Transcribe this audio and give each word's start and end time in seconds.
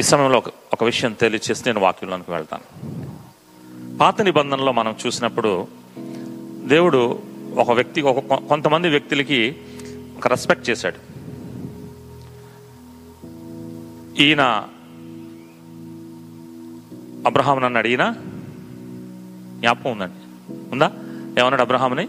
ఈ 0.00 0.02
సమయంలో 0.02 0.42
ఒక 0.72 0.84
విషయం 0.84 1.12
తెలియచేసి 1.12 1.62
నేను 1.66 1.80
వాక్యంలోనికి 1.80 2.30
వెళ్తాను. 2.30 2.62
పాత 3.98 4.22
నిబంధనలో 4.22 4.72
మనం 4.72 4.96
చూసినప్పుడు 5.06 5.68
దేవుడు 6.66 7.22
ఒక 7.56 7.70
వ్యక్తి 7.70 8.00
ఒక 8.00 8.34
కొంతమంది 8.34 8.88
వ్యక్తులకి 8.88 9.56
ఒక 10.16 10.28
రెస్పెక్ట్ 10.28 10.70
చేశాడు. 10.70 10.96
ఈయన 14.22 14.68
అబ్రహాం 17.26 17.64
అన్నాడు 17.64 17.88
ఈయన 17.88 18.14
జ్ఞాపకం 19.60 19.90
ఉందండి. 19.90 20.52
ఉందా? 20.52 20.92
ఏమన్నాడు 21.38 21.62
అబ్రహాంని 21.62 22.08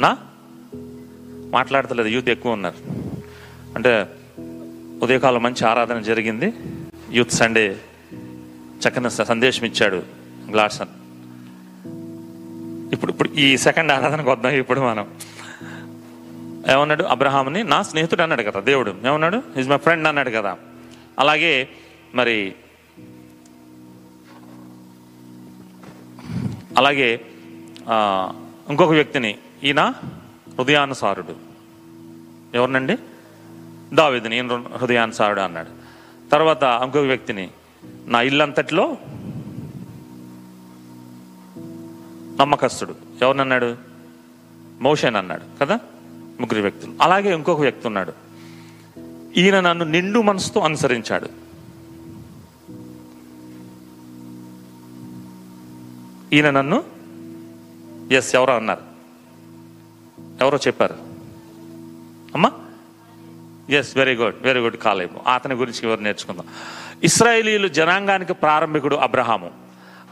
నా? 0.00 0.18
మాట్లాడతలేదు 1.50 2.08
యూత్ 2.08 2.28
ఎక్కువ 2.28 2.52
ఉన్నారు. 2.52 2.76
అంటే 3.74 4.17
ఉదయకాలం 5.02 5.42
మంచి 5.42 5.66
ఆరాధన 5.66 6.00
జరిగింది. 6.00 6.52
యూత్ 7.10 7.30
సండే 7.30 7.80
చక్కని 8.78 9.10
సందేశం 9.10 9.66
ఇచ్చాడు 9.66 10.02
గ్లాడ్సన్. 10.50 10.88
ఇప్పుడు 12.92 13.12
ఇప్పుడు 13.12 13.28
ఈ 13.28 13.56
సెకండ్ 13.56 13.92
ఆరాధనకు 13.92 14.30
వద్దాం 14.30 14.52
ఇప్పుడు 14.52 14.80
మనం. 14.80 15.06
ఏమన్నాడు? 16.72 17.04
అబ్రహాంని 17.04 17.64
నా 17.64 17.82
స్నేహితుడు 17.82 18.22
అన్నాడు 18.22 18.42
కదా 18.42 18.60
దేవుడు. 18.60 18.94
ఏమన్నాడు? 19.06 19.42
ఈజ్ 19.58 19.68
మై 19.68 19.76
ఫ్రెండ్ 19.76 20.08
అన్నాడు 20.08 20.30
కదా. 20.30 20.56
అలాగే 21.18 21.68
మరి 22.14 22.54
అలాగే 26.78 27.20
ఇంకొక 28.68 28.90
వ్యక్తిని 28.90 29.38
ఈయన 29.64 29.80
హృదయానుసారుడు. 30.58 31.34
ఎవరినండి? 32.54 32.98
దావిదిని 33.94 34.36
ఈయన 34.36 34.64
హృదయానుసారుడు 34.76 35.40
అన్నాడు. 35.40 35.70
తర్వాత 36.30 36.62
ఇంకొక 36.62 37.04
వ్యక్తిని 37.04 37.50
నా 38.06 38.22
ఇల్లంతటిలో 38.22 38.98
నమ్మకస్తుడు. 42.40 42.94
ఎవరినన్నాడు? 43.22 43.76
మోషన్ 44.80 45.16
అన్నాడు 45.16 45.58
కదా 45.60 45.80
ముగ్గురు 46.40 46.60
వ్యక్తులు. 46.60 46.92
అలాగే 47.02 47.34
ఇంకొక 47.34 47.60
వ్యక్తి 47.60 47.86
ఉన్నాడు. 47.86 48.12
ఈయన 49.36 49.60
నన్ను 49.60 49.84
నిండు 49.84 50.22
మనసుతో 50.22 50.60
అనుసరించాడు. 50.60 51.28
ఈయన 56.32 56.50
నన్ను 56.50 56.84
ఎస్ 58.12 58.34
ఎవరో 58.34 58.56
అన్నారు. 58.56 58.82
ఎవరో 60.40 60.58
చెప్పారు. 60.58 60.94
అమ్మా 62.34 62.52
yes 63.68 63.96
very 63.96 64.14
good 64.14 64.34
very 64.42 64.60
good 64.60 64.76
కాలేము 64.76 65.22
అతని 65.34 65.54
గురించి 65.54 65.88
ఎవరు 65.88 66.00
నేర్చుకుందాం. 66.00 66.44
ఇస్రాయేలీలు 67.04 67.68
జనాంగానికి 67.68 68.32
ప్రారంభికుడు 68.32 68.96
అబ్రహాము. 68.96 69.50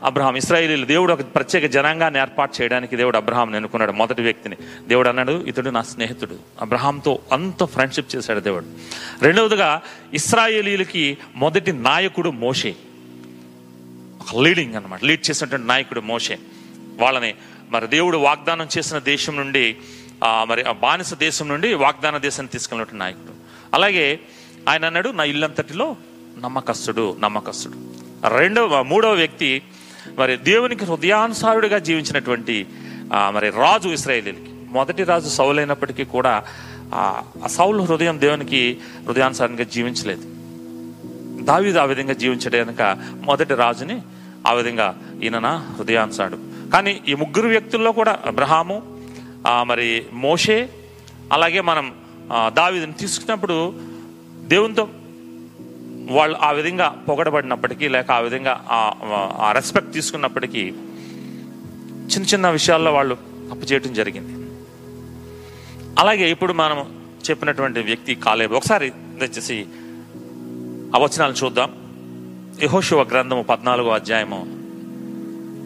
అబ్రహాం 0.04 0.36
ఇస్రాయేలీలు 0.36 0.86
దేవుడు 0.86 1.12
ఒక 1.12 1.22
ప్రత్యేక 1.22 1.66
జనాంగాన్ని 1.66 2.20
ఏర్పాటు 2.20 2.62
చేయడానికి 2.62 2.96
దేవుడు 2.96 3.16
అబ్రహాం 3.16 3.54
ఎన్నుకున్నాడు 3.54 3.92
మొదటి 3.92 4.22
వ్యక్తిని. 4.22 4.56
దేవుడు 4.88 5.08
అన్నాడు 5.08 5.44
ఇతడు 5.46 5.70
నా 5.70 5.82
స్నేహితుడు. 5.82 6.36
అబ్రహాంతో 6.60 7.18
అంత 7.32 7.64
ఫ్రెండ్షిప్ 7.64 8.16
చేశాడు 8.16 8.40
దేవుడు. 8.40 8.66
రెండవదిగా 9.24 9.82
ఇస్రాయేలీలకి 10.14 11.18
మొదటి 11.36 11.72
నాయకుడు 11.72 12.30
మోషే. 12.30 12.74
ఒక 14.20 14.42
లీడింగ్ 14.42 14.74
అన్నమాట 14.74 15.04
లీడ్ 15.04 15.30
చేసినటువంటి 15.30 15.66
నాయకుడు 15.66 16.00
మోషే. 16.00 16.38
వాళ్ళని 16.98 17.34
మరి 17.70 17.86
దేవుడు 17.86 18.18
వాగ్దానం 18.18 18.68
చేసిన 18.78 18.98
దేశం 18.98 19.36
నుండి 19.36 19.76
మరి 20.24 20.62
ఆ 20.62 20.72
బానిస 20.72 21.14
దేశం 21.14 21.48
నుండి 21.48 21.74
వాగ్దాన 21.74 22.16
దేశాన్ని 22.18 22.52
తీసుకెళ్ళినటువంటి 22.52 23.04
నాయకుడు. 23.04 23.35
అలాగే 23.74 24.20
ఆయన 24.68 24.84
అన్నాడు 24.84 25.08
నా 25.08 25.24
ఇల్లంతటిలో 25.24 25.96
నమ్మకస్తుడు 26.44 27.16
నమ్మకస్తుడు. 27.20 27.76
రెండవ 28.28 28.82
మూడవ 28.82 29.12
వ్యక్తి 29.12 29.62
మరి 30.18 30.36
దేవునికి 30.36 30.84
హృదయానుసారుడిగా 30.84 31.78
జీవించినటువంటి 31.78 32.66
మరి 33.30 33.50
రాజు 33.50 33.88
ఇస్రాయేలీలకి. 33.88 34.52
మొదటి 34.72 35.04
రాజు 35.04 35.28
సౌలైనప్పటికీ 35.28 36.04
కూడా 36.04 36.44
ఆ 36.94 37.22
సౌలు 37.46 37.82
హృదయం 37.82 38.20
దేవునికి 38.20 38.78
హృదయానుసారంగా 39.06 39.64
జీవించలేదు. 39.64 40.24
దావీదు 41.44 41.78
ఆ 41.78 41.84
విధంగా 41.84 42.12
జీవించడం 42.12 42.64
కనుక 42.64 42.82
మొదటి 43.24 43.54
రాజుని 43.54 44.02
ఆ 44.46 44.52
విధంగా 44.52 44.98
ఈయన 45.22 45.38
నా 45.38 45.74
హృదయానుసాడు 45.78 46.38
కానీ 46.72 47.02
ఈ 47.08 47.14
ముగ్గురు 47.14 47.48
వ్యక్తుల్లో 47.48 47.92
కూడా 47.92 48.18
అబ్రహాము 48.26 48.76
మరి 49.62 50.06
మోషే 50.12 50.68
అలాగే 51.32 51.60
మనం 51.60 51.94
దావీదుని 52.32 52.92
తీసుకున్నప్పుడు 52.92 53.72
దేవునితో 54.42 54.88
వాళ్ళు 56.10 56.38
ఆ 56.38 56.50
విధంగా 56.50 57.04
పొగడబడినప్పటికీ 57.08 57.88
లేక 57.88 58.10
ఆ 58.10 58.18
విధంగా 58.18 58.64
ఆ- 58.68 58.92
ఆ 59.40 59.52
రెస్పెక్ట్ 59.52 59.92
తీసుకున్నప్పటికీ 59.92 60.74
చిన్న 61.96 62.22
చిన్న 62.22 62.50
విషయాల్లో 62.50 62.92
వాళ్ళు 62.92 63.14
తప్పు 63.14 63.72
చేయటం 63.72 63.92
జరిగింది. 63.92 64.46
అలాగే 65.98 66.30
ఇప్పుడు 66.30 66.52
మనం 66.52 67.02
చెప్పినటువంటి 67.30 67.80
వ్యక్తి 67.80 68.14
కాలేబు. 68.14 68.54
ఒకసారి 68.54 68.90
దయచేసి 68.90 69.66
ఆ 70.96 70.98
వచనాలు 70.98 71.32
చూద్దాం. 71.32 71.72
యహోశివ 72.62 73.02
గ్రంథము 73.02 73.42
పద్నాలుగో 73.42 73.90
అధ్యాయము. 73.90 74.46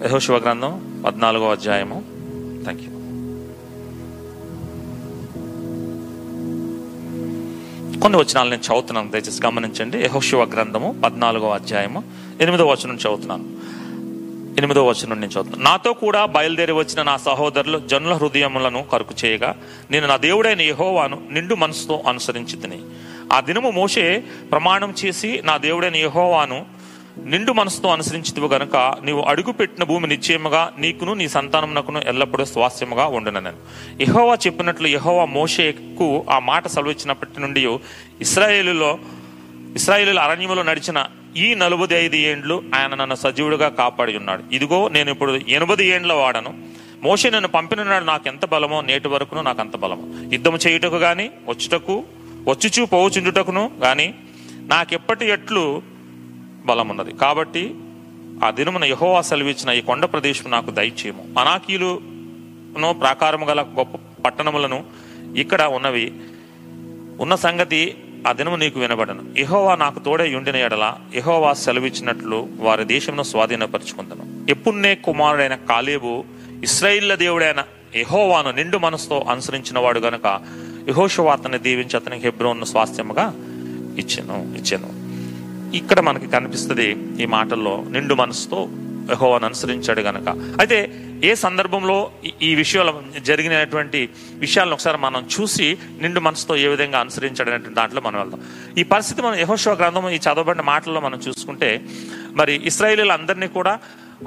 యహోశివ 0.04 0.36
గ్రంథం 0.36 1.02
పద్నాలుగో 1.06 1.50
అధ్యాయము. 1.50 2.19
కొన్ని 8.00 8.18
వచనాలు 8.18 8.50
నేను 8.50 8.62
చదువుతున్నాను. 8.62 9.10
దయచేసి 9.10 9.46
గమనించండి. 9.46 9.98
యహోశివ 9.98 10.44
గ్రంథము 10.44 11.00
పద్నాలుగో 11.04 11.50
అధ్యాయము 11.50 12.04
ఎనిమిదో 12.40 12.66
వచనం 12.66 12.94
చదువుతున్నాను. 12.94 13.44
ఎనిమిదో 14.58 14.86
వచనం 14.86 15.20
నేను 15.20 15.30
చదువుతున్నాను. 15.30 15.64
నాతో 15.64 15.92
కూడా 15.92 16.24
బయలుదేరి 16.24 16.72
వచ్చిన 16.72 17.02
నా 17.02 17.16
సహోదరులు 17.16 17.78
జనుల 17.78 18.12
హృదయములను 18.12 18.82
కరుకు 18.82 19.14
చేయగా 19.24 19.54
నేను 19.90 20.06
నా 20.06 20.16
దేవుడైన 20.16 20.60
యహోవాను 20.60 21.22
నిండు 21.30 21.54
మనసుతో 21.54 22.02
అనుసరించి 22.08 22.56
తిని. 22.56 22.78
ఆ 23.32 23.40
దినము 23.40 23.70
మోషే 23.70 24.24
ప్రమాణం 24.50 24.94
చేసి 25.04 25.42
నా 25.44 25.56
దేవుడైన 25.56 25.96
యెహోవాను 25.96 26.79
నిండు 27.24 27.52
మనసుతో 27.52 27.88
అనుసరించితివు 27.88 28.48
గనక 28.48 28.76
నీవు 28.76 29.20
అడుగుపెట్టిన 29.20 29.84
భూమి 29.84 30.08
నిశ్చయముగా 30.08 30.72
నీకును 30.78 31.14
నీ 31.14 31.28
సంతానమునకును 31.28 32.02
ఎల్లప్పుడూ 32.06 32.44
స్వాస్థ్యముగా 32.44 33.06
ఉండునను 33.06 33.52
యహోవా 34.02 34.34
చెప్పినట్లు 34.34 34.88
యహోవా 34.88 35.24
మోషేకు 35.24 36.24
ఆ 36.30 36.38
మాట 36.38 36.66
సెలవిచ్చినప్పటి 36.66 37.40
నుండి 37.40 37.78
ఇస్రాయేలులో 38.20 38.98
ఇస్రాయేలు 39.74 40.20
అరణ్యములో 40.20 40.62
నడిచిన 40.62 41.06
ఈ 41.36 41.54
నలభై 41.54 41.94
ఐదు 41.94 42.16
ఏండ్లు 42.16 42.62
ఆయన 42.74 42.94
నన్ను 42.94 43.14
సజీవుడిగా 43.14 43.68
కాపాడి 43.68 44.16
ఉన్నాడు 44.16 44.42
ఇదిగో 44.52 44.88
నేను 44.88 45.10
ఇప్పుడు 45.10 45.32
ఎనభై 45.32 45.84
ఏండ్ల 45.84 46.12
వాడను. 46.12 46.54
మోషే 47.02 47.30
నన్ను 47.30 47.48
పంపిన 47.48 47.82
నాడు 47.82 48.04
నాకు 48.04 48.28
ఎంత 48.28 48.46
బలమో 48.46 48.80
నేటి 48.80 49.08
వరకును 49.08 49.42
నాకు 49.42 49.60
అంత 49.60 49.76
బలము. 49.76 50.32
యుద్ధము 50.32 50.56
చేయుటకు 50.56 50.96
గాని 50.96 51.30
వచ్చుటకు 51.48 52.04
వచ్చుచూ 52.48 52.86
పోవుచుండుటకును 52.86 53.70
గాని 53.82 54.14
నాకెప్పటి 54.60 55.26
ఎట్లు 55.26 55.82
బలమున్నది 56.70 57.12
కాబట్టి 57.12 57.74
ఆ 58.44 58.50
దినమున 58.50 58.84
యహోవా 58.84 59.20
సెలవిచ్చిన 59.20 59.70
ఈ 59.70 59.80
కొండ 59.80 60.04
ప్రదేశం 60.04 60.50
నాకు 60.50 60.70
దయచేయము. 60.70 61.22
అనాకీలును 61.40 62.92
ప్రాకారము 62.92 63.46
గల 63.46 63.60
గొప్ప 63.62 63.98
పట్టణములను 64.26 64.84
ఇక్కడ 65.36 65.62
ఉన్నవి. 65.62 66.12
ఉన్న 67.20 67.34
సంగతి 67.34 67.96
ఆ 68.28 68.32
దినము 68.32 68.56
నీకు 68.56 68.80
వినబడను. 68.80 69.22
యెహోవా 69.38 69.74
నాకు 69.74 69.98
తోడే 69.98 70.34
ఉండిన 70.34 70.56
ఎడల 70.56 70.94
యెహోవా 71.14 71.52
సెలవిచ్చినట్లు 71.52 72.48
వారి 72.60 72.84
దేశంలో 72.84 73.22
స్వాధీనపరుచుకుందను. 73.22 74.50
ఎప్పున్నే 74.50 74.94
కుమారుడైన 74.94 75.54
కాలేబు 75.54 76.24
ఇస్రాయిల్ల 76.62 77.14
దేవుడైన 77.14 77.64
ఎహోవాను 77.94 78.50
నిండు 78.50 78.78
మనసుతో 78.78 79.26
అనుసరించిన 79.30 79.78
వాడు 79.78 80.00
గనుక 80.00 80.40
యహోషువా 80.88 81.36
దీవించి 81.36 81.96
అతనికి 81.96 82.22
హెబ్రోన్ను 82.22 82.64
స్వాస్థ్యముగా 82.64 83.26
ఇచ్చాను 83.98 84.38
ఇచ్చాను. 84.56 84.99
ఇక్కడ 85.74 86.00
మనకి 86.00 86.26
కనిపిస్తుంది 86.26 86.96
ఈ 87.22 87.26
మాటల్లో 87.26 87.84
నిండు 87.88 88.14
మనసుతో 88.14 88.68
యహోవాను 89.10 89.44
అనుసరించాడు 89.44 90.00
గనక. 90.00 90.28
అయితే 90.60 91.06
ఏ 91.24 91.34
సందర్భంలో 91.34 92.10
ఈ- 92.42 92.54
విషయాలు 92.54 93.20
జరిగినటువంటి 93.20 94.08
విషయాలను 94.34 94.72
ఒకసారి 94.72 94.98
మనం 94.98 95.28
చూసి 95.40 95.78
నిండు 96.00 96.20
మనసుతో 96.20 96.56
ఏ 96.56 96.68
విధంగా 96.68 96.98
అనుసరించాడు 96.98 97.50
అనేటువంటి 97.50 97.76
దాంట్లో 97.76 98.00
మనం 98.00 98.18
వెళ్దాం. 98.18 98.40
ఈ 98.78 98.82
పరిస్థితి 98.82 99.22
మనం 99.22 99.34
యహోశివ 99.34 99.72
గ్రంథం 99.72 100.08
ఈ 100.08 100.16
చదవబడిన 100.16 100.62
మాటల్లో 100.62 101.00
మనం 101.00 101.20
చూసుకుంటే 101.28 101.82
మరి 102.32 102.66
ఇస్రాయేలీలు 102.66 103.12
అందరినీ 103.12 103.48
కూడా 103.48 103.78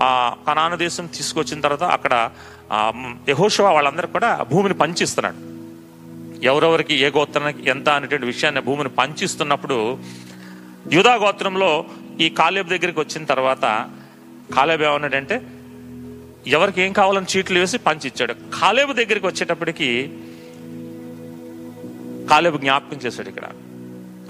ఆ 0.01 0.35
కనాను 0.47 0.75
దేశం 0.75 1.05
తీసుకొచ్చిన 1.05 1.61
తర్వాత 1.61 1.83
అక్కడ 1.83 2.29
యహోశివ 3.29 3.65
వాళ్ళందరికీ 3.65 4.13
కూడా 4.13 4.45
భూమిని 4.51 4.73
పంచిస్తున్నాడు. 4.73 5.53
ఎవరెవరికి 6.45 6.95
ఏ 6.95 7.09
గోత్రానికి 7.09 7.69
ఎంత 7.69 7.89
అనేటువంటి 7.89 8.25
విషయాన్ని 8.25 8.61
భూమిని 8.61 8.89
పంచిస్తున్నప్పుడు 8.89 9.97
యూదా 10.91 11.15
గోత్రంలో 11.15 11.85
ఈ 12.19 12.29
కాలేబ్ 12.29 12.69
దగ్గరికి 12.69 12.99
వచ్చిన 12.99 13.25
తర్వాత 13.25 13.89
కాలేబ్ 14.55 14.81
ఏమన్నాడంటే 14.81 15.41
ఎవరికి 16.47 16.81
ఏం 16.81 16.93
కావాలని 16.93 17.25
చీట్లు 17.37 17.59
వేసి 17.59 17.77
పంచి 17.77 18.07
ఇచ్చాడు. 18.07 18.33
కాలేబు 18.33 18.93
దగ్గరికి 18.93 19.25
వచ్చేటప్పటికి 19.25 20.11
కాలేబు 22.29 22.57
జ్ఞాపకం 22.57 22.97
చేశాడు 22.97 23.29
ఇక్కడ. 23.29 23.43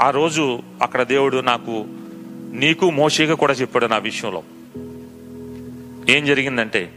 ఆ 0.02 0.10
రోజు 0.10 0.60
అక్కడ 0.82 1.04
దేవుడు 1.04 1.38
నాకు 1.38 1.86
నీకు 2.52 2.90
మోషేగా 2.90 3.36
కూడా 3.36 3.54
చెప్పాడు 3.54 3.86
నా 3.86 3.98
విషయంలో. 3.98 4.44
ఏం 6.10 6.26
జరిగిందంటే 6.26 6.94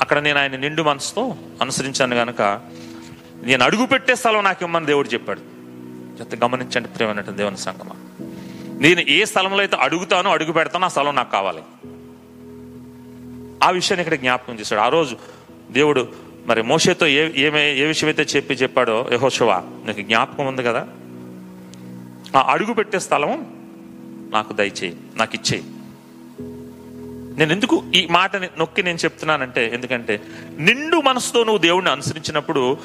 అక్కడ 0.00 0.18
నేను 0.18 0.38
ఆయన 0.38 0.56
నిండు 0.56 0.82
మనసుతో 0.82 1.36
అనుసరించాను 1.62 2.16
గనక 2.16 2.42
నేను 3.42 3.64
అడుగు 3.64 3.86
పెట్టే 3.86 4.14
స్థలం 4.14 4.44
నాకు 4.44 4.64
ఇమ్మని 4.64 4.86
దేవుడు 4.86 5.08
చెప్పాడు. 5.08 5.40
ఎంత 6.20 6.44
గమనించండి 6.44 6.88
ప్రేమైనట్టు 6.88 7.30
దేవుని 7.30 7.56
సంగమా. 7.56 7.94
నేను 8.76 9.00
ఏ 9.00 9.24
స్థలంలో 9.24 9.58
అయితే 9.58 9.76
అడుగుతానో 9.76 10.30
అడుగు 10.30 10.52
పెడతానో 10.52 10.84
ఆ 10.84 10.88
స్థలం 10.88 11.14
నాకు 11.14 11.32
కావాలి. 11.32 11.62
ఆ 13.62 13.70
విషయాన్ని 13.70 14.06
ఇక్కడ 14.06 14.18
జ్ఞాపకం 14.18 14.54
చేశాడు. 14.54 14.80
ఆ 14.80 14.88
రోజు 14.88 15.16
దేవుడు 15.70 16.08
మరి 16.46 16.62
మోషేతో 16.62 17.06
ఏ 17.06 17.30
ఏమే 17.36 17.74
ఏ 17.74 17.84
విషయం 17.84 18.08
అయితే 18.08 18.22
చెప్పి 18.22 18.54
చెప్పాడో 18.54 19.08
యహోశవ 19.12 19.52
నీకు 19.86 20.00
జ్ఞాపకం 20.00 20.46
ఉంది 20.46 20.62
కదా? 20.62 20.88
ఆ 22.38 22.52
అడుగు 22.52 22.72
పెట్టే 22.72 22.98
స్థలం 22.98 23.46
నాకు 24.30 24.52
దయచేయి 24.52 24.96
నాకు 25.16 25.34
ఇచ్చేయి. 25.34 25.64
నేను 27.38 27.52
ఎందుకు 27.52 27.84
ఈ 27.94 28.06
మాటని 28.10 28.48
నొక్కి 28.58 28.82
నేను 28.82 28.98
చెప్తున్నానంటే 28.98 29.70
ఎందుకంటే 29.74 30.22
నిండు 30.58 30.96
మనసుతో 30.96 31.44
నువ్వు 31.44 31.58
దేవుణ్ణి 31.58 31.90
అనుసరించినప్పుడు 31.90 32.78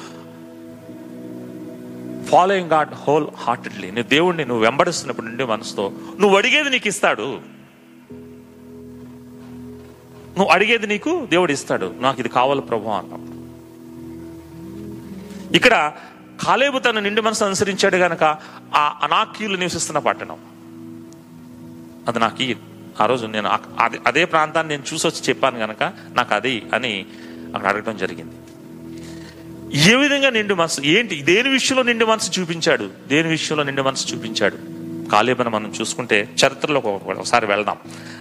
ఫాలోయింగ్ 2.28 2.70
గాడ్ 2.70 2.94
హోల్ 2.94 3.26
హార్టెడ్లీ 3.36 3.90
నీ 3.90 4.02
దేవుడిని 4.02 4.44
నువ్వు 4.44 4.64
వెంబడిస్తున్నప్పుడు 4.64 5.26
నుండి 5.26 5.44
మనసుతో 5.44 5.92
నువ్వు 6.20 6.36
అడిగేది 6.36 6.70
నీకు 6.70 6.88
ఇస్తాడు. 6.88 7.40
నువ్వు 10.38 10.46
అడిగేది 10.46 10.86
నీకు 10.86 11.26
దేవుడు 11.30 11.52
ఇస్తాడు. 11.52 11.94
నాకు 11.98 12.20
ఇది 12.20 12.28
కావాలి 12.28 12.60
ప్రభు 12.60 12.88
అన్నప్పుడు 12.88 13.32
ఇక్కడ 15.56 15.92
కాలేబు 16.42 16.78
తన 16.78 17.00
నిండు 17.00 17.22
మనసు 17.22 17.44
అనుసరించాడు 17.44 17.96
గనక 17.96 18.24
ఆ 18.74 19.00
అనాకీయులు 19.02 19.56
నివసిస్తున్న 19.56 19.98
పట్టణం. 19.98 20.38
అది 22.08 22.18
నాకు 22.18 22.42
ఈ 22.42 22.54
ఆ 23.00 23.06
రోజు 23.06 23.26
నేను 23.26 23.48
అదే 23.78 23.98
అదే 24.06 24.24
ప్రాంతాన్ని 24.24 24.74
నేను 24.74 24.94
చూసి 24.94 25.06
వచ్చి 25.06 25.22
చెప్పాను 25.28 25.58
గనక 25.58 25.82
నాకు 26.12 26.34
అది 26.34 26.62
అని 26.74 27.06
అక్కడ 27.54 27.68
అడగడం 27.68 27.96
జరిగింది. 27.96 28.34
ఏ 29.74 29.94
విధంగా 29.94 30.30
నిండు 30.30 30.54
మనసు? 30.54 30.80
ఏంటి? 30.80 31.22
దేని 31.22 31.48
విషయంలో 31.48 31.82
నిండు 31.82 32.06
మనసు 32.06 32.40
చూపించాడు? 32.40 32.90
దేని 33.08 33.28
విషయంలో 33.28 33.64
నిండు 33.64 33.82
మనసు 33.82 34.14
చూపించాడు? 34.14 34.58
కాలేబని 35.08 35.48
మనం 35.48 35.72
చూసుకుంటే 35.80 36.28
చరిత్రలో 36.46 36.80
ఒకసారి 36.80 37.46
వెళ్దాం. 37.46 37.76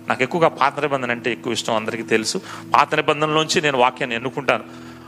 నాకు 0.07 0.24
ఎక్కువగా 0.24 0.48
పాత 0.48 0.80
నిబంధన 0.80 1.12
అంటే 1.12 1.31
ఎక్కువ 1.31 1.53
ఇష్టం 1.53 1.75
అందరికీ 1.75 2.03
తెలుసు. 2.03 2.42
పాత 2.75 2.95
నిబంధనలోంచి 2.95 3.62
నేను 3.62 3.77
వాక్యాన్ని 3.77 4.15
ఎన్నుకుంటాను. 4.15 4.63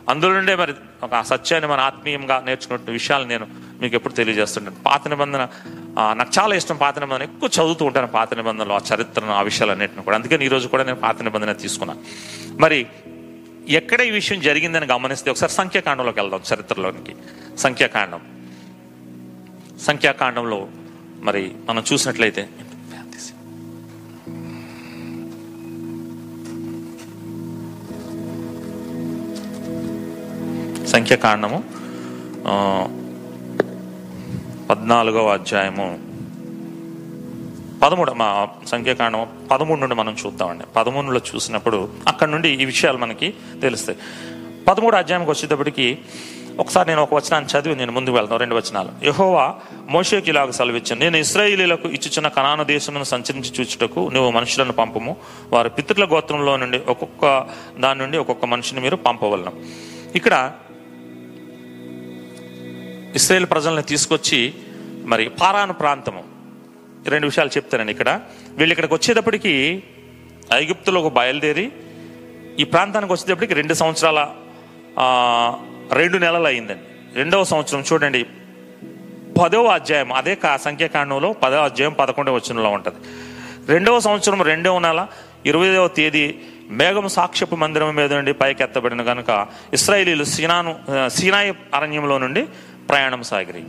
అందులో 0.10 0.34
నుండే 0.34 0.56
మరి 0.56 0.74
ఒక 1.04 1.22
సత్యాన్ని 1.22 1.70
మన 1.70 1.80
ఆత్మీయంగా 1.80 2.44
నేర్చుకున్న 2.46 2.92
విషయాలు 2.92 3.26
నేను 3.26 3.48
మీకు 3.82 3.96
ఎప్పుడు 3.96 4.14
తెలియజేస్తుంటాను. 4.14 4.76
పాత 4.86 5.08
నిబంధన 5.08 5.48
నాకు 6.14 6.32
చాలా 6.40 6.56
ఇష్టం 6.56 6.76
పాత 6.76 7.00
నిబంధన. 7.00 7.24
ఎక్కువ 7.24 7.50
చదువుతూ 7.56 7.86
ఉంటాను 7.86 8.08
పాత 8.08 8.34
నిబంధనలు 8.34 8.74
ఆ 8.74 8.80
చరిత్రను 8.96 9.32
ఆ 9.32 9.42
విషయాలన్నింటిని 9.42 10.04
కూడా. 10.04 10.18
అందుకని 10.18 10.46
ఈరోజు 10.46 10.68
కూడా 10.68 10.84
నేను 10.84 10.96
పాత 10.96 11.22
నిబంధన 11.22 11.52
తీసుకున్నాను. 11.52 12.00
మరి 12.62 12.88
ఎక్కడ 13.68 14.02
ఈ 14.02 14.12
విషయం 14.12 14.42
జరిగిందని 14.42 14.86
గమనిస్తే 14.86 15.32
ఒకసారి 15.32 15.52
సంఖ్యాకాండంలోకి 15.52 16.20
వెళ్దాం 16.20 16.42
చరిత్రలోనికి. 16.54 17.16
సంఖ్యాకాండం. 17.58 18.22
సంఖ్యాకాండంలో 19.82 20.68
మరి 21.20 21.56
మనం 21.70 21.84
చూసినట్లయితే 21.94 22.50
సంఖ్యాకాండము 30.88 31.64
పద్నాలుగవ 34.70 35.34
అధ్యాయము. 35.34 36.13
పదమూడు 37.84 38.12
మా 38.12 38.48
సంఖ్యాకాండం 38.68 39.48
పదమూడు 39.52 39.80
నుండి 39.80 39.96
మనం 39.96 40.16
చూద్దామండి. 40.26 40.64
పదమూడులో 40.76 41.22
చూసినప్పుడు 41.36 41.90
అక్కడ 42.08 42.28
నుండి 42.28 42.50
ఈ 42.50 42.66
విషయాలు 42.66 42.98
మనకి 42.98 43.34
తెలుస్తాయి. 43.62 43.98
పదమూడు 44.68 44.96
అధ్యాయంకి 44.96 45.32
వచ్చేటప్పటికి 45.32 45.98
ఒకసారి 46.60 46.90
నేను 46.90 47.04
ఒక 47.04 47.14
వచనాన్ని 47.14 47.60
చదివి 47.60 47.76
నేను 47.76 47.92
ముందుకు 47.92 48.16
వెళ్తాను 48.16 48.40
రెండు 48.40 48.56
వచనాలు. 48.56 49.06
యహోవా 49.06 49.56
మోషేకి 49.90 50.30
ఇలాగ 50.30 50.50
సెలవిచ్చాను 50.50 51.00
నేను 51.00 51.18
ఇస్రాయిలీలకు 51.18 51.88
ఇచ్చుచున్న 51.88 52.28
కనాను 52.28 52.64
దేశమును 52.64 53.04
సంచరించి 53.04 53.52
చూచుటకు 53.60 54.10
నువ్వు 54.14 54.32
మనుషులను 54.32 54.74
పంపము. 54.74 55.18
వారి 55.54 55.70
పితృల 55.70 56.06
గోత్రంలో 56.06 56.58
నుండి 56.58 56.82
ఒక్కొక్క 56.88 57.48
దాని 57.80 58.00
నుండి 58.00 58.18
ఒక్కొక్క 58.18 58.46
మనిషిని 58.46 58.82
మీరు 58.82 58.96
పంపవలను. 58.96 59.52
ఇక్కడ 60.16 60.52
ఇస్రాయేల్ 63.16 63.46
ప్రజల్ని 63.46 63.84
తీసుకొచ్చి 63.84 64.54
మరి 65.04 65.30
పారాను 65.30 65.74
ప్రాంతము 65.74 66.33
రెండు 67.12 67.26
విషయాలు 67.28 67.52
చెప్తానండి 67.58 67.92
ఇక్కడ. 67.92 68.10
వీళ్ళు 68.58 68.72
ఇక్కడికి 68.74 68.94
వచ్చేటప్పటికి 68.94 69.84
ఒక 71.02 71.12
బయలుదేరి 71.14 71.72
ఈ 72.60 72.64
ప్రాంతానికి 72.64 73.14
వచ్చేటప్పటికి 73.14 73.54
రెండు 73.54 73.74
సంవత్సరాల 73.74 74.20
రెండు 75.94 76.18
నెలలు 76.18 76.48
అయిందండి. 76.48 76.86
రెండవ 77.16 77.44
సంవత్సరం 77.44 77.84
చూడండి. 77.94 78.26
పదవ 79.42 79.68
అధ్యాయం 79.68 80.14
అదే 80.14 80.36
కా 80.36 80.58
సంఖ్యాకాండంలో 80.58 81.34
పదవ 81.34 81.62
అధ్యాయం 81.64 81.94
పదకొండవ 81.94 82.36
వచనంలో 82.36 82.70
ఉంటుంది. 82.70 83.00
రెండవ 83.68 84.00
సంవత్సరం 84.00 84.42
రెండవ 84.42 84.80
నెల 84.80 85.08
ఇరవైదవ 85.46 85.88
తేదీ 85.88 86.36
మేఘం 86.70 87.08
సాక్ష్యపు 87.08 87.56
మందిరం 87.56 87.96
మీద 87.96 88.14
నుండి 88.14 88.34
పైకి 88.34 88.64
ఎత్తబడిన 88.64 89.02
కనుక 89.04 89.48
ఇస్రాయేలీలు 89.74 90.24
సీనాను 90.24 90.76
సీనాయి 91.08 91.54
అరణ్యంలో 91.74 92.18
నుండి 92.18 92.44
ప్రయాణం 92.90 93.24
సాగిరి. 93.24 93.64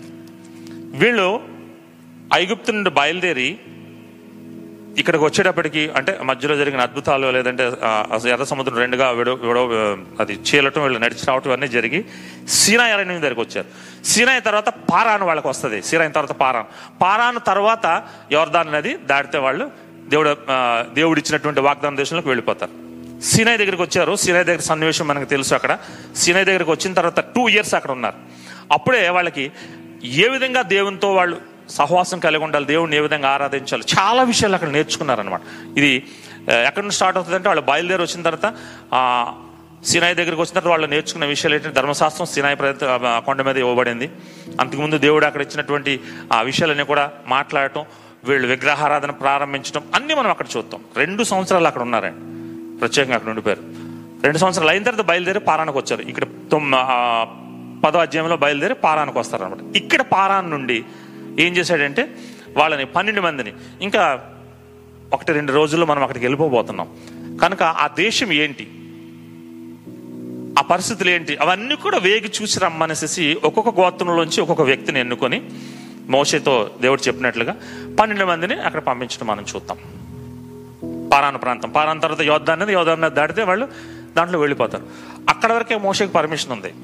వీళ్ళు 1.02 1.53
ఐగుప్తు 2.34 2.70
నుండి 2.72 2.90
బయలుదేరి 2.90 3.48
ఇక్కడికి 5.00 5.24
వచ్చేటప్పటికి 5.24 5.82
అంటే 5.96 6.12
మధ్యలో 6.28 6.54
జరిగిన 6.56 6.80
అద్భుతాలు 6.86 7.26
లేదంటే 7.36 7.64
ఎర్ర 8.32 8.44
సముద్రం 8.44 8.76
రెండుగా 8.82 9.06
విడో 9.18 9.32
విడో 9.48 9.62
అది 10.20 10.34
చీలటం 10.48 10.82
వీళ్ళు 10.82 10.98
నడిచి 10.98 11.24
రావటం 11.28 11.52
అన్నీ 11.54 11.68
జరిగి 11.68 12.00
సీనాయి 12.58 12.92
అరణ్యం 12.92 13.20
దగ్గరికి 13.20 13.40
వచ్చారు. 13.40 13.68
సీనాయి 14.10 14.42
తర్వాత 14.48 14.68
పారాను 14.92 15.24
వాళ్ళకి 15.26 15.48
వస్తుంది. 15.48 15.78
సీనాయి 15.88 16.12
తర్వాత 16.16 16.34
పారాన్. 16.42 16.68
పారాను 17.02 17.40
తర్వాత 17.50 17.86
యోర్దాన్ 18.32 18.72
నది 18.72 18.92
దాటితే 19.10 19.38
వాళ్ళు 19.46 19.66
దేవుడు 20.12 20.30
దేవుడు 20.94 21.18
ఇచ్చినటువంటి 21.20 21.60
వాగ్దాన 21.68 21.96
దేశంలోకి 22.02 22.28
వెళ్ళిపోతారు. 22.32 22.74
సీనాయి 23.30 23.58
దగ్గరికి 23.62 23.82
వచ్చారు. 23.82 24.14
సీనాయి 24.24 24.44
దగ్గర 24.50 24.64
సన్నివేశం 24.70 25.06
మనకు 25.08 25.28
తెలుసు 25.34 25.52
అక్కడ. 25.58 25.72
సీనాయి 26.22 26.48
దగ్గరికి 26.50 26.70
వచ్చిన 26.70 26.92
తర్వాత 27.00 27.20
టూ 27.34 27.42
ఇయర్స్ 27.56 27.74
అక్కడ 27.80 27.92
ఉన్నారు. 27.98 28.18
అప్పుడే 28.72 29.02
వాళ్ళకి 29.18 29.46
ఏ 30.24 30.28
విధంగా 30.36 30.62
దేవునితో 30.76 31.10
వాళ్ళు 31.18 31.36
సహవాసం 31.76 32.18
కలిగి 32.26 32.44
ఉండాలి 32.44 32.66
దేవుడిని 32.72 32.96
ఏ 32.96 33.02
విధంగా 33.06 33.28
ఆరాధించాలి. 33.36 33.84
చాలా 33.94 34.22
విషయాలు 34.32 34.54
అక్కడ 34.58 34.70
నేర్చుకున్నారనమాట 34.76 35.40
ఇది 35.78 35.92
ఎక్కడ 36.58 36.66
ఎక్కడి 36.68 36.84
నుంచి 36.84 36.98
స్టార్ట్ 36.98 37.18
అవుతుందంటే 37.18 37.48
వాళ్ళు 37.48 37.64
బయలుదేరి 37.70 38.02
వచ్చిన 38.02 38.22
తర్వాత 38.28 38.46
సినాయి 39.90 40.14
దగ్గరికి 40.18 40.40
వచ్చిన 40.42 40.54
తర్వాత 40.54 40.70
వాళ్ళు 40.72 40.86
నేర్చుకున్న 40.92 41.24
విషయాలు 41.32 41.54
ఏంటంటే 41.56 41.76
ధర్మశాస్త్రం 41.80 42.26
సినాయి 42.34 42.56
ప్రజ 42.60 42.74
కొండ 43.26 43.40
మీద 43.48 43.56
ఇవ్వబడింది. 43.64 44.06
అంతకుముందు 44.60 44.96
దేవుడు 45.06 45.24
అక్కడ 45.28 45.42
ఇచ్చినటువంటి 45.46 45.92
ఆ 46.32 46.38
విషయాలన్నీ 46.50 46.84
కూడా 46.92 47.04
మాట్లాడటం 47.34 47.84
వీళ్ళు 48.28 48.46
విగ్రహారాధన 48.52 49.12
ప్రారంభించడం 49.22 49.82
అన్నీ 49.94 50.14
మనం 50.20 50.30
అక్కడ 50.34 50.46
చూస్తాం. 50.56 50.80
రెండు 50.96 51.22
సంవత్సరాలు 51.32 51.68
అక్కడ 51.70 51.82
ఉన్నారండి 51.82 52.22
ప్రత్యేకంగా 52.80 53.16
అక్కడ 53.18 53.30
ఉండిపోయారు. 53.32 53.64
రెండు 54.26 54.38
సంవత్సరాలు 54.42 54.70
అయిన 54.70 54.84
తర్వాత 54.88 55.04
బయలుదేరి 55.10 55.40
పారానికి 55.48 55.78
వచ్చారు. 55.78 56.02
ఇక్కడ 56.12 56.24
తొమ్మ 56.52 56.74
పదో 57.84 57.98
అధ్యాయంలో 57.98 58.36
బయలుదేరి 58.44 58.74
పారానికి 58.86 59.18
వస్తారు 59.18 59.42
అనమాట 59.44 59.76
ఇక్కడ 59.76 60.02
పారాన్ 60.14 60.50
నుండి 60.50 60.78
ఏం 61.40 61.56
చేశాడంటే 61.56 62.14
వాళ్ళని 62.56 62.84
పన్నెండు 62.84 63.20
మందిని 63.20 63.52
ఇంకా 63.80 64.30
ఒకటి 65.12 65.32
రెండు 65.32 65.52
రోజుల్లో 65.52 65.86
మనం 65.86 66.02
అక్కడికి 66.02 66.24
వెళ్ళిపోబోతున్నాం. 66.24 66.88
కనుక 67.42 67.62
ఆ 67.62 67.86
దేశం 67.86 68.32
ఏంటి? 68.32 68.68
ఆ 70.58 70.62
పరిస్థితులు 70.62 71.10
ఏంటి? 71.10 71.36
అవన్నీ 71.36 71.74
కూడా 71.74 71.98
వేగి 71.98 72.32
చూసి 72.42 72.60
రమ్మనేసి 72.60 73.36
ఒక్కొక్క 73.44 73.80
గోత్రంలోంచి 73.80 74.40
ఒక్కొక్క 74.40 74.62
వ్యక్తిని 74.62 75.00
ఎన్నుకొని 75.00 75.50
మోషేతో 76.08 76.70
దేవుడు 76.80 77.00
చెప్పినట్లుగా 77.00 77.56
పన్నెండు 78.00 78.24
మందిని 78.24 78.54
అక్కడ 78.54 78.80
పంపించడం 78.80 79.26
మనం 79.26 79.44
చూద్దాం. 79.56 79.78
పారాన 81.12 81.36
ప్రాంతం. 81.36 81.70
పారాన 81.70 81.98
తర్వాత 81.98 82.20
యోధ 82.20 82.50
అనేది 82.50 82.72
యోధ 82.72 82.88
అనేది 82.88 83.14
దాటితే 83.14 83.42
వాళ్ళు 83.42 83.68
దాంట్లో 84.16 84.38
వెళ్ళిపోతారు. 84.38 84.86
అక్కడ 85.28 85.52
వరకే 85.52 85.76
మోసకి 85.76 86.08
పర్మిషన్ 86.08 86.52
ఉంది. 86.52 86.74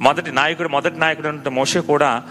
మొదటి 0.00 0.32
నాయకుడు 0.32 0.68
మొదటి 0.68 0.98
నాయకుడు 0.98 1.28
అంటే 1.28 1.50
మోషే 1.50 1.80
కూడా 1.80 2.22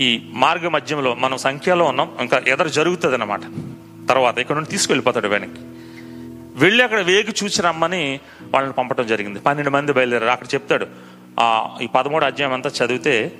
ఈ 0.00 0.22
మార్గ 0.32 0.68
మధ్యంలో 0.68 1.14
మనం 1.14 1.38
సంఖ్యలో 1.38 1.84
ఉన్నాం 1.84 2.10
ఇంకా 2.20 2.42
ఎదరు 2.48 2.68
జరుగుతుంది 2.68 3.14
అనమాట 3.14 3.40
తర్వాత 4.08 4.38
ఇక్కడ 4.38 4.54
నుండి 4.54 4.70
తీసుకెళ్ళిపోతాడు 4.70 5.28
వెనక్కి. 5.28 5.60
వెళ్ళి 6.56 6.84
అక్కడ 6.84 7.00
వేగి 7.00 7.34
చూసి 7.44 7.62
రమ్మని 7.62 8.20
వాళ్ళని 8.54 8.72
పంపడం 8.72 9.06
జరిగింది. 9.06 9.38
పన్నెండు 9.38 9.70
మంది 9.70 9.92
బయలుదేరారు. 9.92 10.30
అక్కడ 10.30 10.46
చెప్తాడు 10.54 10.86
ఆ 11.40 11.78
ఈ 11.82 11.86
పదమూడు 11.86 12.24
అధ్యాయం 12.24 12.52
అంతా 12.52 12.70
చదివితే 12.70 13.32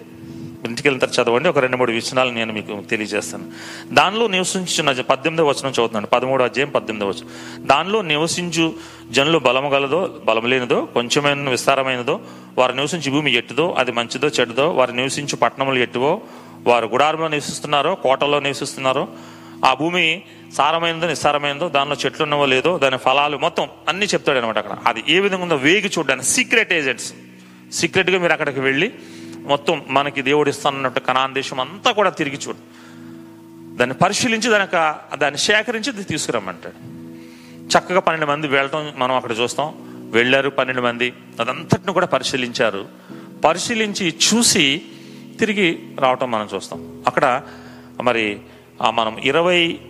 ఇంటికి 0.65 0.89
వెళ్తారు 0.89 1.23
చదవండి. 1.23 1.49
ఒక 1.49 1.59
రెండు 1.59 1.77
మూడు 1.77 1.93
విషయాలు 1.93 2.31
నేను 2.31 2.53
మీకు 2.53 2.81
తెలియజేస్తాను. 2.81 3.45
దానిలో 3.95 4.27
నివసించున్న 4.27 5.01
పద్దెనిమిదో 5.01 5.47
వచనం 5.47 5.71
చదువుతున్నాను 5.71 6.07
పదమూడు 6.07 6.43
అధ్యాయం 6.43 6.71
పద్దెనిమిదో 6.71 7.09
వచనం. 7.09 7.29
దానిలో 7.67 8.03
నివసించు 8.03 8.75
జనులు 9.11 9.39
బలము 9.39 9.69
గలదో 9.69 10.15
బలము 10.25 10.47
లేనిదో 10.47 10.85
కొంచెమైన 10.85 11.49
విస్తారమైనదో 11.49 12.21
వారు 12.59 12.73
నివసించు 12.73 13.11
భూమి 13.11 13.33
ఎట్టుదో 13.33 13.75
అది 13.79 13.93
మంచిదో 13.93 14.29
చెడ్డదో 14.29 14.71
వారు 14.71 14.93
నివసించు 14.93 15.37
పట్టణములు 15.37 15.79
ఎట్టువో 15.79 16.21
వారు 16.67 16.87
గుడారంలో 16.87 17.29
నివసిస్తున్నారో 17.29 17.95
కోటల్లో 17.95 18.41
నివసిస్తున్నారో 18.41 19.09
ఆ 19.65 19.75
భూమి 19.75 20.23
సారమైందో 20.57 21.09
నిస్సారమైందో 21.09 21.69
దానిలో 21.69 21.97
చెట్లు 22.07 22.23
ఉన్నవో 22.23 22.47
లేదో 22.47 22.79
దాని 22.79 22.97
ఫలాలు 22.97 23.39
మొత్తం 23.39 23.69
అన్ని 23.89 24.07
చెప్తాడు 24.07 24.39
అనమాట 24.39 24.59
అక్కడ. 24.59 24.79
అది 24.87 25.05
ఏ 25.09 25.21
విధంగా 25.21 25.43
ఉందో 25.43 25.57
వేగి 25.57 25.91
చూడడానికి 25.99 26.27
సీక్రెట్ 26.27 26.73
ఏజెంట్స్ 26.73 27.15
సీక్రెట్గా 27.73 28.19
మీరు 28.19 28.33
అక్కడికి 28.33 28.61
వెళ్ళి 28.61 28.93
మొత్తం 29.39 29.83
మనకి 29.89 30.23
దేవుడు 30.23 30.51
ఇస్తానన్నట్టు 30.51 31.01
కనాన్ 31.01 31.35
దేశం 31.35 31.61
అంతా 31.61 31.93
కూడా 31.93 32.11
తిరిగి 32.11 32.39
చూడు. 32.49 32.57
దాన్ని 33.77 33.97
పరిశీలించి 33.97 34.51
దానికి 34.51 34.77
దాన్ని 35.17 35.39
సేకరించి 35.39 36.05
తీసుకురమ్మంటాడు. 36.05 36.95
చక్కగా 37.79 38.01
పన్నెండు 38.01 38.33
మంది 38.33 38.49
వెళ్ళటం 38.49 38.93
మనం 38.97 39.15
అక్కడ 39.17 39.33
చూస్తాం. 39.41 39.75
వెళ్ళారు 40.13 40.51
పన్నెండు 40.51 40.83
మంది. 40.83 41.13
అదంతటిని 41.41 41.93
కూడా 41.93 42.07
పరిశీలించారు. 42.07 42.89
పరిశీలించి 43.45 44.15
చూసి 44.15 44.83
తిరిగి 45.39 45.83
రావటం 46.01 46.31
మనం 46.31 46.49
చూస్తాం. 46.55 47.03
అక్కడ 47.07 47.43
మరి 48.03 48.39
ఆ 48.83 48.91
మనం 48.91 49.19
ఇరవై 49.19 49.81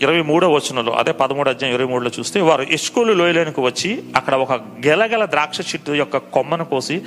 ఇరవై 0.00 0.22
మూడో 0.22 0.52
వచనంలో 0.52 0.92
అదే 0.92 1.12
పదమూడు 1.12 1.48
అధ్యాయం 1.48 1.74
ఇరవై 1.74 1.88
మూడులో 1.88 2.10
చూస్తే 2.18 2.40
వారు 2.40 2.62
ఎస్కోలు 2.62 3.12
లోయలోనికి 3.12 3.60
వచ్చి 3.60 4.02
అక్కడ 4.16 4.34
ఒక 4.34 4.52
గెలగల 4.52 5.24
ద్రాక్ష 5.24 5.74
చెట్టు 5.74 5.92
యొక్క 5.92 6.16
కొమ్మను 6.16 6.64
కోసి 6.64 7.02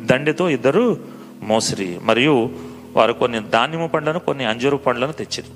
దండితో 0.00 0.48
ఇద్దరు 0.48 1.04
మోసిరి. 1.42 1.98
మరియు 2.02 2.50
వారు 2.92 3.12
కొన్ని 3.12 3.50
ధాన్యము 3.50 3.88
పండ్లను 3.88 4.18
కొన్ని 4.18 4.44
అంజూరు 4.44 4.76
పండ్లను 4.76 5.12
తెచ్చిరి. 5.12 5.48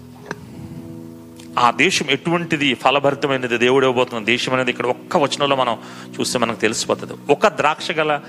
ఆ 1.59 1.71
దేశం 1.71 2.07
ఎటువంటిది 2.11 2.75
ఫలభరితమైనది? 2.75 3.59
దేవుడు 3.59 3.87
ఇవ్వబోతున్న 3.87 4.25
దేశం 4.25 4.55
అనేది 4.55 4.71
ఇక్కడ 4.71 4.87
ఒక్క 4.87 5.17
వచనంలో 5.17 5.57
మనం 5.57 5.79
చూస్తే 6.21 6.39
మనకు 6.39 6.61
తెలిసిపోతుంది. 6.61 7.13
ఒక 7.33 7.47
ద్రాక్ష 7.47 7.91
గల 7.91 8.21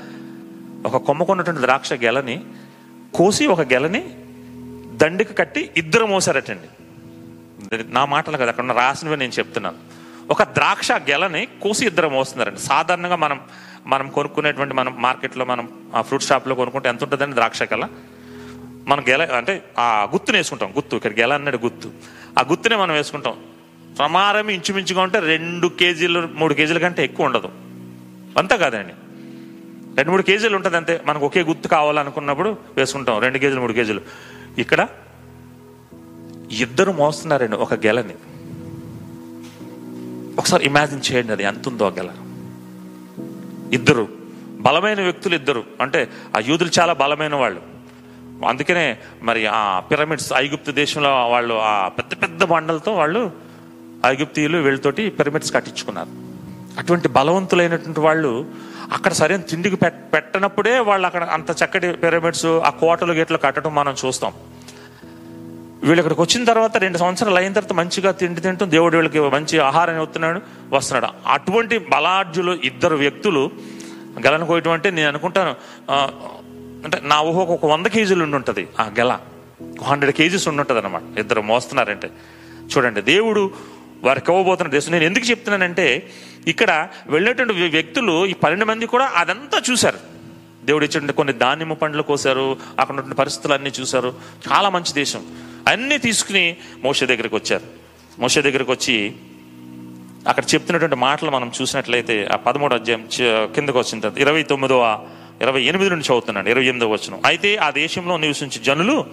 ఒక 0.86 0.98
కొమ్మకున్నటువంటి 0.98 1.62
ద్రాక్ష 1.62 1.94
గెలని 1.94 2.44
కోసి 3.13 3.48
ఒక 3.48 3.62
గెలని 3.62 4.04
దండికి 4.98 5.34
కట్టి 5.34 5.70
ఇద్దరు 5.78 6.06
మోసారటండి. 6.06 6.68
నా 7.84 8.06
మాటలు 8.06 8.38
కదా 8.38 8.48
అక్కడ 8.48 8.72
రాసినవి 8.72 9.18
నేను 9.18 9.32
చెప్తున్నాను. 9.32 9.78
ఒక 10.30 10.44
ద్రాక్ష 10.44 10.92
గెలని 10.92 11.48
కోసి 11.62 11.86
ఇద్దరు 11.86 12.10
మోస్తున్నారండి. 12.10 12.60
సాధారణంగా 12.60 13.16
మనం 13.16 13.40
మనం 13.86 14.10
కొనుక్కునేటువంటి 14.10 14.74
మనం 14.74 14.96
మార్కెట్లో 15.00 15.46
మనం 15.46 15.70
ఆ 15.96 16.02
ఫ్రూట్ 16.02 16.24
షాప్లో 16.24 16.56
కొనుక్కుంటే 16.56 16.90
ఎంత 16.90 17.04
ఉంటుందండి 17.04 17.34
ద్రాక్ష 17.34 17.63
గెల? 17.63 17.88
మనం 18.88 19.04
గెల 19.10 19.36
అంటే 19.36 19.63
ఆ 19.80 20.08
గుత్తుని 20.13 20.38
వేసుకుంటాం 20.38 20.74
గుత్తు 20.78 20.96
ఇక్కడ 20.96 21.12
గెల 21.12 21.34
అన్నాడు 21.34 21.58
గుత్తు. 21.58 21.92
ఆ 22.40 22.46
గుత్తునే 22.52 22.75
మనం 22.75 22.94
వేసుకుంటాం. 22.94 23.34
ప్రమారం 23.98 24.50
ఇంచుమించుగా 24.50 25.02
ఉంటే 25.02 25.20
రెండు 25.20 25.68
కేజీలు 25.68 26.30
మూడు 26.34 26.54
కేజీల 26.54 26.78
కంటే 26.78 27.04
ఎక్కువ 27.04 27.25
ఉండదు. 27.25 27.50
అంతా 28.38 28.56
కాదండి 28.56 28.94
రెండు 29.96 30.12
మూడు 30.12 30.22
కేజీలు 30.22 30.56
ఉంటుంది 30.56 30.78
అంతే. 30.78 31.02
మనకు 31.06 31.26
ఒకే 31.26 31.42
గుర్తు 31.42 31.68
కావాలనుకున్నప్పుడు 31.68 32.58
వేసుకుంటాం. 32.78 33.20
రెండు 33.20 33.38
కేజీలు 33.38 33.62
మూడు 33.62 33.74
కేజీలు. 33.74 34.02
ఇక్కడ 34.58 34.88
ఇద్దరు 36.52 36.92
మోస్తున్నారండి 36.92 37.58
ఒక 37.58 37.74
గెలని. 37.74 38.14
ఒకసారి 40.38 40.66
ఇమాజిన్ 40.66 41.02
చేయండి 41.12 41.32
అది 41.32 41.44
ఎంత 41.44 41.68
ఉందో 41.68 41.90
గెల. 41.90 42.10
ఇద్దరు. 43.74 44.08
బలమైన 44.60 45.02
వ్యక్తులు 45.02 45.36
ఇద్దరు. 45.36 45.64
అంటే 45.82 46.10
ఆ 46.38 46.40
యూదులు 46.40 46.70
చాలా 46.80 46.94
బలమైన 46.94 47.36
వాళ్ళు. 47.36 47.62
అందుకనే 48.48 48.98
మరి 49.24 49.46
ఆ 49.46 49.80
పిరమిడ్స్ 49.80 50.34
ఐగుప్తు 50.36 50.72
దేశంలో 50.72 51.28
వాళ్ళు 51.28 51.54
ఆ 51.54 51.88
పెద్ద 51.88 52.22
పెద్ద 52.22 52.44
బండలతో 52.44 52.94
వాళ్ళు 52.94 53.32
ఐగుప్తీయులు 54.06 54.58
వీళ్ళతోటి 54.58 55.10
పిరమిడ్స్ 55.10 55.54
కట్టించుకున్నారు. 55.54 56.08
అటువంటి 56.80 57.08
బలవంతులైనటువంటి 57.08 58.00
వాళ్ళు 58.00 58.46
అక్కడ 58.92 59.13
సరైన 59.13 59.40
తిండికి 59.40 59.75
పెట్టనప్పుడే 60.13 60.80
వాళ్ళు 60.80 61.06
అక్కడ 61.06 61.24
అంత 61.24 61.50
చక్కటి 61.52 61.92
పిరమిడ్స్ 61.92 62.46
ఆ 62.46 62.70
కోటలు 62.70 63.13
గేట్లు 63.13 63.38
కట్టడం 63.38 63.75
మనం 63.75 63.96
చూస్తాం. 64.06 64.34
వీళ్ళు 65.84 66.00
ఇక్కడికి 66.00 66.22
వచ్చిన 66.22 66.44
తర్వాత 66.46 66.78
రెండు 66.78 66.98
సంవత్సరాలు 66.98 67.36
అయిన 67.36 67.54
తర్వాత 67.54 67.74
మంచిగా 67.74 68.12
తిండి 68.12 68.42
తింటూ 68.42 68.66
దేవుడు 68.66 68.98
వీళ్ళకి 68.98 69.20
మంచి 69.20 69.60
ఆహారం 69.60 70.04
ఇస్తున్నాడు 70.04 70.42
వస్తున్నాడు. 70.74 71.08
అటువంటి 71.28 71.78
బలార్జులు 71.78 72.52
ఇద్దరు 72.52 72.96
వ్యక్తులు 72.96 73.52
గెలను 74.25 74.46
కోయటం 74.46 74.72
అంటే 74.72 74.92
నేను 74.92 75.08
అనుకుంటాను 75.08 75.56
అంటే 76.84 77.00
నా 77.04 77.22
ఊహ 77.22 77.38
ఒక 77.54 77.66
వంద 77.66 77.86
కేజీలు 77.86 78.24
ఉండి 78.24 78.36
ఉంటుంది 78.36 78.68
ఆ 78.80 78.84
గెల. 79.00 79.20
హండ్రెడ్ 79.84 80.16
కేజీస్ 80.16 80.48
ఉండి 80.48 80.62
ఉంటుంది 80.62 80.82
అనమాట 80.82 81.20
ఇద్దరు 81.20 81.42
మోస్తున్నారంటే. 81.42 82.10
చూడండి 82.75 83.02
దేవుడు 83.02 83.52
వారికి 84.04 84.32
ఇవ్వబోతున్న 84.32 84.72
దేశం. 84.72 84.92
నేను 84.92 85.04
ఎందుకు 85.04 85.25
చెప్తున్నానంటే 85.30 86.10
ఇక్కడ 86.48 86.88
వెళ్ళేటువంటి 87.08 87.54
వ్యక్తులు 87.54 88.26
ఈ 88.26 88.34
పన్నెండు 88.34 88.66
మంది 88.66 88.86
కూడా 88.86 89.12
అదంతా 89.16 89.62
చూశారు. 89.72 90.00
దేవుడు 90.66 90.86
ఇచ్చిన 90.86 91.12
కొన్ని 91.12 91.34
ధాన్యము 91.34 91.74
పండ్లు 91.74 92.04
కోసారు 92.04 92.58
అక్కడ 92.80 92.90
ఉన్నటువంటి 92.90 93.18
పరిస్థితులు 93.18 93.54
అన్ని 93.54 93.72
చూశారు. 93.80 94.14
చాలా 94.52 94.70
మంచి 94.70 94.94
దేశం. 94.94 95.26
అన్నీ 95.68 95.98
తీసుకుని 95.98 96.56
మోస 96.84 97.04
దగ్గరికి 97.04 97.36
వచ్చారు. 97.36 97.64
మోస 98.20 98.40
దగ్గరికి 98.40 98.72
వచ్చి 98.72 99.14
అక్కడ 100.28 100.44
చెప్తున్నటువంటి 100.54 100.96
మాటలు 100.96 101.32
మనం 101.32 101.52
చూసినట్లయితే 101.62 102.30
ఆ 102.34 102.36
పదమూడు 102.36 102.74
అధ్యాయం 102.74 103.08
చ- 103.22 103.46
కిందకు 103.56 103.80
వచ్చిన 103.80 104.00
తర్వాత 104.00 104.20
ఇరవై 104.20 104.44
తొమ్మిదవ 104.44 105.08
ఇరవై 105.42 105.62
ఎనిమిది 105.62 105.90
నుంచి 105.90 106.04
చదువుతున్నాడు. 106.04 106.50
ఇరవై 106.50 106.64
ఎనిమిదవ 106.64 106.92
వచ్చిన 106.92 107.18
అయితే 107.26 107.56
ఆ 107.56 107.70
దేశంలో 107.70 108.18
నివసించే 108.18 108.64
జనులు 108.64 109.06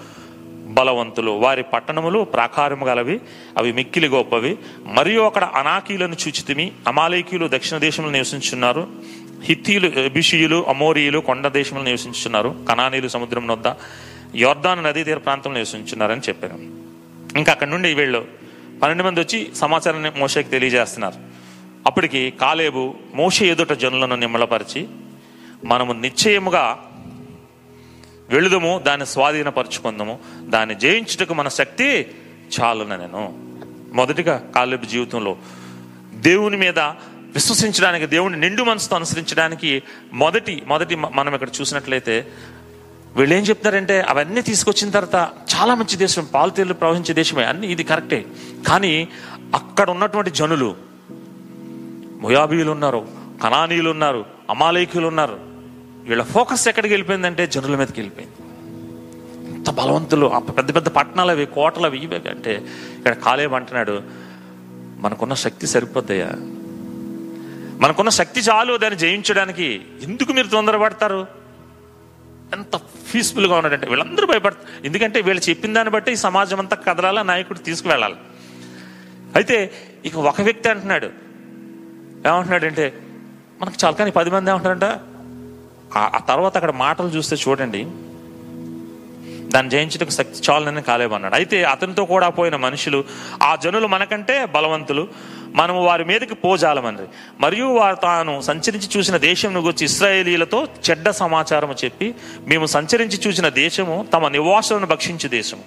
బలవంతులు. 0.75 1.31
వారి 1.31 1.62
పట్టణములు 1.62 2.25
ప్రాకారము 2.25 2.87
గలవి 2.87 3.21
అవి 3.59 3.73
మిక్కిలి 3.73 4.09
గొప్పవి. 4.09 4.59
మరియు 4.85 5.21
అక్కడ 5.21 5.45
అనాకీలను 5.45 6.12
చూచితిమి 6.12 6.73
అమాలేకీయులు 6.89 7.49
దక్షిణ 7.53 7.79
దేశంలో 7.79 8.11
నివసించున్నారు 8.11 8.89
హిత్తీలు 9.45 10.09
బిషియులు 10.09 10.65
అమోరియులు 10.69 11.19
కొండ 11.19 11.49
దేశంలో 11.49 11.83
నివసించున్నారు 11.83 12.57
కనానీలు 12.69 13.09
సముద్రం 13.09 13.47
వద్ద 13.47 13.75
యోర్దాను 14.37 14.83
నదీ 14.83 15.05
తీర 15.05 15.19
ప్రాంతంలో 15.19 15.55
నివసించున్నారని 15.55 16.21
చెప్పారు. 16.21 16.55
ఇంకా 17.39 17.53
అక్కడ 17.53 17.69
నుండి 17.69 17.95
వీళ్ళు 17.95 18.25
పన్నెండు 18.83 19.03
మంది 19.03 19.21
వచ్చి 19.21 19.49
సమాచారాన్ని 19.55 20.11
మోషకి 20.17 20.49
తెలియజేస్తున్నారు. 20.49 21.15
అప్పటికి 21.87 22.33
కాలేబు 22.41 22.95
మోష 23.15 23.43
ఎదుట 23.43 23.73
జనులను 23.73 24.17
నిమ్మలపరిచి 24.17 24.89
మనము 25.65 25.93
నిశ్చయముగా 25.93 26.90
వెళుదము 28.31 28.83
దాన్ని 28.87 29.07
స్వాధీనపరచుకుందాము. 29.07 30.19
దాన్ని 30.41 30.75
జయించుటకు 30.75 31.35
మన 31.35 31.49
శక్తి 31.49 32.07
చాలున 32.61 32.97
నేను. 32.97 33.35
మొదటిగా 33.93 34.51
కాలేబు 34.55 34.85
జీవితంలో 34.85 35.37
దేవుని 36.15 36.57
మీద 36.57 36.79
విశ్వసించడానికి 36.79 38.07
దేవుని 38.07 38.41
నిండు 38.41 38.63
మనసుతో 38.63 38.97
అనుసరించడానికి 38.97 39.83
మొదటి 40.13 40.63
మొదటి 40.67 40.95
మనం 40.95 41.35
ఇక్కడ 41.35 41.49
చూసినట్లయితే 41.61 42.27
వీళ్ళు 43.17 43.37
ఏం 43.37 43.43
చెప్తారంటే 43.43 44.01
అవన్నీ 44.01 44.43
తీసుకొచ్చిన 44.43 44.91
తర్వాత 44.91 45.31
చాలా 45.57 45.75
మంచి 45.75 45.97
దేశం 45.97 46.27
పాలతీరులు 46.35 46.75
ప్రవహించే 46.75 47.15
దేశమే 47.15 47.45
అన్ని 47.45 47.73
ఇది 47.73 47.85
కరెక్టే. 47.85 48.27
కానీ 48.69 49.09
అక్కడ 49.55 49.91
ఉన్నటువంటి 49.91 50.31
జనులు 50.31 50.77
మొయాబీలు 52.21 52.71
ఉన్నారు 52.71 53.09
కనానీయులు 53.43 53.91
ఉన్నారు 53.91 54.25
అమాలేకులు 54.51 55.07
ఉన్నారు 55.07 55.50
వీళ్ళ 56.09 56.23
ఫోకస్ 56.23 56.69
ఎక్కడికి 56.69 56.92
వెళ్ళిపోయిందంటే 56.95 57.47
జనుల 57.47 57.76
మీదకి 57.76 57.99
వెళ్ళిపోయింది. 58.00 58.37
అంత 59.54 59.71
బలవంతులు 59.71 60.26
పెద్ద 60.59 60.75
పెద్ద 60.76 60.88
పట్టణాలు 60.88 61.30
అవి 61.30 61.47
కోటలు 61.47 61.87
అవి 61.87 61.99
ఇవి 62.04 62.16
అంటే 62.30 62.52
ఇక్కడ 62.99 63.12
కాలేబ్ 63.26 63.54
అంటున్నాడు 63.54 64.02
మనకున్న 65.04 65.35
శక్తి 65.35 65.66
సరిపోద్దయ్యా. 65.66 66.30
మనకున్న 67.83 68.11
శక్తి 68.21 68.40
చాలు 68.40 68.76
దాన్ని 68.76 68.99
జయించడానికి 68.99 69.69
ఎందుకు 70.02 70.33
మీరు 70.33 70.47
తొందరపడతారు? 70.47 71.21
ఎంత 72.52 72.76
పీస్ఫుల్గా 73.11 73.54
ఉన్నాడంటే 73.54 73.87
వీళ్ళందరూ 73.87 74.26
భయపడతారు. 74.26 74.87
ఎందుకంటే 74.87 75.21
వీళ్ళు 75.21 75.50
చెప్పిన 75.50 75.73
దాన్ని 75.73 75.92
బట్టి 75.92 76.12
ఈ 76.12 76.16
సమాజం 76.16 76.59
అంతా 76.59 76.76
కదలాల 76.76 77.23
నాయకుడు 77.23 77.59
తీసుకువెళ్ళాలి. 77.59 78.19
అయితే 79.35 79.57
ఇక 80.04 80.16
ఒక 80.30 80.40
వ్యక్తి 80.40 80.69
అంటున్నాడు 80.69 81.09
ఏమంటున్నాడంటే 82.28 82.87
మనకు 83.61 83.76
చాలా 83.85 83.97
కానీ 83.97 84.11
పది 84.11 84.30
మంది 84.30 84.50
ఏమంటారంట 84.50 84.88
ఆ- 85.97 86.19
తర్వాత 86.29 86.57
అక్కడ 86.57 86.71
మాటలు 86.71 87.07
చూస్తే 87.07 87.37
చూడండి 87.49 87.87
దాన్ని 89.49 89.71
జయించడానికి 89.71 90.11
శక్తి 90.11 90.53
చాలనని 90.53 90.83
కాలేమన్నాడు. 90.83 91.35
అయితే 91.35 91.65
అతనితో 91.65 92.05
కూడా 92.05 92.29
పోయిన 92.29 92.57
మనుషులు 92.57 93.05
ఆ 93.43 93.57
జనులు 93.57 93.87
మనకంటే 93.87 94.47
బలవంతులు 94.47 95.09
మనము 95.55 95.85
వారి 95.85 96.05
మీదకి 96.05 96.35
పోజాలమని 96.35 96.99
మరియు 97.41 97.67
వారు 97.67 97.97
తాను 97.97 98.41
సంచరించి 98.41 98.89
చూసిన 98.97 99.17
దేశం 99.17 99.57
గురించి 99.57 99.85
ఇస్రాయేలీలతో 99.85 100.67
చెడ్డ 100.91 101.11
సమాచారం 101.11 101.75
చెప్పి 101.85 102.15
మేము 102.47 102.67
సంచరించి 102.67 103.21
చూసిన 103.27 103.49
దేశము 103.49 104.07
తమ 104.13 104.29
నివాసులను 104.29 104.87
భక్షించే 104.87 105.29
దేశము. 105.29 105.63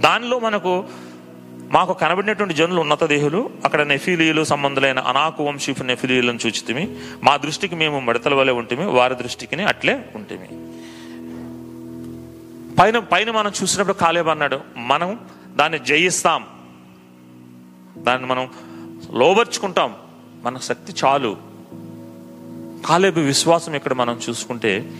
దానిలో 0.00 0.38
మనకు 0.38 0.84
మాకు 1.70 1.92
కనబడినటువంటి 1.92 2.54
జనులు 2.54 2.80
ఉన్నత 2.80 3.04
దేహులు 3.04 3.50
అక్కడ 3.64 3.82
నెఫీలీలు 3.82 4.44
సంబంధులైన 4.44 4.98
అనాకు 4.98 5.44
వంశీఫు 5.44 5.82
నెఫిలీలను 5.82 6.38
చూచితిమి. 6.46 6.96
మా 7.22 7.36
దృష్టికి 7.36 7.74
మేము 7.74 8.00
మడతల 8.00 8.34
వలె 8.34 8.52
ఉంటిమి 8.52 8.84
వారి 8.84 9.14
దృష్టికి 9.14 9.62
అట్లే 9.62 10.04
ఉంటిమి. 10.14 10.48
పైన 12.76 12.98
పైన 12.98 13.30
మనం 13.30 13.52
చూసినప్పుడు 13.62 13.94
కాలేబ్ 13.94 14.28
అన్నాడు 14.28 14.60
మనం 14.76 15.20
దాన్ని 15.56 15.78
జయిస్తాం. 15.78 16.44
దాన్ని 17.98 18.28
మనం 18.28 18.50
లోబర్చుకుంటాం. 19.12 19.94
మన 20.42 20.58
శక్తి 20.58 20.92
చాలు. 21.04 21.36
కాలేబు 22.86 23.20
విశ్వాసం 23.20 23.74
ఇక్కడ 23.74 23.92
మనం 23.92 24.20
చూసుకుంటే 24.28 24.90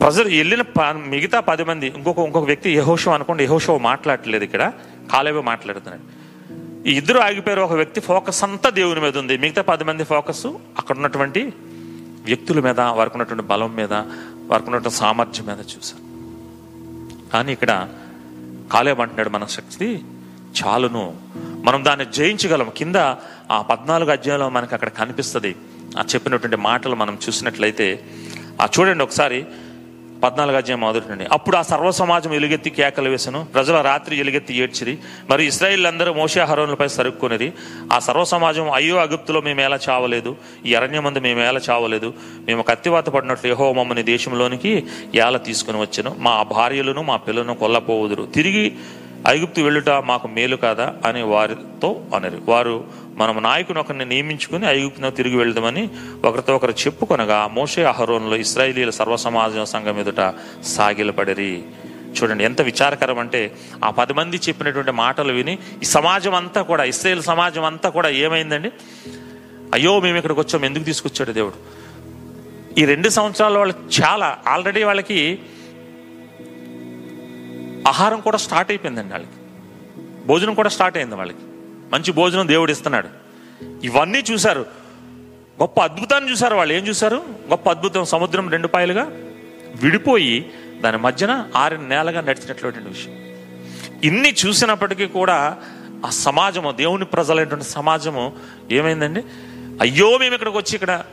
ప్రజలు 0.00 0.28
వెళ్ళిన 0.28 0.62
ప- 0.62 1.04
మిగతా 1.06 1.40
పది 1.40 1.64
మంది 1.64 1.86
ఇంకొక 1.86 2.18
ఇంకొక 2.18 2.44
వ్యక్తి 2.44 2.74
యహోషో 2.74 3.10
అనుకోండి 3.10 3.44
యహోషో 3.44 3.78
మాట్లాడలేదు 3.78 4.44
ఇక్కడ. 4.44 4.72
కాలేవో 5.12 5.42
మాట్లాడుతున్నాడు. 5.42 6.26
ఈ 6.88 6.96
ఇద్దరు 6.96 7.18
ఆగిపోయారు. 7.18 7.60
ఒక 7.60 7.72
వ్యక్తి 7.72 8.00
ఫోకస్ 8.00 8.44
అంతా 8.44 8.70
దేవుని 8.70 9.00
మీద 9.00 9.18
ఉంది. 9.18 9.38
మిగతా 9.38 9.62
పది 9.62 9.84
మంది 9.84 10.04
ఫోకస్ 10.04 10.46
అక్కడ 10.78 10.96
ఉన్నటువంటి 10.96 11.52
వ్యక్తుల 12.24 12.60
మీద 12.60 12.80
వారికి 12.80 13.16
ఉన్నటువంటి 13.16 13.44
బలం 13.44 13.76
మీద 13.76 13.92
వారికి 14.46 14.70
ఉన్నటువంటి 14.70 14.90
సామర్థ్యం 14.90 15.46
మీద 15.46 15.58
చూశారు. 15.58 16.02
కానీ 17.32 17.52
ఇక్కడ 17.52 17.88
కాలేబ్ 18.72 19.00
అంటున్నాడు 19.00 19.28
మన 19.28 19.44
శక్తి 19.44 20.04
చాలును. 20.64 21.16
మనం 21.64 21.84
దాన్ని 21.84 22.06
జయించగలం. 22.12 22.70
కింద 22.76 22.96
ఆ 23.50 23.62
పద్నాలుగు 23.62 24.10
అధ్యాయంలో 24.10 24.48
మనకి 24.48 24.74
అక్కడ 24.74 24.88
కనిపిస్తుంది. 24.88 25.56
ఆ 25.98 26.02
చెప్పినటువంటి 26.02 26.56
మాటలు 26.56 26.94
మనం 26.94 27.18
చూసినట్లయితే 27.28 28.04
ఆ 28.62 28.68
చూడండి 28.80 29.02
ఒకసారి 29.02 29.46
పద్నాలుగు 30.22 30.56
అధ్యాయం 30.56 30.80
మొదటి 30.80 31.08
నుండి. 31.08 31.24
అప్పుడు 31.32 31.56
ఆ 31.56 31.62
సర్వ 31.62 31.90
సమాజం 31.90 32.34
ఎలుగెత్తి 32.34 32.70
కేకలు 32.70 33.10
వేసను. 33.10 33.44
ప్రజల 33.44 33.80
రాత్రి 33.80 34.16
ఎలుగెత్తి 34.16 34.54
ఏడ్చిరి. 34.54 34.98
మరి 35.30 35.46
ఇస్రాయిల్ 35.46 35.86
అందరూ 35.86 36.12
మోషే 36.12 36.40
హరోన్లపై 36.40 36.88
సరుక్కునిరి. 36.88 37.52
ఆ 37.92 37.98
సర్వ 37.98 38.24
సమాజం 38.24 38.70
అయ్యో 38.70 38.96
అగుప్తులో 38.96 39.40
మేము 39.40 39.60
ఎలా 39.60 39.78
చావలేదు. 39.90 40.36
ఈ 40.66 40.74
అరణ్యమందు 40.74 41.18
మేము 41.18 41.40
ఎలా 41.40 41.60
చావలేదు. 41.70 42.14
మేము 42.46 42.62
కత్తివాత 42.62 43.08
పడినట్లు 43.08 43.50
యహో 43.50 43.72
మమ్మని 43.72 44.02
దేశంలోనికి 44.02 44.86
ఎలా 45.14 45.38
తీసుకుని 45.38 45.80
వచ్చాను? 45.80 46.16
మా 46.18 46.42
భార్యలను 46.42 47.02
మా 47.02 47.16
పిల్లలను 47.16 47.54
కొల్లపోవుదురు. 47.54 48.26
తిరిగి 48.26 48.74
ఐగుప్తు 49.28 49.60
వెళ్ళుట 49.60 49.90
మాకు 49.90 50.28
మేలు 50.28 50.56
కాదా? 50.56 50.94
అని 51.06 51.22
వారితో 51.22 52.00
అనరు. 52.14 52.38
వారు 52.48 52.84
మనం 53.16 53.42
నాయకుని 53.42 53.78
ఒకరిని 53.78 54.04
నియమించుకుని 54.04 54.66
ఐగుప్తును 54.66 55.10
తిరిగి 55.10 55.36
వెళ్దామని 55.36 55.90
ఒకరితో 56.24 56.56
ఒకరు 56.56 56.70
చెప్పుకొనగా 56.70 57.46
మోషే 57.46 57.84
అహరోన్లో 57.84 58.42
సర్వ 58.42 58.90
సర్వసమాజం 58.90 59.64
సంఘం 59.64 60.00
ఎదుట 60.00 60.34
సాగిలపడిరి. 60.64 61.62
చూడండి 62.22 62.44
ఎంత 62.44 62.60
విచారకరం 62.60 63.18
అంటే 63.18 63.54
ఆ 63.84 63.90
పది 63.90 64.12
మంది 64.12 64.36
చెప్పినటువంటి 64.36 64.90
మాటలు 64.90 65.32
విని 65.32 65.58
ఈ 65.82 65.84
సమాజం 65.84 66.34
అంతా 66.34 66.62
కూడా 66.62 66.84
ఇస్రాయేల్ 66.84 67.22
సమాజం 67.22 67.64
అంతా 67.64 67.88
కూడా 67.88 68.08
ఏమైందండి? 68.08 68.70
అయ్యో 69.74 70.00
మేము 70.00 70.16
ఇక్కడికి 70.16 70.40
వచ్చాం 70.40 70.64
ఎందుకు 70.64 70.84
తీసుకొచ్చాడు 70.84 71.32
దేవుడు? 71.32 71.54
ఈ 72.80 72.84
రెండు 72.84 73.08
సంవత్సరాల 73.08 73.58
వాళ్ళకి 73.58 74.02
చాలా 74.02 74.38
ఆల్రెడీ 74.46 74.82
వాళ్ళకి 74.82 75.38
ఆహారం 77.88 78.20
కూడా 78.20 78.36
స్టార్ట్ 78.36 78.70
అయిపోయిందండి 78.70 79.12
వాళ్ళకి. 79.12 79.32
భోజనం 80.26 80.54
కూడా 80.54 80.68
స్టార్ట్ 80.68 80.98
అయింది 80.98 81.14
వాళ్ళకి. 81.14 81.38
మంచి 81.92 82.12
భోజనం 82.12 82.48
దేవుడు 82.48 82.72
ఇస్తున్నాడు. 82.72 83.08
ఇవన్నీ 83.84 84.22
చూశారు. 84.32 84.60
గొప్ప 85.60 85.80
అద్భుతాన్ని 85.80 86.30
చూశారు 86.30 86.54
వాళ్ళు. 86.54 86.74
ఏం 86.74 86.86
చూశారు? 86.86 87.16
గొప్ప 87.50 87.70
అద్భుతం 87.70 88.04
సముద్రం 88.04 88.50
రెండు 88.50 88.68
పాయలుగా 88.68 89.02
విడిపోయి 89.82 90.50
దాని 90.80 90.96
మధ్యన 90.96 91.48
ఆరు 91.56 91.76
నేలగా 91.76 92.20
నడిచినటువంటి 92.20 92.78
విషయం. 92.78 93.14
ఇన్ని 94.04 94.34
చూసినప్పటికీ 94.46 95.06
కూడా 95.06 95.56
ఆ 96.06 96.10
సమాజము 96.10 96.72
దేవుని 96.72 97.04
ప్రజలైనటువంటి 97.04 97.64
సమాజము 97.64 98.32
ఏమైందండి? 98.70 99.24
అయ్యో 99.80 100.18
మేము 100.18 100.34
ఇక్కడికి 100.34 100.56
వచ్చి 100.56 100.74
ఇక్కడ 100.74 101.04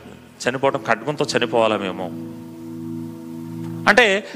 చనిపోవడం 0.48 0.84
ఖడ్గంతో 0.88 1.26
చనిపోవాలా 1.36 1.76
మేము? 1.76 2.34
అంటే 3.88 4.26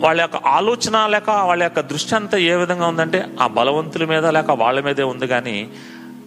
వాళ్ళ 0.00 0.20
యొక్క 0.20 0.36
ఆలోచన 0.36 1.06
లేక 1.06 1.30
వాళ్ళ 1.30 1.62
యొక్క 1.62 1.80
దృష్టి 1.80 2.14
అంతా 2.14 2.38
ఏ 2.38 2.54
విధంగా 2.54 2.86
ఉందంటే 2.86 3.36
ఆ 3.40 3.46
బలవంతుల 3.46 4.04
మీద 4.04 4.26
లేక 4.26 4.50
వాళ్ళ 4.50 4.80
మీదే 4.80 5.02
ఉంది 5.02 5.26
కానీ 5.26 5.70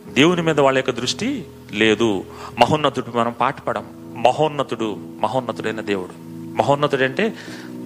దేవుని 0.08 0.42
మీద 0.42 0.60
వాళ్ళ 0.60 0.78
యొక్క 0.78 0.92
దృష్టి 0.92 1.46
లేదు. 1.72 2.26
మహోన్నతుడు 2.60 3.18
మనం 3.18 3.34
పాటపడం 3.42 3.86
మహోన్నతుడు 4.18 4.98
మహోన్నతుడైన 5.20 5.82
దేవుడు. 5.82 6.12
మహోన్నతుడు 6.58 7.04
అంటే 7.04 7.34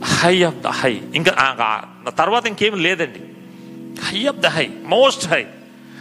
హై 0.04 0.44
ఆఫ్ 0.44 0.56
ద 0.56 0.68
హై. 0.68 1.02
ఇంకా 1.16 1.84
తర్వాత 2.10 2.48
ఇంకేం 2.48 2.84
లేదండి. 2.84 3.20
High 4.02 4.26
of 4.26 4.38
the 4.38 4.46
high. 4.46 4.70
Most 4.88 5.28
high. 5.28 5.46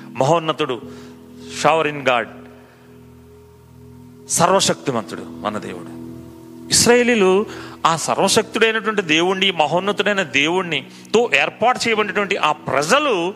మహోన్నతుడు 0.08 0.80
షవర్ 1.60 1.87
ఇన్ 1.87 2.08
గాడ్ 2.08 2.28
సర్వశక్తిమంతుడు 4.28 5.23
మన 5.23 5.58
దేవుడు. 5.58 6.00
ఇస్రాయేలీలు 6.71 7.47
ఆ 7.86 7.97
సర్వశక్తుడైనటువంటి 7.97 9.02
దేవుణ్ణి 9.02 9.50
మహోన్నతుడైన 9.50 10.23
దేవుణ్ణి 10.23 10.86
తో 11.14 11.30
ఏర్పాటు 11.34 11.80
చేయబడినటువంటి 11.88 12.36
ఆ 12.36 12.52
ప్రజలు 12.52 13.34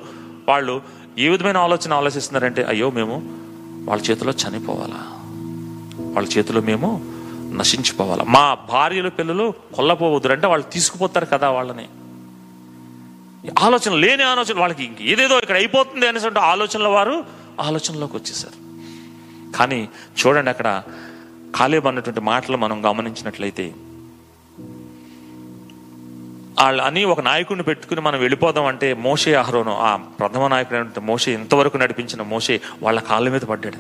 వాళ్ళు 0.48 0.82
ఏ 1.18 1.28
విధమైన 1.28 1.56
ఆలోచన 1.56 1.92
ఆలోచిస్తున్నారంటే 1.92 2.64
అయ్యో 2.64 2.90
మేము 2.90 3.22
వాళ్ళ 3.90 4.02
చేతిలో 4.02 4.32
చనిపోవాలా? 4.32 5.00
వాళ్ళ 6.14 6.28
చేతిలో 6.38 6.60
మేము 6.60 7.14
నశించిపోవాలా? 7.54 8.24
మా 8.24 8.54
భార్యలు 8.54 9.10
పిల్లలు 9.10 9.54
కొల్లపోవద్దు 9.74 10.28
అంటే 10.28 10.46
వాళ్ళు 10.46 10.70
తీసుకుపోతారు 10.70 11.24
కదా 11.24 11.50
వాళ్ళని. 11.50 11.88
ఆలోచన 13.58 13.94
లేని 13.94 14.22
ఆలోచన 14.22 14.58
వాళ్ళకి 14.60 14.84
ఇంక 14.84 15.02
ఏదేదో 15.02 15.38
ఇక్కడ 15.38 15.56
అయిపోతుంది 15.56 16.08
అనేటువంటి 16.08 16.38
ఆలోచనల 16.38 16.88
వారు 16.88 17.24
ఆలోచనలోకి 17.60 18.16
వచ్చేసారు. 18.16 18.64
కానీ 19.56 19.88
చూడండి 20.26 20.50
అక్కడ 20.50 20.82
కాలేబ్ 21.54 21.86
అన్నటువంటి 21.86 22.20
మాటలు 22.20 22.56
మనం 22.56 22.90
గమనించినట్లయితే 22.90 23.74
వాళ్ళు 26.62 26.82
అని 26.82 27.04
ఒక 27.04 27.20
నాయకుడిని 27.20 27.62
పెట్టుకుని 27.62 28.00
మనం 28.00 28.18
వెళ్ళిపోదాం 28.18 28.66
అంటే 28.66 28.94
మోషే 28.94 29.34
అహరోను 29.34 29.76
ఆ 29.76 29.96
ప్రథమ 29.96 30.46
నాయకుడు 30.46 31.00
మోషే 31.00 31.32
ఇంతవరకు 31.32 31.76
నడిపించిన 31.76 32.22
మోషే 32.22 32.60
వాళ్ళ 32.82 33.00
కాళ్ళ 33.00 33.28
మీద 33.28 33.40
పడ్డాడు. 33.40 33.76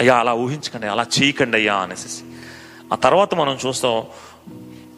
అయ్యా 0.00 0.16
అలా 0.16 0.34
ఊహించకండి 0.34 0.86
అలా 0.86 1.06
చేయకండి 1.20 1.56
అయ్యా 1.56 1.74
అనేసి. 1.74 2.22
ఆ 2.92 2.96
తర్వాత 2.96 3.34
మనం 3.34 3.58
చూస్తాం 3.66 4.02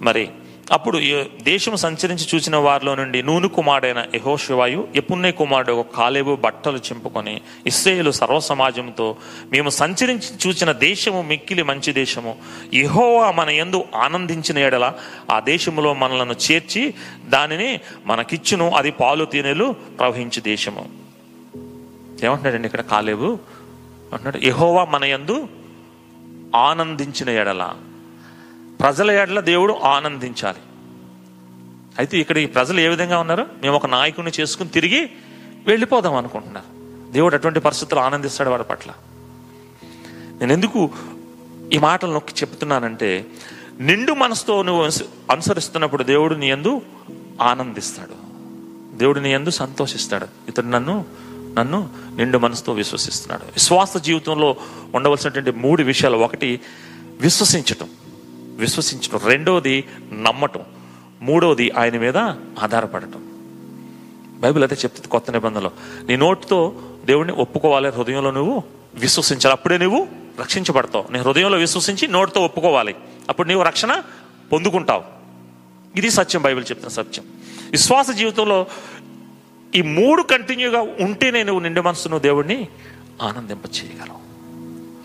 మరి 0.02 0.30
అప్పుడు 0.70 1.00
దేశం 1.42 1.76
సంచరించి 1.76 2.26
చూసిన 2.34 2.56
వారిలో 2.56 2.94
నుండి 2.94 3.22
నూను 3.22 3.48
కుమారుడైన 3.48 4.06
యహోశివాయు 4.14 4.88
ఎపుణ్య 4.96 5.30
కుమారుడు 5.30 5.72
ఒక 5.72 5.86
కాలేబు 5.94 6.36
బట్టలు 6.36 6.76
చింపుకొని 6.76 7.40
ఇస్రేయులు 7.66 8.10
సర్వ 8.10 8.38
సమాజంతో 8.38 9.16
మేము 9.52 9.70
సంచరించి 9.70 10.48
చూసిన 10.48 10.72
దేశము 10.72 11.22
మిక్కిలి 11.22 11.62
మంచి 11.62 11.92
దేశము. 11.92 12.36
ఇహోవా 12.72 13.30
మన 13.30 13.50
యందు 13.50 13.84
ఆనందించిన 13.94 14.58
ఎడల 14.58 14.92
ఆ 15.30 15.40
దేశములో 15.40 15.94
మనలను 15.94 16.34
చేర్చి 16.50 16.94
దానిని 17.28 17.80
మనకిచ్చును. 18.06 18.70
అది 18.70 18.90
పాలు 18.90 19.24
తేనెలు 19.24 19.76
ప్రవహించు 19.98 20.40
దేశము. 20.40 20.88
ఏమంటున్నాడండి 22.24 22.66
ఇక్కడ 22.66 22.80
కాలేబు? 22.80 23.38
అంటున్నాడు 24.12 24.38
ఎహోవా 24.38 24.84
మన 24.84 25.04
యందు 25.04 25.48
ఆనందించిన 26.56 27.28
ఎడల 27.28 27.70
ప్రజల 28.82 29.10
ఏడల 29.10 29.40
దేవుడు 29.40 29.72
ఆనందించాలి. 29.72 30.58
అయితే 31.98 32.18
ఇక్కడ 32.18 32.38
ఈ 32.38 32.46
ప్రజలు 32.46 32.80
ఏ 32.80 32.88
విధంగా 32.88 33.18
ఉన్నారు? 33.18 33.46
మేము 33.62 33.76
ఒక 33.76 33.86
నాయకుడిని 33.86 34.42
చేసుకుని 34.42 34.68
తిరిగి 34.68 35.10
వెళ్ళిపోదాం 35.66 36.14
అనుకుంటున్నారు. 36.14 36.82
దేవుడు 37.12 37.34
అటువంటి 37.34 37.60
పరిస్థితులు 37.60 38.00
ఆనందిస్తాడు 38.00 38.50
వాడి 38.50 38.62
పట్ల. 38.62 38.90
నేను 40.40 40.52
ఎందుకు 40.52 40.90
ఈ 41.72 41.78
మాటలు 41.78 42.12
నొక్కి 42.12 42.32
చెప్తున్నానంటే 42.32 43.26
నిండు 43.80 44.12
మనసుతో 44.12 44.62
నువ్వు 44.62 44.84
అనుసరిస్తున్నప్పుడు 45.30 46.02
దేవుడు 46.02 46.34
నీ 46.34 46.50
ఎందు 46.50 46.82
ఆనందిస్తాడు. 47.42 48.14
దేవుడు 48.98 49.20
నీ 49.20 49.32
ఎందు 49.32 49.50
సంతోషిస్తాడు. 49.50 50.26
ఇతడు 50.48 50.66
నన్ను 50.66 51.04
నన్ను 51.30 51.90
నిండు 52.16 52.38
మనసుతో 52.38 52.72
విశ్వసిస్తున్నాడు. 52.72 53.44
విశ్వాస 53.44 53.96
జీవితంలో 53.96 54.56
ఉండవలసినటువంటి 54.94 55.50
మూడు 55.50 55.82
విషయాలు. 55.82 56.16
ఒకటి 56.16 56.60
విశ్వసించటం. 57.20 57.88
విశ్వసించడం 58.62 59.20
రెండవది 59.24 59.84
నమ్మటం. 60.12 60.60
మూడవది 61.22 61.70
ఆయన 61.70 61.98
మీద 61.98 62.16
ఆధారపడటం. 62.62 63.28
బైబిల్ 64.40 64.64
అయితే 64.64 64.76
చెప్తుంది 64.84 65.08
కొత్త 65.08 65.30
నిబంధనలో. 65.30 65.70
నీ 66.04 66.16
నోటితో 66.16 66.82
దేవుడిని 67.04 67.34
ఒప్పుకోవాలి 67.34 67.88
హృదయంలో 67.88 68.30
నువ్వు 68.30 68.62
విశ్వసించాలి. 68.94 69.52
అప్పుడే 69.52 69.78
నువ్వు 69.78 70.06
రక్షించబడతావు. 70.40 71.12
నీ 71.12 71.18
హృదయంలో 71.18 71.58
విశ్వసించి 71.58 72.08
నోటితో 72.08 72.40
ఒప్పుకోవాలి. 72.40 72.94
అప్పుడు 73.28 73.48
నీవు 73.48 73.62
రక్షణ 73.62 74.02
పొందుకుంటావు. 74.52 75.04
ఇది 75.96 76.10
సత్యం 76.10 76.42
బైబిల్ 76.42 76.64
చెప్తున్న 76.70 76.88
సత్యం. 76.88 77.24
విశ్వాస 77.70 78.10
జీవితంలో 78.10 78.66
ఈ 79.74 79.82
మూడు 79.82 80.22
కంటిన్యూగా 80.22 80.80
ఉంటేనే 80.80 81.42
నువ్వు 81.42 81.62
నిండి 81.62 81.80
మనసు 81.80 82.08
నువ్వు 82.08 82.22
దేవుడిని 82.22 82.68
ఆనందింప 83.22 83.66
చేయగలవు 83.66 84.21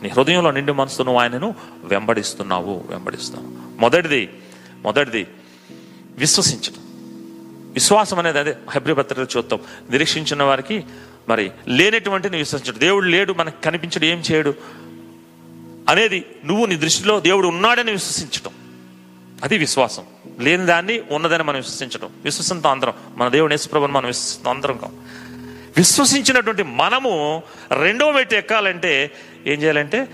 నీ 0.04 0.10
హృదయంలో 0.10 0.52
నిండు 0.52 0.74
మనసు 0.74 1.04
నువ్వు 1.04 1.22
ఆయనను 1.22 1.56
వెంబడిస్తున్నావు 1.84 2.84
వెంబడిస్తావు 2.90 3.46
మొదటిది 3.82 4.30
మొదటిది 4.84 5.28
విశ్వసించడం 6.18 6.88
విశ్వాసం 7.74 8.20
అనేది 8.20 8.40
అదే 8.40 8.58
హెబ్రిపత్రిక 8.74 9.38
చూద్దాం. 9.38 9.60
నిరీక్షించిన 9.90 10.44
వారికి 10.44 10.84
మరి 11.30 11.52
లేనటువంటిని 11.68 12.38
విశ్వసించడం 12.38 12.80
దేవుడు 12.80 13.06
లేడు 13.06 13.34
మనకు 13.34 13.62
కనిపించడు 13.62 14.06
ఏం 14.06 14.24
చేయడు 14.32 14.54
అనేది 15.90 16.26
నువ్వు 16.46 16.66
నీ 16.66 16.76
దృష్టిలో 16.76 17.20
దేవుడు 17.20 17.48
ఉన్నాడని 17.48 17.92
విశ్వసించటం. 17.92 18.52
అది 19.44 19.58
విశ్వాసం. 19.58 20.04
లేని 20.40 20.66
దాన్ని 20.66 21.04
ఉన్నదని 21.12 21.44
మనం 21.44 21.58
విశ్వసించడం 21.58 22.10
విశ్వసంతో 22.24 22.70
అందరం. 22.70 22.94
మన 23.18 23.28
దేవుడు 23.28 23.54
యేసుప్రభుని 23.54 23.94
మనం 23.94 24.08
విశ్వసిస్తాం 24.08 24.56
అందరం. 24.56 24.80
విశ్వసించినటువంటి 25.78 26.64
మనము 26.64 27.44
రెండవ 27.72 28.12
మెట్టు 28.12 28.36
ఎక్కాలంటే 28.36 29.12
ఏం 29.48 29.62
చేయాలంటే 29.62 30.08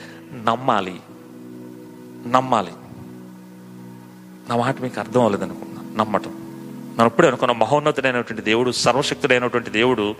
నమ్మాలి. 0.43 0.99
నమ్మాలి. 2.27 2.71
నా 4.49 4.57
మాట 4.57 4.81
మీకు 4.81 4.99
అర్థం 4.99 5.19
అవ్వలేదు 5.19 5.43
అనుకున్నా 5.43 6.03
నమ్మటం. 6.03 6.31
మనం 6.97 7.05
ఎప్పుడే 7.05 7.27
అనుకున్న 7.27 7.51
మహోన్నతుడైనటువంటి 7.51 8.43
దేవుడు 8.43 8.71
సర్వశక్తుడైనటువంటి 8.71 9.69
దేవుడు 9.69 10.15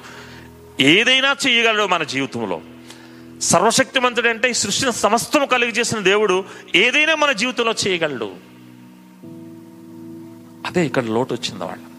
ఏదైనా 0.80 1.36
చేయగలడు 1.48 1.88
మన 1.88 2.04
జీవితంలో. 2.04 2.62
సర్వశక్తిమంతుడు 3.42 4.28
అంటే 4.28 4.50
ఈ 4.50 4.54
సృష్టిని 4.54 4.92
సమస్తము 4.92 5.46
కలిగి 5.46 5.72
చేసిన 5.72 6.00
దేవుడు 6.00 6.44
ఏదైనా 6.76 7.16
మన 7.16 7.32
జీవితంలో 7.32 7.74
చేయగలడు. 7.88 8.54
అదే 10.66 10.86
ఇక్కడ 10.86 11.04
లోటు 11.04 11.34
వచ్చింది 11.34 11.64
వాళ్ళు 11.64 11.93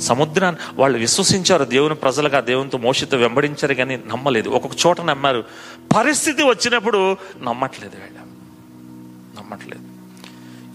సముద్రాన్ని 0.00 0.60
వాళ్ళు 0.74 0.98
విశ్వసించారు. 0.98 1.64
దేవుని 1.64 1.94
ప్రజలుగా 1.94 2.40
దేవునితో 2.40 2.78
మోషితో 2.78 3.16
వెంబడించారు 3.16 3.74
కానీ 3.74 3.96
నమ్మలేదు. 3.96 4.48
ఒక్కొక్క 4.48 4.86
చోట 4.86 5.00
నమ్మారు. 5.00 5.44
పరిస్థితి 5.96 6.42
వచ్చినప్పుడు 6.42 7.16
నమ్మట్లేదు 7.42 7.96
వీళ్ళ. 7.96 8.18
నమ్మట్లేదు. 9.40 9.82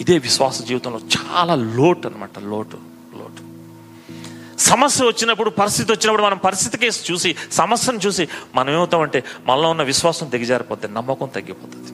ఇదే 0.01 0.17
విశ్వాస 0.17 0.61
జీవితంలో 0.61 0.99
చాలా 0.99 1.55
లోటు 1.55 2.07
అనమాట 2.07 2.39
లోటు 2.39 2.77
లోటు. 3.17 3.47
సమస్య 4.59 5.05
వచ్చినప్పుడు 5.05 5.49
పరిస్థితి 5.49 5.91
వచ్చినప్పుడు 5.91 6.23
మనం 6.23 6.37
పరిస్థితి 6.37 6.77
కేసు 6.77 7.11
చూసి 7.11 7.35
సమస్యను 7.51 7.97
చూసి 7.97 8.27
మనం 8.55 8.73
ఏమవుతామంటే 8.73 9.23
మనలో 9.45 9.69
ఉన్న 9.69 9.83
విశ్వాసం 9.83 10.31
దిగజారిపోతుంది 10.31 10.95
నమ్మకం 10.95 11.27
తగ్గిపోతుంది. 11.27 11.87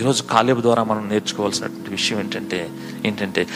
ఈరోజు 0.00 0.22
కాలేబు 0.22 0.60
ద్వారా 0.60 0.84
మనం 0.84 1.08
నేర్చుకోవాల్సినటువంటి 1.08 1.90
విషయం 1.90 2.20
ఏంటంటే 2.20 2.70
ఏంటంటే 3.06 3.46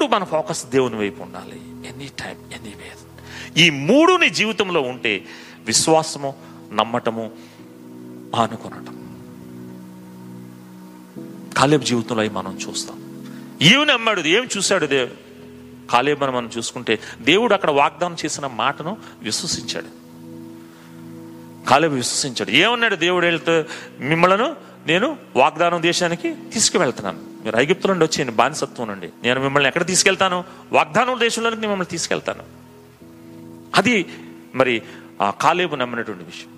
ఎప్పుడు 0.00 0.20
మన 0.20 0.24
ఫోకస్ 0.24 0.66
దేవుని 0.66 0.96
వైపు 0.96 1.22
ఉండాలి. 1.22 1.60
ఎనీ 1.88 2.10
టైం 2.18 2.36
ఎనీవేర్ 2.52 3.58
ఈ 3.58 3.70
మూడు 3.70 4.16
నీ 4.16 4.30
జీవితంలో 4.30 4.80
ఉంటే 4.80 5.24
విశ్వాసము 5.64 6.34
నమ్మటము 6.72 7.30
ఆనుకొనటం. 8.36 8.96
కాలేబు 11.56 11.84
జీవితంలో 11.84 12.22
అవి 12.22 12.30
మనం 12.30 12.58
చూస్తాం. 12.68 12.96
ఏమి 13.62 13.86
నమ్మాడు 13.86 14.20
ఏం 14.20 14.48
చూశాడు 14.56 14.86
దేవుడు 14.86 15.12
కాలేబని 15.90 16.32
మనం 16.32 16.50
చూసుకుంటే 16.58 16.98
దేవుడు 17.20 17.54
అక్కడ 17.54 17.70
వాగ్దానం 17.70 18.16
చేసిన 18.24 18.46
మాటను 18.46 18.96
విశ్వసించాడు. 19.22 19.86
కాలేబు 21.68 21.94
విశ్వసించాడు. 21.94 22.50
ఏమన్నాడు 22.50 22.96
దేవుడు 22.96 23.26
వెళ్తే 23.26 23.66
మిమ్మలను 24.00 24.56
నేను 24.86 25.16
వాగ్దానం 25.36 25.82
దేశానికి 25.82 26.34
తీసుకువెళ్తున్నాను. 26.52 27.29
మీరు 27.44 27.56
ఐగుప్తు 27.56 27.88
నుండి 27.88 28.04
వచ్చేయండి 28.04 28.32
బానిసత్వం 28.32 28.88
నుండి 28.88 29.08
నేను 29.22 29.40
మిమ్మల్ని 29.40 29.68
ఎక్కడ 29.68 29.86
తీసుకెళ్తాను? 29.86 30.44
వాగ్దానం 30.72 31.20
దేశంలోనికి 31.20 31.60
నేను 31.60 31.72
మిమ్మల్ని 31.72 31.90
తీసుకెళ్తాను. 31.90 32.42
అది 33.74 34.06
మరి 34.54 34.82
ఆ 35.22 35.30
కాలేబు 35.30 35.76
నమ్మినటువంటి 35.76 36.24
విషయం 36.24 36.52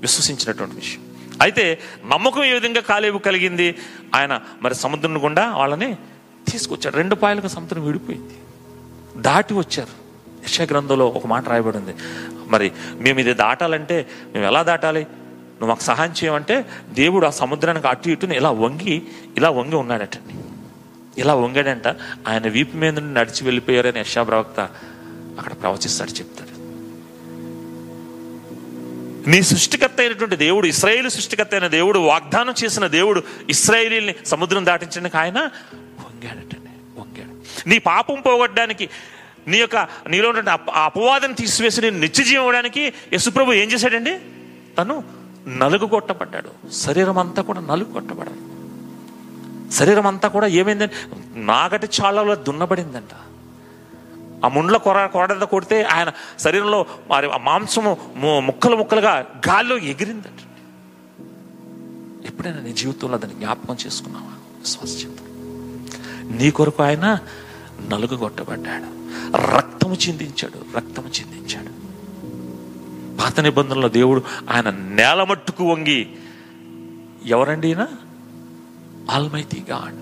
విశ్వసించినటువంటి 0.00 0.74
విషయం. 0.74 1.02
అయితే 1.42 1.80
నమ్మకం 2.06 2.44
ఏ 2.44 2.52
విధంగా 2.52 2.80
కాలేబు 2.80 3.18
కలిగింది? 3.18 3.78
ఆయన 4.14 4.40
మరి 4.62 4.74
సముద్రం 4.74 5.24
గుండా 5.24 5.56
వాళ్ళని 5.56 5.96
తీసుకొచ్చాడు. 6.48 6.96
రెండు 6.96 7.14
పాయలకు 7.14 7.48
సముద్రం 7.48 7.86
విడిపోయింది. 7.86 8.34
దాటి 9.22 9.54
వచ్చారు. 9.54 10.00
యశ 10.44 10.60
గ్రంథంలో 10.60 11.06
ఒక 11.06 11.26
మాట 11.26 11.48
రాయబడింది 11.48 11.94
మరి 12.48 12.72
మేము 12.94 13.20
ఇది 13.20 13.34
దాటాలంటే 13.34 14.08
మేము 14.32 14.46
ఎలా 14.46 14.62
దాటాలి? 14.62 15.06
నువ్వు 15.60 15.68
మాకు 15.68 15.82
సహాయం 15.82 16.14
చేయమంటే 16.24 16.64
దేవుడు 16.88 17.26
ఆ 17.26 17.30
సముద్రానికి 17.30 17.88
అటు 17.88 18.08
ఇటుని 18.08 18.36
ఇలా 18.36 18.50
వంగి 18.50 19.02
ఇలా 19.36 19.50
వంగి 19.50 19.74
ఉన్నాడటండి. 19.74 20.34
ఇలా 21.20 21.34
వంగాడంట. 21.34 21.88
ఆయన 22.28 22.48
వీపు 22.48 22.76
మీద 22.76 22.98
నుండి 22.98 23.20
నడిచి 23.20 23.44
వెళ్ళిపోయారని 23.44 24.00
యశా 24.00 24.22
ప్రవక్త 24.22 24.60
అక్కడ 25.38 25.52
ప్రవచిస్తాడు 25.52 26.10
చెప్తాడు. 26.10 26.50
నీ 29.30 29.42
సృష్టికర్త 29.42 30.00
అయినటువంటి 30.00 30.36
దేవుడు 30.36 30.66
ఇస్రాయేల్ 30.66 31.10
సృష్టికర్త 31.10 31.54
అయిన 31.54 31.66
దేవుడు 31.66 31.98
వాగ్దానం 31.98 32.54
చేసిన 32.64 32.86
దేవుడు 32.86 33.22
ఇస్రాయేలీని 33.50 34.14
సముద్రం 34.26 34.66
దాటించడానికి 34.66 35.16
ఆయన 35.16 35.38
వంగాడటండి 36.00 37.00
వంగాడు. 37.00 37.68
నీ 37.68 37.78
పాపం 37.78 38.20
పోగొట్టడానికి 38.20 38.90
నీ 39.48 39.58
యొక్క 39.58 39.76
నీలో 40.08 40.28
ఉన్నటువంటి 40.28 40.70
అపవాదం 40.70 41.32
తీసివేసి 41.32 41.80
నేను 41.80 41.98
నిత్యజీవం 41.98 42.42
ఇవ్వడానికి 42.42 42.92
యశుప్రభు 43.12 43.52
ఏం 43.52 43.72
చేశాడండి? 43.72 44.18
తను 44.78 45.19
నలుగు 45.48 45.86
కొట్టబడ్డాడు 45.86 46.70
శరీరం 46.70 47.18
అంతా 47.18 47.42
కూడా 47.42 47.60
నలుగు 47.60 47.92
కొట్టబడాడు 47.92 48.50
శరీరం 49.72 50.06
అంతా 50.06 50.28
కూడా 50.28 50.46
ఏమైందంటే 50.46 50.94
నాగటి 51.34 51.86
చాళ్ళలో 51.86 52.34
దున్నబడిందంట. 52.34 53.14
ఆ 54.44 54.48
ముండ్ల 54.48 54.76
కొర 54.76 55.06
కొరడ 55.06 55.44
కొడితే 55.44 55.82
ఆయన 55.82 56.12
శరీరంలో 56.38 56.86
మరి 57.10 57.32
ఆ 57.32 57.36
మాంసము 57.36 57.98
ముక్కలు 58.16 58.76
ముక్కలుగా 58.76 59.26
గాల్లో 59.48 59.78
ఎగిరిందట. 59.78 60.40
ఎప్పుడైనా 62.26 62.60
నీ 62.60 62.72
జీవితంలో 62.72 63.18
దాన్ని 63.18 63.38
జ్ఞాపకం 63.38 63.76
చేసుకున్నావా? 63.86 64.26
విశ్వాస 64.26 64.98
జీవితం 64.98 65.24
నీ 66.36 66.50
కొరకు 66.50 66.82
ఆయన 66.82 67.18
నలుగు 67.88 68.16
కొట్టబడ్డాడు 68.16 69.00
రక్తము 69.56 69.94
చిందించాడు 69.94 70.76
రక్తము 70.76 71.08
చిందించాడు. 71.08 71.79
పాత 73.20 73.40
నిబంధనలో 73.40 73.88
దేవుడు 73.88 74.22
ఆయన 74.50 74.70
నేల 74.70 75.22
మట్టుకు 75.22 75.64
వంగి 75.64 76.12
ఎవరండి 77.26 77.68
ఈయన? 77.68 77.86
ఆల్మైతి 79.10 79.64
గాడ్ 79.70 79.98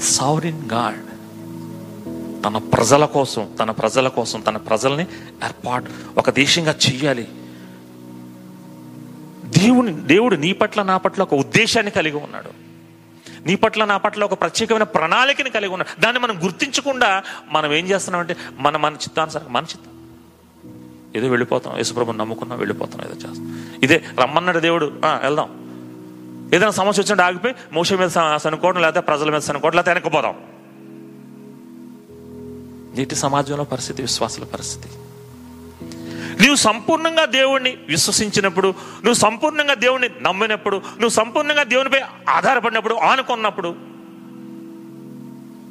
సావరిన్ 0.00 0.70
గాడ్ 0.72 1.10
తన 2.44 2.58
ప్రజల 2.58 3.04
కోసం 3.04 3.48
తన 3.60 3.70
ప్రజల 3.70 4.08
కోసం 4.08 4.40
తన 4.40 4.56
ప్రజల్ని 4.56 5.02
ఏర్పాటు 5.44 5.86
ఒక 6.18 6.30
దేశంగా 6.30 6.74
చెయ్యాలి. 6.90 7.28
దేవుని 9.44 9.92
దేవుడు 9.92 10.36
నీ 10.36 10.52
పట్ల 10.52 10.82
నా 10.82 10.96
పట్ల 10.96 11.22
ఒక 11.22 11.34
ఉద్దేశాన్ని 11.34 11.90
కలిగి 11.90 12.16
ఉన్నాడు. 12.16 12.50
నీ 13.46 13.54
పట్ల 13.54 13.84
నా 13.84 13.96
పట్ల 13.96 14.24
ఒక 14.24 14.40
ప్రత్యేకమైన 14.40 14.82
ప్రణాళికని 14.82 15.50
కలిగి 15.50 15.72
ఉన్నాడు. 15.72 16.00
దాన్ని 16.00 16.22
మనం 16.22 16.44
గుర్తించకుండా 16.44 17.22
మనం 17.48 17.72
ఏం 17.72 17.86
చేస్తున్నామంటే 17.86 18.36
మన 18.58 18.76
మన 18.76 18.92
చిత్తానుసారం 18.92 19.52
మన 19.52 19.62
చిత్తం 19.62 19.89
ఏదో 21.16 21.28
వెళ్ళిపోతాం 21.28 21.76
యేసుప్రభు 21.76 22.12
నమ్ముకున్నాం 22.12 22.58
వెళ్ళిపోతాం 22.58 23.00
ఏదో 23.00 23.14
చేస్తాం. 23.14 23.70
ఇదే 23.82 24.04
రమ్మన్నాడు 24.20 24.58
దేవుడు. 24.58 24.92
వెళ్దాం. 25.06 25.60
ఏదైనా 26.54 26.70
సమస్య 26.70 27.02
వచ్చినట్టు 27.02 27.24
ఆగిపోయి 27.24 27.54
మోస 27.72 27.92
మీద 27.92 28.08
సనుకోవడం 28.36 28.80
లేకపోతే 28.80 29.00
ప్రజల 29.00 29.30
మీద 29.30 29.40
సనుకోవడం 29.40 29.76
లేకపోతే 29.76 29.92
వెనకపోదాం 29.92 30.34
నేటి 32.96 33.14
సమాజంలో 33.14 33.64
పరిస్థితి 33.64 34.02
విశ్వాసాల 34.02 34.44
పరిస్థితి. 34.44 34.88
నువ్వు 36.40 36.56
సంపూర్ణంగా 36.56 37.24
దేవుణ్ణి 37.24 37.76
విశ్వసించినప్పుడు 37.88 38.68
నువ్వు 38.68 39.14
సంపూర్ణంగా 39.14 39.74
దేవుణ్ణి 39.74 40.10
నమ్మినప్పుడు 40.22 40.76
నువ్వు 40.76 41.08
సంపూర్ణంగా 41.08 41.62
దేవునిపై 41.62 42.00
ఆధారపడినప్పుడు 42.28 42.94
ఆనుకున్నప్పుడు 42.94 43.68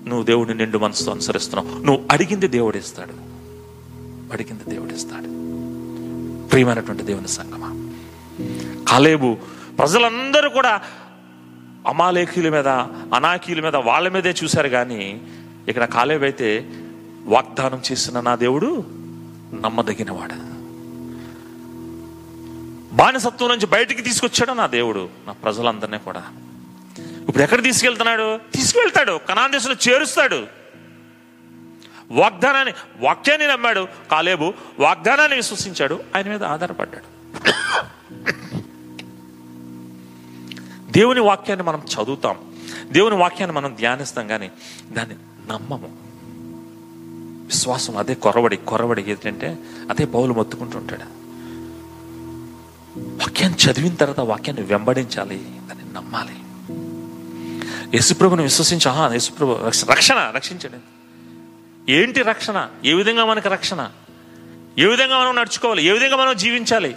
నువ్వు 0.08 0.24
దేవుడిని 0.24 0.56
నిండు 0.56 0.78
మనసుతో 0.78 1.12
అనుసరిస్తున్నావు. 1.12 1.84
నువ్వు 1.84 2.06
అడిగింది 2.12 2.48
దేవుడు 2.48 2.78
ఇస్తాడు. 2.78 3.39
అడిగింది 4.32 4.64
దేవుడు 4.64 4.94
ఇస్తాడు 4.94 5.40
ప్రియమైనటువంటి 6.48 7.04
దేవుని 7.04 7.28
సంగమా. 7.28 7.92
కాలేబు 8.88 9.38
ప్రజలందరూ 9.78 10.50
కూడా 10.50 10.82
అమాలేఖీల 11.88 12.50
మీద 12.50 12.68
అనాకీల 13.14 13.62
మీద 13.62 13.76
వాళ్ళ 13.76 14.10
మీదే 14.10 14.36
చూశారు 14.44 14.68
కానీ 14.68 15.22
ఇక్కడ 15.68 15.86
కాలేబు 15.86 16.24
అయితే 16.24 16.70
వాగ్దానం 17.26 17.82
చేసిన 17.92 18.20
నా 18.20 18.36
దేవుడు 18.36 18.84
నమ్మదగినవాడు. 19.62 20.60
బానిసత్వం 22.96 23.50
నుంచి 23.50 23.66
బయటికి 23.66 24.02
తీసుకొచ్చాడు 24.02 24.52
నా 24.52 24.68
దేవుడు 24.68 25.10
నా 25.28 25.34
ప్రజలందరినీ 25.34 25.98
కూడా. 25.98 26.24
ఇప్పుడు 27.30 27.44
ఎక్కడ 27.44 27.64
తీసుకెళ్తున్నాడు? 27.64 28.38
తీసుకువెళ్తాడు. 28.38 29.20
కనాన్ 29.30 29.52
దేశంలో 29.52 29.94
చేరుస్తాడు. 29.94 30.59
వాగ్దానాన్ని 32.12 32.74
వాక్యాన్ని 33.00 33.48
నమ్మాడు 33.48 33.88
కాలేబు 34.12 34.54
వాగ్దానాన్ని 34.80 35.38
విశ్వసించాడు 35.38 36.00
ఆయన 36.16 36.30
మీద 36.30 36.44
ఆధారపడ్డాడు. 36.44 37.20
దేవుని 40.92 41.20
వాక్యాన్ని 41.20 41.66
మనం 41.66 41.80
చదువుతాం. 41.80 42.38
దేవుని 42.92 43.16
వాక్యాన్ని 43.16 43.58
మనం 43.58 43.76
ధ్యానిస్తాం 43.76 44.28
కానీ 44.28 44.52
దాన్ని 44.92 45.16
నమ్మము. 45.54 46.10
విశ్వాసం 47.46 47.98
అదే 47.98 48.14
కొరవడి 48.14 48.58
కొరవడి 48.58 49.12
ఏంటంటే 49.12 49.58
అదే 49.90 50.06
పౌలు 50.06 50.34
మొత్తుకుంటుంటాడు 50.34 51.04
వాక్యాన్ని 53.00 53.72
చదివిన 53.72 53.96
తర్వాత 53.96 54.20
వాక్యాన్ని 54.20 54.66
వెంబడించాలి 54.66 55.38
దాన్ని 55.38 55.94
నమ్మాలి. 55.94 56.36
యేసుప్రభుని 57.98 58.44
విశ్వసించి 58.44 58.90
ఆహా 58.90 59.12
యేసుప్రభు 59.12 59.60
రక్షణ 59.92 60.32
రక్షించండి. 60.36 60.78
ఏంటి 61.90 62.22
రక్షణ? 62.22 62.68
ఏ 62.86 62.94
విధంగా 62.94 63.26
మనకు 63.26 63.50
రక్షణ? 63.50 63.92
ఏ 64.80 64.86
విధంగా 64.86 65.20
మనం 65.20 65.36
నడుచుకోవాలి? 65.36 65.84
ఏ 65.84 65.92
విధంగా 65.92 66.16
మనం 66.16 66.36
జీవించాలి? 66.36 66.96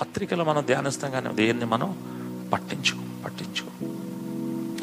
పత్రికలో 0.00 0.44
మనం 0.44 0.62
ధ్యానిస్తాం 0.66 1.10
కానీ 1.10 1.34
దేన్ని 1.34 1.64
మనం 1.64 1.96
పట్టించుకో 2.52 3.24
పట్టించుకో. 3.24 3.70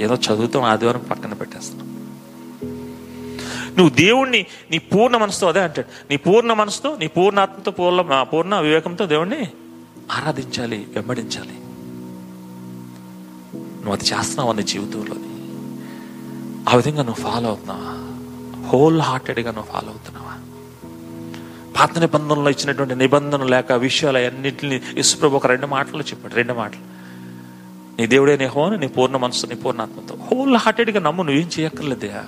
ఏదో 0.04 0.16
చదువుతాం 0.16 0.64
ఆదివారం 0.64 1.00
పక్కన 1.00 1.34
పెట్టేస్తాం. 1.34 1.94
నువ్వు 3.78 3.90
దేవుణ్ణి 3.90 4.46
నీ 4.72 4.78
పూర్ణ 4.78 5.18
మనసుతో 5.18 5.48
అదే 5.48 5.60
అంటాడు. 5.60 5.88
నీ 6.10 6.18
పూర్ణ 6.18 6.54
మనసుతో 6.54 6.98
నీ 6.98 7.08
పూర్ణ 7.08 7.40
ఆత్మతో 7.40 7.72
పూర్ణ 7.72 8.24
పూర్ణ 8.24 8.60
వివేకంతో 8.60 9.06
దేవుణ్ణి 9.06 9.52
ఆరాధించాలి 10.12 10.88
వెంబడించాలి. 10.96 11.54
నువ్వు 13.56 13.94
అది 13.94 14.06
చేస్తున్నావు 14.06 14.52
నీ 14.52 14.64
జీవితంలో 14.64 15.16
ఆ 16.70 16.76
విధంగా 16.76 17.04
నువ్వు 17.04 17.24
ఫాలో 17.24 17.48
అవుతున్నావా? 17.48 18.03
హోల్ 18.68 19.02
హార్టెడ్గా 19.02 19.52
నువ్వు 19.52 19.72
ఫాలో 19.72 19.88
అవుతున్నావా? 19.88 20.34
పాత 21.80 22.00
నిబంధనలో 22.00 22.50
ఇచ్చినటువంటి 22.50 22.96
నిబంధనలు 22.96 23.48
లేక 23.48 23.72
విషయాలు 23.72 24.18
అన్నింటిని 24.18 24.82
ఇసుప్రభు 24.98 25.36
ఒక 25.36 25.48
రెండు 25.48 25.68
మాటలు 25.68 26.02
చెప్పాడు. 26.02 26.34
రెండు 26.34 26.54
మాటలు. 26.54 26.94
నీ 28.00 28.08
దేవుడే 28.08 28.38
నీ 28.38 28.46
హోను 28.46 28.76
నీ 28.76 28.88
పూర్ణ 28.88 29.18
మనసు 29.18 29.48
నీ 29.48 29.56
పూర్ణాత్మతో 29.56 30.16
హోల్ 30.16 30.56
హార్టెడ్గా 30.56 31.00
నమ్ము 31.00 31.24
నువ్వేం 31.24 31.50
చేయక్కర్లేదయా 31.60 32.26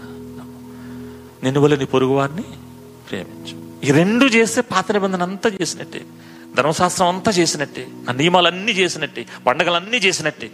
నిన్ను 1.44 1.62
వల్ల 1.62 1.76
నీ 1.76 1.86
పొరుగు 1.86 2.12
వారిని 2.12 2.44
ప్రేమించు. 3.10 3.66
ఈ 3.88 3.92
రెండు 3.92 4.26
చేస్తే 4.26 4.62
పాత 4.62 4.92
నిబంధన 4.92 5.24
అంతా 5.24 5.52
చేసినట్టే. 5.62 6.06
ధర్మశాస్త్రం 6.56 7.08
అంతా 7.08 7.32
చేసినట్టే. 7.32 7.88
ఆ 8.10 8.12
నియమాలన్నీ 8.12 8.72
చేసినట్టే. 8.72 9.26
పండగలన్నీ 9.48 9.98
చేసినట్టే. 9.98 10.52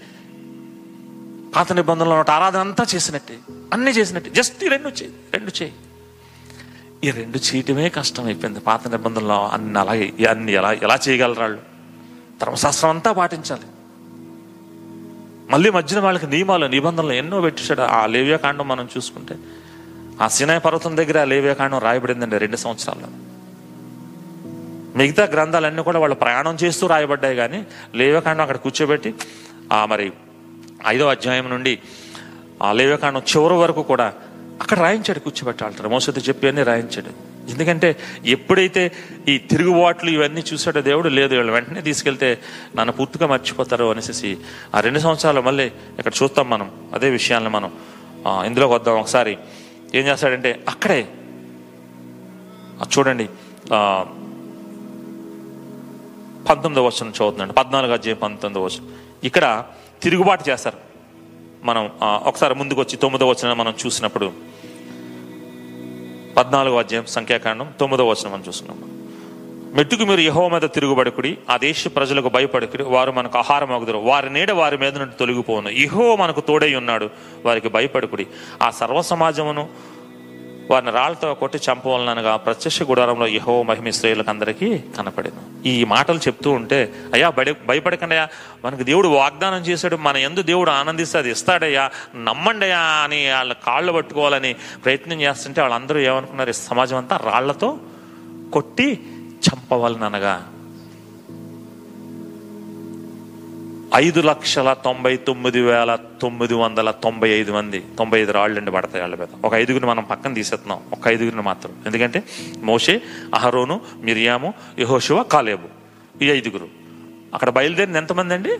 పాత 1.55 1.73
నిబంధనలో 1.73 2.11
ఉన్న 2.11 2.33
ఆరాధన 2.33 2.59
అంతా 2.59 2.85
చేసినట్టే 2.95 3.39
అన్నీ 3.73 3.91
చేసినట్టే. 3.91 4.29
జస్ట్ 4.29 4.63
ఈ 4.63 4.67
రెండు 4.67 4.87
చేయి 4.87 5.13
రెండు 5.33 5.61
చేయి. 5.61 5.73
ఈ 7.03 7.11
రెండు 7.11 7.37
చేయటమే 7.37 7.89
కష్టం 7.89 8.25
అయిపోయింది 8.25 8.59
పాత 8.59 8.87
నిబంధనలో 8.87 9.47
అన్ని 9.47 9.79
అలాగే 9.79 10.13
అన్ని 10.29 10.53
ఎలా 10.53 10.73
ఎలా 10.73 10.99
చేయగలరు 11.09 11.41
వాళ్ళు? 11.41 11.59
ధర్మశాస్త్రం 12.41 12.89
అంతా 12.89 13.11
పాటించాలి. 13.11 13.61
మళ్ళీ 15.51 15.69
మధ్యన 15.69 15.99
వాళ్ళకి 15.99 16.27
నియమాలు 16.27 16.65
నిబంధనలు 16.65 17.13
ఎన్నో 17.13 17.41
పెట్టించాడు 17.41 17.81
ఆ 17.81 18.05
లేవ్యాకాండం 18.05 18.67
మనం 18.67 18.89
చూసుకుంటే 18.97 19.37
ఆ 20.21 20.27
సినాయ 20.27 20.59
పర్వతం 20.59 20.97
దగ్గర 20.97 21.19
ఆ 21.19 21.23
లేవ్యాకాండం 21.23 21.77
రాయబడిందండి 21.77 22.37
రెండు 22.37 22.57
సంవత్సరాల్లో. 22.57 23.07
మిగతా 24.97 25.23
గ్రంథాలన్నీ 25.23 25.83
కూడా 25.83 25.99
వాళ్ళు 25.99 26.15
ప్రయాణం 26.15 26.57
చేస్తూ 26.63 26.87
రాయబడ్డాయి 26.87 27.35
కానీ 27.35 27.67
లేవ్యాకాండం 27.95 28.41
అక్కడ 28.41 28.57
కూర్చోబెట్టి 28.57 29.15
ఆ 29.73 29.85
మరి 29.85 30.11
ఐదో 30.87 31.05
అధ్యాయం 31.07 31.49
నుండి 31.49 31.73
ఆ 32.63 32.69
లేవకాండం 32.73 33.23
చివరి 33.31 33.53
వరకు 33.53 33.81
కూడా 33.83 34.13
అక్కడ 34.61 34.77
రాయించాడు 34.79 35.19
కూర్చోబెట్టాలంటారు 35.19 35.89
మోసతో 35.89 36.21
చెప్పి 36.21 36.47
అని 36.47 36.63
రాయించాడు. 36.63 37.11
ఎందుకంటే 37.51 37.89
ఎప్పుడైతే 38.25 38.91
ఈ 39.27 39.37
తిరుగుబాట్లు 39.37 40.09
ఇవన్నీ 40.09 40.41
చూసాడో 40.53 40.81
దేవుడు 40.81 41.09
లేదు 41.09 41.33
వీళ్ళు 41.35 41.53
వెంటనే 41.53 41.81
తీసుకెళ్తే 41.81 42.29
నన్ను 42.75 42.93
పూర్తిగా 42.93 43.27
మర్చిపోతారు 43.27 43.85
అనేసి 43.91 44.31
ఆ 44.75 44.79
రెండు 44.79 44.99
సంవత్సరాలు 44.99 45.41
మళ్ళీ 45.41 45.65
ఇక్కడ 45.99 46.13
చూస్తాం 46.23 46.49
మనం 46.49 46.67
అదే 46.93 47.09
విషయాన్ని 47.09 47.49
మనం 47.49 47.71
ఇందులోకి 48.45 48.73
వద్దాం 48.73 48.99
ఒకసారి. 48.99 49.37
ఏం 49.95 50.03
చేస్తాడంటే 50.07 50.51
అక్కడే 50.69 51.07
చూడండి 52.95 53.25
పంతొమ్మిదో 56.49 56.83
వచ్చిన 56.85 57.09
చదువుతున్నాడు. 57.09 57.53
పద్నాలుగు 57.53 57.93
అధ్యాయం 57.93 58.19
పంతొమ్మిదో 58.23 58.63
వచ్చిన 58.65 58.83
ఇక్కడ 59.23 59.45
తిరుగుబాటు 60.03 60.49
చేస్తారు. 60.49 60.77
మనం 61.63 61.89
ఒకసారి 62.01 62.55
ముందుకు 62.55 62.79
వచ్చి 62.81 62.95
తొమ్మిదో 62.97 63.25
వచనం 63.27 63.57
మనం 63.57 63.73
చూసినప్పుడు 63.85 64.31
పద్నాలుగో 66.37 66.77
అధ్యాయం 66.79 67.05
సంఖ్యాకాండం 67.05 67.73
తొమ్మిదో 67.79 68.07
వచనం 68.07 68.31
మనం 68.31 68.43
చూస్తున్నాం. 68.47 68.77
మెట్టుకు 69.75 70.03
మీరు 70.03 70.19
యహో 70.19 70.49
మీద 70.49 70.61
తిరుగుబడుకుడి 70.61 71.37
ఆ 71.49 71.57
దేశ 71.57 71.87
ప్రజలకు 71.87 72.29
భయపడుకుడి 72.29 72.83
వారు 72.83 73.11
మనకు 73.11 73.37
ఆహారం 73.37 73.71
అగుదురు 73.73 73.97
వారి 73.97 74.29
నీడ 74.33 74.51
వారి 74.51 74.77
మీద 74.77 74.97
నుండి 74.97 75.15
తొలగిపోను 75.19 75.69
ఇహో 75.69 76.15
మనకు 76.15 76.41
తోడై 76.41 76.73
ఉన్నాడు 76.75 77.09
వారికి 77.45 77.69
భయపడుకుడి. 77.69 78.27
ఆ 78.61 78.69
సర్వ 78.69 79.01
సమాజమును 79.01 79.69
వారిని 80.71 80.91
రాళ్ళతో 80.91 81.33
కొట్టి 81.33 81.59
చంపవలనగా 81.71 82.35
ప్రత్యక్ష 82.35 82.83
గుడారంలో 82.83 83.27
యహో 83.27 83.63
మహిమ 83.63 83.89
స్త్రీలకు 83.89 84.29
అందరికీ 84.29 84.77
కనపడింది. 84.77 85.69
ఈ 85.69 85.83
మాటలు 85.83 86.17
చెప్తూ 86.17 86.51
ఉంటే 86.51 86.93
అయ్యా 87.13 87.29
భయ 87.29 87.53
భయపడకండియా 87.65 88.21
అయ్యా 88.21 88.69
మనకు 88.69 88.83
దేవుడు 88.83 89.07
వాగ్దానం 89.07 89.61
చేశాడు. 89.61 89.95
మన 89.95 90.17
ఎందు 90.17 90.41
దేవుడు 90.41 90.71
ఆనందిస్తే 90.71 91.17
అది 91.17 91.31
ఇస్తాడయ్యా. 91.31 91.89
నమ్మండియా 92.15 92.79
అని 92.79 93.31
వాళ్ళ 93.31 93.53
కాళ్ళు 93.53 93.91
పట్టుకోవాలని 93.91 94.53
ప్రయత్నం 94.53 95.21
చేస్తుంటే 95.21 95.61
వాళ్ళందరూ 95.61 95.99
ఏమనుకున్నారు? 95.99 96.51
సమాజం 96.51 96.97
అంతా 96.97 97.17
రాళ్ళతో 97.17 97.77
కొట్టి 98.53 98.99
చంపవలననగా 99.31 100.49
ఐదు 103.95 104.21
లక్షల 104.21 104.73
తొంభై 104.73 105.17
తొమ్మిది 105.17 105.61
వేల 105.61 105.97
తొమ్మిది 106.21 106.53
వందల 106.53 106.91
తొంభై 106.91 107.29
ఐదు 107.29 107.51
మంది 107.51 107.83
తొంభై 107.97 108.21
ఐదు 108.21 108.31
రాళ్ళండి 108.31 108.71
పడతాయి 108.71 109.01
వాళ్ళ 109.01 109.15
మీద. 109.15 109.27
ఒక 109.45 109.53
ఐదుగురిని 109.53 109.89
మనం 109.89 110.03
పక్కన 110.03 110.33
తీసేస్తున్నాం. 110.33 110.79
ఒక 110.91 111.07
ఐదుగురిని 111.07 111.41
మాత్రం. 111.41 111.71
ఎందుకంటే 111.85 112.23
మోషే 112.63 113.01
అహరోను 113.35 113.81
మిరియాము 113.99 114.53
యహోశివ 114.79 115.23
కాలేబు. 115.23 115.67
ఈ 116.23 116.29
ఐదుగురు. 116.29 116.67
అక్కడ 117.33 117.49
బయలుదేరింది 117.49 117.97
ఎంతమంది 117.97 118.33
అండి? 118.33 118.57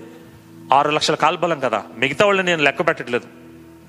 ఆరు 0.73 0.91
లక్షల 0.91 1.15
కాల్బలం 1.15 1.59
కదా. 1.59 1.83
మిగతా 1.97 2.25
వాళ్ళని 2.25 2.47
నేను 2.47 2.63
లెక్క 2.63 2.87
పెట్టట్లేదు. 2.87 3.25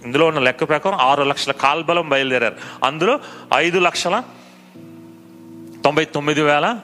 ఇందులో 0.04 0.26
ఉన్న 0.26 0.38
లెక్క 0.38 0.68
ప్రకారం 0.68 0.98
ఆరు 1.00 1.22
లక్షల 1.22 1.52
కాల్బలం 1.52 2.08
బయలుదేరారు. 2.08 2.54
అందులో 2.84 3.20
ఐదు 3.54 3.78
లక్షల 3.78 4.22
తొంభై 5.84 6.04
తొమ్మిది 6.04 6.42
వేల 6.42 6.78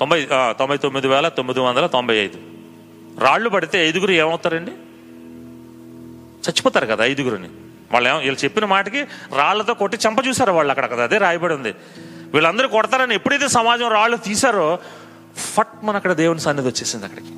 తొంభై 0.00 0.28
తొంభై 0.32 0.76
తొమ్మిది 0.76 1.08
వేల 1.08 1.28
తొమ్మిది 1.28 1.60
వందల 1.60 1.86
తొంభై 1.86 2.16
ఐదు. 2.16 2.57
రాళ్ళు 3.18 3.48
పడితే 3.48 3.88
ఐదుగురు 3.88 4.10
ఏమవుతారండి? 4.10 4.70
చచ్చిపోతారు 6.48 6.86
కదా 6.86 7.04
ఐదుగురిని. 7.04 7.48
వాళ్ళు 7.92 8.08
ఏమో 8.08 8.18
వీళ్ళు 8.18 8.44
చెప్పిన 8.44 8.64
మాటకి 8.64 9.00
రాళ్ళతో 9.36 9.74
కొట్టి 9.74 9.98
చంప 10.08 10.26
చూసారు 10.26 10.52
వాళ్ళు 10.52 10.70
అక్కడ 10.70 10.90
కదా 10.90 11.04
అదే 11.04 11.18
రాయబడి 11.18 11.54
ఉంది. 11.54 11.74
వీళ్ళందరూ 12.32 12.68
కొడతారని 12.68 13.14
ఎప్పుడైతే 13.14 13.48
సమాజం 13.48 13.88
రాళ్ళు 13.88 14.16
తీశారో 14.16 14.78
ఫట్ 15.36 15.84
మన 15.84 15.96
అక్కడ 15.96 16.12
దేవుని 16.12 16.40
సన్నిధి 16.40 16.68
వచ్చేసింది 16.68 17.04
అక్కడికి. 17.04 17.28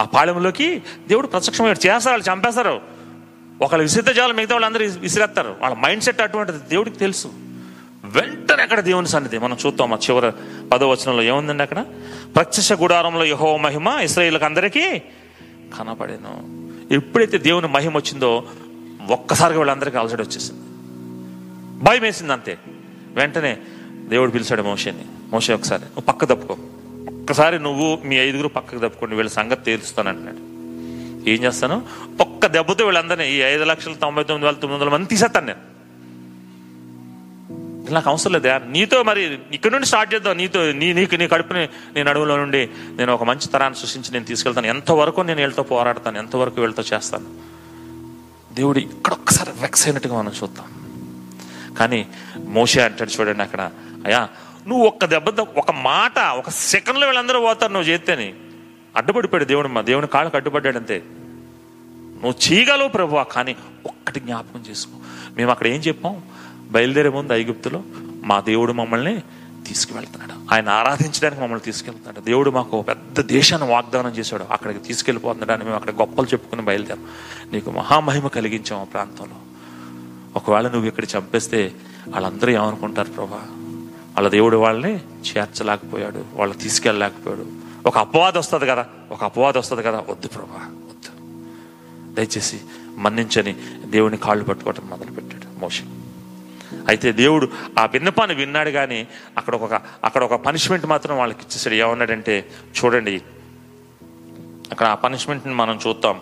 ఆ 0.00 0.04
పాళెంలోకి 0.04 0.82
దేవుడు 1.08 1.26
ప్రత్యక్షమయ్యాడు 1.26 1.86
చేస్తారు 1.86 2.12
వాళ్ళు 2.12 2.32
చంపేస్తారు. 2.32 2.80
ఒకళ్ళు 3.62 3.82
విసిరితే 3.82 4.10
చాలు 4.10 4.32
మిగతా 4.32 4.54
వాళ్ళందరూ 4.54 4.86
విసిరేస్తారు. 4.86 5.56
వాళ్ళ 5.60 5.76
మైండ్ 5.76 6.04
సెట్ 6.04 6.20
అటువంటిది 6.20 6.58
దేవుడికి 6.58 6.98
తెలుసు. 6.98 7.28
వెంటనే 8.10 8.62
అక్కడ 8.62 8.80
దేవుని 8.80 9.08
సన్నిధి. 9.08 9.38
మనం 9.38 9.56
చూద్దాం 9.66 9.92
ఆ 9.92 9.96
చివరి 9.96 10.32
పదవచనంలో 10.68 11.22
ఏముందండి 11.22 11.62
అక్కడ? 11.62 11.84
ప్రత్యక్ష 12.36 12.72
గుడారంలో 12.72 13.24
యహో 13.24 13.56
మహిమ 13.56 13.98
ఇస్రాయిల్కి 14.02 14.44
అందరికీ 14.44 14.98
కనపడేను. 15.78 16.60
ఎప్పుడైతే 16.94 17.38
దేవుని 17.38 17.68
మహిమ 17.68 17.96
వచ్చిందో 17.96 18.44
ఒక్కసారిగా 19.10 19.58
వీళ్ళందరికీ 19.58 19.96
అలసడి 19.96 20.22
వచ్చేసింది. 20.22 20.60
భయం 21.84 22.02
వేసింది 22.02 22.32
అంతే. 22.32 22.58
వెంటనే 23.14 23.56
దేవుడు 24.08 24.30
పిలిచాడు 24.30 24.62
మోషేని. 24.62 25.04
మోషే 25.32 25.54
ఒకసారి 25.54 25.82
నువ్వు 25.82 26.02
పక్క 26.02 26.24
తప్పుకో. 26.24 26.56
ఒక్కసారి 27.20 27.58
నువ్వు 27.58 27.98
మీ 28.04 28.16
ఐదుగురు 28.16 28.48
పక్కకు 28.48 28.78
తప్పుకోండి 28.78 29.16
వీళ్ళ 29.16 29.30
సంగతి 29.30 29.64
తీరుస్తాను 29.64 30.08
అంటున్నాడు. 30.08 30.50
ఏం 31.30 31.44
చేస్తాను? 31.44 31.82
ఒక్క 32.20 32.46
దెబ్బతో 32.46 32.84
వీళ్ళందరినీ 32.84 33.32
ఈ 33.32 33.40
ఐదు 33.40 33.64
లక్షల 33.64 33.92
తొంభై 33.92 34.22
తొమ్మిది 34.22 34.46
వేల 34.46 34.54
తొమ్మిది 34.54 34.84
వందల 34.84 34.94
మంది 34.94 35.08
తీసేస్తాను 35.08 35.46
నేను. 35.46 35.69
నాకు 37.92 38.10
అవసరం 38.10 38.32
లేదా 38.32 38.58
నీతో 38.58 39.02
మరి 39.02 39.38
ఇక్కడ 39.52 39.70
నుండి 39.70 39.86
స్టార్ట్ 39.86 40.14
చేద్దాం. 40.14 40.36
నీతో 40.36 40.72
నీ 40.72 40.92
నీకు 40.92 41.14
నీ 41.14 41.28
కడుపుని 41.28 41.68
నేను 41.94 42.10
అడవులో 42.10 42.36
నుండి 42.36 42.70
నేను 42.90 43.14
ఒక 43.14 43.24
మంచి 43.24 43.48
తరాన్ని 43.48 43.80
సృష్టించి 43.80 44.12
నేను 44.12 44.24
తీసుకెళ్తాను. 44.24 44.66
ఎంతవరకు 44.66 45.20
నేను 45.20 45.40
వీళ్ళతో 45.40 45.62
పోరాడతాను 45.62 46.18
ఎంతవరకు 46.18 46.60
వీళ్ళతో 46.60 46.82
చేస్తాను? 46.94 47.26
దేవుడు 48.54 48.78
ఇక్కడ 48.78 49.12
ఒక్కసారి 49.12 49.50
వెక్స్ 49.60 49.86
అయినట్టుగా 49.88 50.18
మనం 50.18 50.32
చూద్దాం. 50.42 50.66
కానీ 51.78 52.06
మోషే 52.36 52.82
అంటాడు 52.82 53.20
చూడండి 53.20 53.42
అక్కడ 53.42 53.60
అయ్యా 54.04 54.28
నువ్వు 54.68 54.86
ఒక్క 54.86 55.04
దెబ్బతో 55.04 55.46
ఒక 55.56 55.70
మాట 55.70 56.18
ఒక 56.18 56.50
సెకండ్లో 56.50 57.06
వీళ్ళందరూ 57.06 57.40
పోతారు 57.40 57.72
నువ్వు 57.72 57.88
చేస్తేని 57.88 58.34
అడ్డుపడిపోయాడు 58.96 59.44
దేవుడు 59.44 59.68
మా 59.68 59.80
దేవుని 59.80 60.06
కాళ్ళకు 60.06 60.36
అడ్డుపడ్డాడు 60.36 60.76
అంతే. 60.76 61.02
నువ్వు 62.22 62.52
చేయగలవు 62.52 62.88
ప్రభు 62.88 63.24
కానీ 63.32 63.56
ఒక్కటి 63.86 64.20
జ్ఞాపకం 64.20 64.64
చేసుకో. 64.70 64.98
మేము 65.36 65.50
అక్కడ 65.50 65.66
ఏం 65.66 65.80
చెప్పాం? 65.80 66.22
బయలుదేరే 66.70 67.08
ముందు 67.08 67.32
ఐగుప్తులో 67.32 67.82
మా 68.22 68.40
దేవుడు 68.40 68.72
మమ్మల్ని 68.72 69.22
తీసుకువెళ్తున్నాడు 69.66 70.54
ఆయన 70.54 70.68
ఆరాధించడానికి 70.68 71.42
మమ్మల్ని 71.42 71.64
తీసుకెళ్తున్నాడు 71.64 72.20
దేవుడు 72.20 72.50
మాకు 72.50 72.82
పెద్ద 72.82 73.20
దేశాన్ని 73.20 73.68
వాగ్దానం 73.68 74.10
చేశాడు. 74.10 74.44
అక్కడికి 74.50 74.80
తీసుకెళ్ళిపోతున్నాడు 74.80 75.52
అని 75.52 75.64
మేము 75.64 75.76
అక్కడ 75.76 75.90
గొప్పలు 75.90 76.26
చెప్పుకుని 76.26 76.62
బయలుదేరాం. 76.62 77.06
నీకు 77.52 77.70
మహామహిమ 77.70 78.26
కలిగించాం 78.26 78.80
ఆ 78.80 78.84
ప్రాంతంలో. 78.84 79.36
ఒకవేళ 80.36 80.68
నువ్వు 80.68 80.88
ఇక్కడ 80.88 81.04
చంపేస్తే 81.04 81.72
వాళ్ళందరూ 82.08 82.52
ఏమనుకుంటారు 82.52 83.12
ప్రభా? 83.12 83.46
వాళ్ళ 84.16 84.28
దేవుడు 84.28 84.56
వాళ్ళని 84.56 84.96
చేర్చలేకపోయాడు. 84.96 86.24
వాళ్ళు 86.34 86.54
తీసుకెళ్ళలేకపోయాడు. 86.54 87.46
ఒక 87.86 87.98
అపవాదం 87.98 88.38
వస్తుంది 88.38 88.66
కదా. 88.66 88.86
ఒక 89.10 89.24
అపవాదం 89.24 89.60
వస్తుంది 89.60 89.82
కదా. 89.82 90.04
వద్దు 90.08 90.28
ప్రభా 90.28 90.66
వద్దు. 90.66 91.44
దయచేసి 92.14 92.60
మన్నించని 92.96 93.56
దేవుని 93.84 94.16
కాళ్ళు 94.16 94.44
పట్టుకోవటం 94.44 94.88
మొదలుపెట్టాడు 94.88 95.60
మోషన్ 95.60 95.99
అయితే 96.90 97.08
దేవుడు 97.22 97.46
ఆ 97.78 97.84
విన్నపాన్ని 97.94 98.36
విన్నాడు 98.36 98.70
కానీ 98.78 99.00
అక్కడ 99.38 99.54
ఒక 99.66 99.74
అక్కడ 100.04 100.22
ఒక 100.28 100.36
పనిష్మెంట్ 100.46 100.86
మాత్రం 100.86 101.14
వాళ్ళకి 101.18 101.42
ఇచ్చేసాడు. 101.42 101.76
ఏమన్నాడంటే 101.82 102.34
చూడండి 102.78 103.16
అక్కడ 104.72 104.86
ఆ 104.86 104.96
పనిష్మెంట్ని 105.04 105.54
మనం 105.54 105.76
చూద్దాం. 105.86 106.18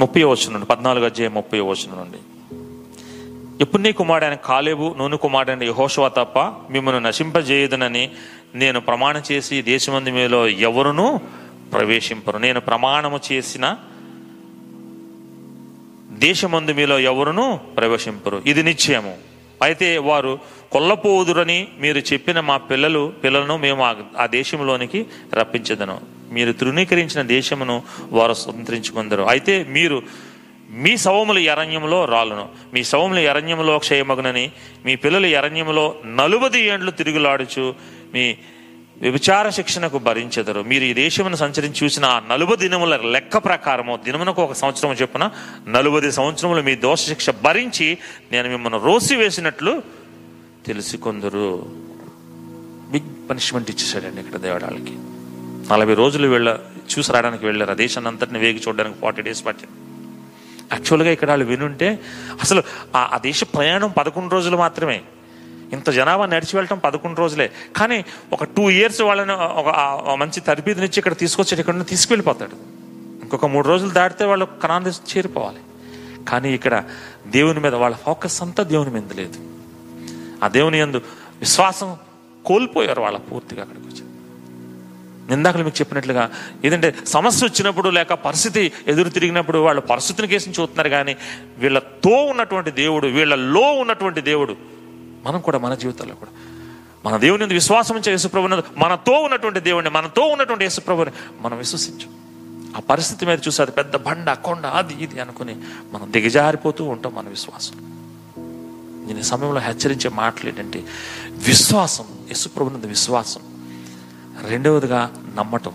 ముప్పై 0.00 0.22
వచ్చిన 0.22 0.50
నుండి 0.52 0.66
పద్నాలుగు 0.66 1.04
అధ్యాయం 1.04 1.34
ముప్పై 1.34 1.58
వచ్చిన 1.60 1.92
నుండి. 1.94 2.20
ఇప్పుడు 3.62 3.82
నీ 3.82 3.90
కుమారుడైన 3.92 4.34
కాలేబు 4.34 4.86
నూనె 4.98 5.16
కుమారుడైన 5.16 5.62
యహోషువ 5.62 6.08
తప్ప 6.08 6.38
మిమ్మల్ని 6.72 7.00
నశింపజేయదునని 7.08 8.04
నేను 8.54 8.78
ప్రమాణం 8.80 9.22
చేసి 9.32 9.56
దేశమంది 9.62 10.10
మీలో 10.10 10.40
ఎవరునూ 10.48 11.08
ప్రవేశింపరు. 11.72 12.38
నేను 12.38 12.60
ప్రమాణము 12.60 13.20
చేసిన 13.32 13.66
దేశమందు 16.20 16.72
మీలో 16.72 16.98
ఎవరును 16.98 17.60
ప్రవేశింపరు. 17.76 18.42
ఇది 18.46 18.62
నిశ్చయము. 18.62 19.16
అయితే 19.62 19.98
వారు 19.98 20.38
కొల్లపోదురని 20.72 21.68
మీరు 21.78 21.98
చెప్పిన 21.98 22.40
మా 22.40 22.56
పిల్లలు 22.56 23.12
పిల్లలను 23.24 23.56
మేము 23.56 23.84
ఆ- 23.84 23.94
ఆ 24.18 24.26
దేశంలోనికి 24.26 25.06
రప్పించదను. 25.34 26.00
మీరు 26.32 26.52
తృణీకరించిన 26.52 27.22
దేశమును 27.22 27.82
వారు 28.12 28.32
స్వతంత్రించుకుందరు. 28.32 29.22
అయితే 29.22 29.66
మీరు 29.68 30.02
మీ 30.70 30.96
శవముల 30.96 31.38
ఎరణ్యంలో 31.38 32.04
రాలును. 32.04 32.48
మీ 32.74 32.84
శవముల 32.84 33.18
ఎరణ్యంలో 33.18 33.78
క్షయమగునని 33.78 34.50
మీ 34.84 34.96
పిల్లలు 34.96 35.26
ఎరణ్యంలో 35.26 35.94
నలుబది 36.06 36.60
ఏండ్లు 36.60 36.90
తిరుగులాడుచు 36.90 37.74
మీ 38.14 38.36
వ్యభిచార 39.00 39.48
శిక్షణకు 39.48 39.98
భరించెదరు. 39.98 40.60
మీరు 40.62 40.84
ఈ 40.84 40.94
దేశమును 40.94 41.36
సంచరించి 41.36 41.84
చూసిన 41.84 42.04
ఆ 42.04 42.22
నలుబ 42.30 42.54
దినముల 42.54 42.96
లెక్క 42.96 43.36
ప్రకారము 43.36 43.98
దినమునకు 44.04 44.42
ఒక 44.42 44.52
సంవత్సరం 44.52 44.92
చెప్పున 44.92 45.30
నలుబది 45.68 46.12
సంవత్సరములు 46.12 46.62
మీ 46.62 46.74
దోష 46.74 47.00
శిక్ష 47.06 47.30
భరించి 47.30 47.98
నేను 48.32 48.48
మిమ్మల్ని 48.48 48.80
రోసి 48.84 49.16
వేసినట్లు 49.16 49.82
తెలుసుకొందరు. 50.66 51.46
బిగ్ 52.92 53.30
పనిష్మెంట్ 53.30 53.70
ఇచ్చేసాడండి 53.70 54.20
ఇక్కడ 54.20 54.38
దేవడాలకి 54.38 54.94
నలభై 55.72 55.94
రోజులు 55.94 56.28
వెళ్ళ 56.28 56.58
చూసి 56.92 57.12
రావడానికి 57.12 57.46
వెళ్ళారు. 57.46 57.70
ఆ 57.70 57.74
దేశాన్ని 57.74 58.08
అంతటిని 58.10 58.38
వేగి 58.38 58.60
చూడడానికి 58.68 59.00
ఫార్టీ 59.00 59.22
డేస్ 59.22 59.46
పట్టింది 59.46 59.76
యాక్చువల్గా 60.72 61.10
ఇక్కడ 61.10 61.28
వాళ్ళు 61.28 61.44
వినుంటే 61.44 61.88
అసలు 62.42 62.62
ఆ 62.96 63.10
ఆ 63.14 63.18
దేశ 63.18 63.44
ప్రయాణం 63.44 63.90
పదకొండు 63.90 64.32
రోజులు 64.32 64.56
మాత్రమే. 64.56 65.02
ఇంత 65.72 65.90
జనాభా 65.90 66.26
నడిచి 66.26 66.54
వెళ్ళటం 66.54 66.78
పదకొండు 66.78 67.18
రోజులే. 67.20 67.50
కానీ 67.76 68.04
ఒక 68.32 68.44
టూ 68.44 68.70
ఇయర్స్ 68.70 69.00
వాళ్ళని 69.00 69.32
ఒక 69.32 69.68
మంచి 70.10 70.30
మంచి 70.30 70.40
తరబీదునిచ్చి 70.40 70.98
ఇక్కడ 70.98 71.16
తీసుకొచ్చి 71.16 71.60
ఇక్కడ 71.60 71.74
నుండి 71.74 71.88
తీసుకువెళ్ళిపోతాడు 71.88 72.56
ఇంకొక 73.22 73.46
మూడు 73.46 73.68
రోజులు 73.68 73.90
దాటితే 73.90 74.24
వాళ్ళు 74.24 74.46
కణాన్ని 74.62 74.90
చేరిపోవాలి. 74.90 75.62
కానీ 76.24 76.52
ఇక్కడ 76.52 76.84
దేవుని 77.26 77.60
మీద 77.60 77.74
వాళ్ళ 77.74 77.96
ఫోకస్ 77.96 78.42
అంతా 78.42 78.62
దేవుని 78.62 78.90
మీద 78.90 79.12
లేదు. 79.16 79.38
ఆ 80.44 80.48
దేవుని 80.48 80.78
యందు 80.80 81.00
విశ్వాసం 81.40 81.96
కోల్పోయారు 82.46 83.00
వాళ్ళ 83.00 83.18
పూర్తిగా 83.18 83.62
అక్కడికి 83.62 83.86
వచ్చి. 83.86 84.04
ఇందాకలు 85.34 85.64
మీకు 85.64 85.80
చెప్పినట్లుగా 85.80 86.30
ఏదంటే 86.64 86.94
సమస్య 87.06 87.46
వచ్చినప్పుడు 87.46 87.88
లేక 87.88 88.12
పరిస్థితి 88.12 88.72
ఎదురు 88.86 89.08
తిరిగినప్పుడు 89.08 89.58
వాళ్ళు 89.58 89.80
పరిస్థితిని 89.80 90.28
కేసి 90.28 90.50
చూస్తున్నారు 90.50 90.88
కానీ 90.88 91.16
వీళ్ళతో 91.58 92.10
ఉన్నటువంటి 92.10 92.70
దేవుడు 92.70 93.06
వీళ్ళలో 93.06 93.72
ఉన్నటువంటి 93.72 94.20
దేవుడు 94.20 94.56
మనం 95.26 95.40
కూడా 95.40 95.58
మన 95.58 95.74
జీవితాల్లో 95.74 96.14
కూడా. 96.14 96.30
మన 97.04 97.16
దేవుని 97.16 97.44
విశ్వాసం 97.44 97.94
ఉంచే 97.96 98.12
యేసుప్రభుని 98.12 98.56
మనతో 98.76 99.12
ఉన్నటువంటి 99.12 99.60
దేవుడిని 99.60 99.90
మనతో 99.90 100.22
ఉన్నటువంటి 100.22 100.64
యేసుప్రభుని 100.64 101.10
మనం 101.40 101.58
విశ్వసించు. 101.58 102.20
ఆ 102.76 102.80
పరిస్థితి 102.80 103.26
మీద 103.26 103.38
చూసి 103.46 103.62
అది 103.62 103.70
పెద్ద 103.70 103.96
బండ 103.96 104.32
కొండ 104.32 104.66
అది 104.66 104.94
ఇది 104.94 105.20
అనుకుని 105.20 105.56
మనం 105.92 106.12
దిగజారిపోతూ 106.12 106.84
ఉంటాం 106.84 107.14
మన 107.14 107.28
విశ్వాసం. 107.28 107.74
నేను 109.06 109.22
సమయంలో 109.22 109.60
హెచ్చరించే 109.60 110.10
మాటలు 110.10 110.48
ఏంటంటే 110.48 110.84
విశ్వాసం 111.30 112.04
యేసుప్రభునందు 112.28 112.86
విశ్వాసం. 112.86 113.40
రెండవదిగా 114.44 115.12
నమ్మటం. 115.34 115.72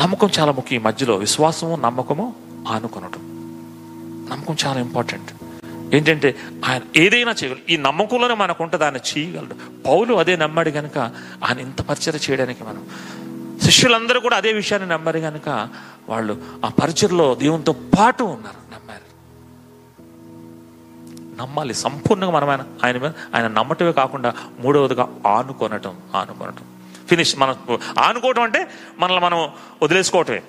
నమ్మకం 0.00 0.28
చాలా 0.38 0.52
ముఖ్యం 0.52 0.80
ఈ 0.80 0.82
మధ్యలో. 0.82 1.16
విశ్వాసము 1.16 1.76
నమ్మకము 1.76 2.34
ఆనుకొనటం. 2.68 3.20
నమ్మకం 4.30 4.56
చాలా 4.66 4.80
ఇంపార్టెంట్. 4.80 5.39
ఏంటంటే 5.94 6.36
ఆయన 6.64 6.82
ఏదైనా 6.96 7.34
చేయగలడు. 7.44 7.72
ఈ 7.72 7.76
నమ్మకంలోనే 7.76 8.34
మనకు 8.34 8.64
ఉంటుంది 8.64 8.84
ఆయన 8.84 8.96
చేయగలడు. 8.96 9.82
పౌలు 9.86 10.14
అదే 10.14 10.36
నమ్మాడు 10.36 10.70
కనుక 10.70 10.98
ఆయన 11.44 11.60
ఇంత 11.60 11.82
పరిచయం 11.82 12.20
చేయడానికి 12.30 12.64
మనం. 12.64 12.86
శిష్యులందరూ 13.62 14.20
కూడా 14.20 14.36
అదే 14.36 14.52
విషయాన్ని 14.52 14.88
నమ్మారు 14.88 15.18
కనుక 15.18 15.68
వాళ్ళు 16.08 16.42
ఆ 16.64 16.68
పరిచయలో 16.68 17.34
దేవునితో 17.34 17.72
పాటు 17.72 18.22
ఉన్నారు 18.22 18.74
నమ్మారు. 18.74 19.00
నమ్మాలి. 21.42 21.74
సంపూర్ణంగా 21.74 22.30
మనం 22.30 22.48
ఆయన 22.48 22.64
ఆయన 22.84 22.98
మీద 22.98 23.12
ఆయన 23.34 23.48
నమ్మటమే 23.48 23.92
కాకుండా 23.92 24.34
మూడవదిగా 24.58 25.08
ఆనుకొనటం 25.26 25.96
ఆనుకొనటం. 26.14 26.64
ఫినిష్ 27.08 27.38
మనం 27.38 27.78
ఆనుకోవటం 27.98 28.42
అంటే 28.42 28.70
మనల్ని 28.98 29.24
మనం 29.24 29.48
వదిలేసుకోవటమే. 29.82 30.42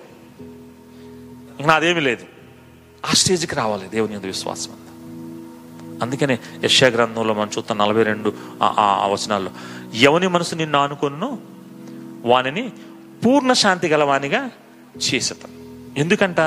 ఇంకా 1.60 1.74
అదేమీ 1.74 2.00
లేదు. 2.00 2.26
ఆ 3.06 3.12
స్టేజ్కి 3.14 3.56
రావాలి 3.56 3.88
దేవుని 3.88 4.18
విశ్వాసం 4.18 4.72
అందుకనే 6.02 6.40
యశా 6.64 6.88
గ్రంథంలో 6.88 7.34
మనం 7.34 7.50
చూస్తాం 7.58 7.78
నలభై 7.78 8.04
రెండు 8.04 8.34
ఆ- 8.64 9.00
ఆ 9.04 9.08
వచనాల్లో. 9.08 9.52
ఎవని 9.94 10.28
మనసు 10.28 10.56
నిన్ను 10.56 10.80
ఆనుకొను 10.80 11.40
వానిని 12.26 12.72
పూర్ణ 13.26 13.54
శాంతి 13.54 13.88
గలవానిగా 13.88 14.52
చేసేత. 14.98 15.38
ఎందుకంట? 15.98 16.40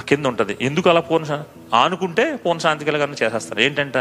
ఆ 0.00 0.02
కింద 0.08 0.26
ఉంటుంది. 0.26 0.56
ఎందుకు 0.60 0.90
అలా 0.90 1.00
పూర్ణ 1.00 1.42
ఆనుకుంటే 1.74 2.36
పూర్ణ 2.36 2.60
శాంతి 2.60 2.84
గలగానే 2.84 3.12
చేసేస్తారు 3.12 3.60
ఏంటంట? 3.60 3.96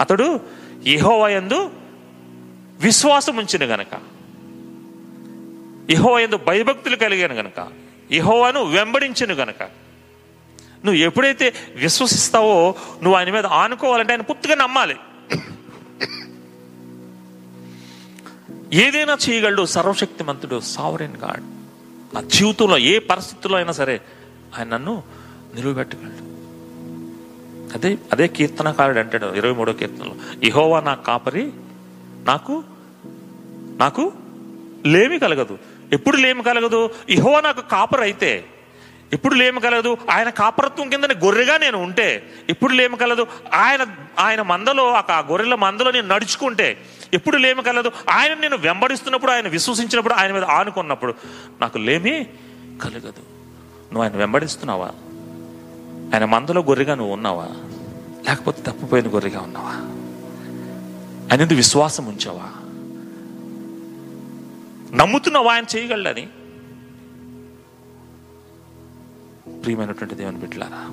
అతడు 0.00 0.40
యెహోవా 0.86 1.28
యందు 1.28 1.70
విశ్వాసం 2.80 3.36
ఉంచిన 3.36 3.74
గనక 3.74 3.94
యెహోవా 5.90 6.20
యందు 6.20 6.36
భయభక్తులు 6.36 6.96
కలిగాను 6.96 7.34
గనక 7.34 7.68
ఇహోవాను 8.10 8.64
వెంబడించను 8.64 9.34
గనక 9.34 9.87
నువ్వు 10.84 11.00
ఎప్పుడైతే 11.00 11.54
విశ్వసిస్తావో 11.76 12.74
నువ్వు 13.02 13.14
ఆయన 13.14 13.30
మీద 13.30 13.46
ఆనుకోవాలంటే 13.46 14.12
ఆయన 14.12 14.20
పూర్తిగా 14.20 14.54
నమ్మాలి. 14.54 14.96
ఏదైనా 18.72 19.16
చేయగలడు 19.28 19.64
సర్వశక్తిమంతుడు 19.64 20.60
సావరెన్ 20.60 21.16
గాడ్ 21.16 21.44
నా 22.14 22.20
జీవితంలో 22.20 22.78
ఏ 22.78 22.98
పరిస్థితుల్లో 22.98 23.58
అయినా 23.58 23.72
సరే 23.72 24.00
ఆయన 24.58 24.68
నన్ను 24.68 25.02
నిలువబెట్టగలడు. 25.54 26.28
అదే 27.74 27.98
అదే 28.12 28.28
కీర్తనకారుడు 28.28 28.98
అంటాడు 28.98 29.26
ఇరవై 29.26 29.52
మూడో 29.52 29.72
కీర్తనలో 29.72 30.14
ఇహోవా 30.42 30.80
నా 30.80 30.94
కాపరి 30.94 31.52
నాకు 32.24 32.64
నాకు 33.76 34.12
లేమి 34.86 35.18
కలగదు. 35.18 35.58
ఎప్పుడు 35.92 36.16
లేమి 36.16 36.42
కలగదు? 36.42 36.90
ఇహోవా 37.08 37.40
నాకు 37.40 37.70
కాపరి 37.70 38.02
అయితే 38.02 38.44
ఎప్పుడు 39.12 39.34
లేమ 39.34 39.58
కలదు 39.58 39.96
ఆయన 40.10 40.30
కాపరత్వం 40.30 40.88
కింద 40.88 41.04
గొర్రెగా 41.04 41.58
నేను 41.58 41.78
ఉంటే 41.78 42.30
ఎప్పుడు 42.48 42.72
లేమ 42.72 42.94
కలదు 42.94 43.26
ఆయన 43.54 43.86
ఆయన 44.18 44.42
మందలో 44.42 44.92
ఆ 44.92 45.20
గొర్రెల 45.20 45.54
మందలో 45.54 45.90
నేను 45.90 46.08
నడుచుకుంటే 46.08 46.76
ఎప్పుడు 47.14 47.36
లేమి 47.36 47.62
కలదు 47.62 47.90
ఆయన 48.10 48.34
నేను 48.34 48.56
వెంబడిస్తున్నప్పుడు 48.56 49.32
ఆయన 49.32 49.48
విశ్వసించినప్పుడు 49.48 50.14
ఆయన 50.14 50.32
మీద 50.32 50.44
ఆనుకున్నప్పుడు 50.44 51.14
నాకు 51.60 51.78
లేమి 51.78 52.26
కలగదు. 52.82 53.20
నువ్వు 53.92 54.02
ఆయన 54.02 54.16
వెంబడిస్తున్నావా? 54.16 54.86
ఆయన 56.14 56.24
మందలో 56.24 56.60
గొర్రెగా 56.60 56.94
నువ్వు 56.94 57.12
ఉన్నావా? 57.12 57.46
లేకపోతే 58.24 58.62
తప్పిపోయిన 58.62 59.14
గొర్రెగా 59.14 59.40
ఉన్నావా? 59.40 59.70
ఆయన 61.32 61.54
విశ్వాసం 61.54 62.06
ఉంచావా? 62.06 62.52
నమ్ముతున్నావా? 64.96 65.54
ఆయన 65.54 65.64
చేయగలడని? 65.76 66.28
ప్రియమైనటువంటి 69.68 70.14
దేవుని 70.14 70.36
బిడ్డలారా 70.36 70.90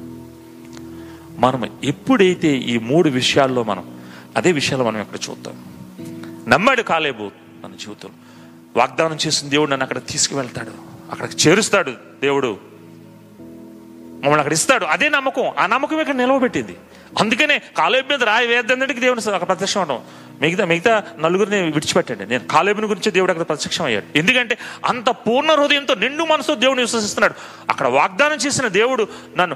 మనం 1.40 1.80
ఎప్పుడైతే 1.84 2.48
ఈ 2.48 2.78
మూడు 2.78 3.10
విషయాల్లో 3.10 3.64
మనం 3.64 4.00
అదే 4.36 4.52
విషయాలు 4.52 4.84
మనం 4.84 5.02
ఇక్కడ 5.02 5.30
చూద్దాం? 5.30 5.64
నమ్మాడు 6.48 6.82
కాలేబు 6.82 7.32
మన 7.64 7.72
జీవితం. 7.80 8.10
వాగ్దానం 8.78 9.18
చేసిన 9.28 9.50
దేవుడు 9.50 9.70
నన్ను 9.70 9.84
అక్కడ 9.84 9.98
తీసుకువెళ్తాడు. 9.98 10.72
అక్కడికి 11.12 11.50
చేరుస్తాడు 11.50 11.92
దేవుడు. 12.22 12.58
మమ్మల్ని 14.10 14.40
అక్కడ 14.40 14.54
ఇస్తాడు. 14.54 14.86
అదే 14.86 15.10
నమ్మకం. 15.10 15.52
ఆ 15.60 15.66
నమ్మకం 15.66 16.02
ఇక్కడ 16.02 16.16
నిలవబెట్టింది. 16.16 16.76
అందుకనే 17.20 17.62
కాలేబు 17.78 18.12
మీద 18.12 18.24
రాయి 18.24 18.48
వేద్దందరికి 18.48 19.00
దేవుని 19.00 19.34
అక్కడ 19.34 19.48
ప్రత్యక్షం 19.48 19.82
అవడం. 19.82 20.04
మిగతా 20.42 20.66
మిగతా 20.66 21.04
నలుగురిని 21.20 21.62
విడిచిపెట్టండి. 21.62 22.26
నేను 22.26 22.48
కాలేబుని 22.48 22.88
గురించి 22.88 23.12
దేవుడు 23.12 23.32
అక్కడ 23.32 23.48
ప్రత్యక్షం 23.48 23.86
అయ్యాడు. 23.86 24.18
ఎందుకంటే 24.18 24.58
అంత 24.86 25.10
పూర్ణ 25.10 25.52
హృదయంతో 25.52 25.94
నిండు 25.94 26.24
మనసుతో 26.24 26.56
దేవుని 26.56 26.82
విశ్వసిస్తున్నాడు. 26.82 27.34
అక్కడ 27.70 27.88
వాగ్దానం 27.88 28.36
చేసిన 28.36 28.68
దేవుడు 28.68 29.08
నన్ను 29.38 29.56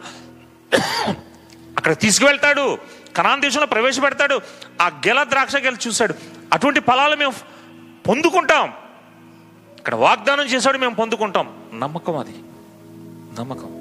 అక్కడ 1.77 1.97
తీసుకువెళ్తాడు. 1.97 2.77
కణాన్ 3.17 3.41
దేశంలో 3.41 3.65
ప్రవేశపెడతాడు. 3.65 4.41
ఆ 4.81 4.87
గెల 4.87 5.23
ద్రాక్ష 5.23 5.55
గెల 5.55 5.75
చూశాడు. 5.87 6.13
అటువంటి 6.53 6.79
ఫలాలు 6.79 7.15
మేము 7.15 7.33
పొందుకుంటాం. 8.07 8.73
ఇక్కడ 9.77 9.95
వాగ్దానం 9.95 10.43
చేశాడు 10.43 10.77
మేము 10.77 10.95
పొందుకుంటాం. 10.95 11.53
నమ్మకం 11.73 12.17
అది. 12.17 12.35
నమ్మకం. 13.41 13.78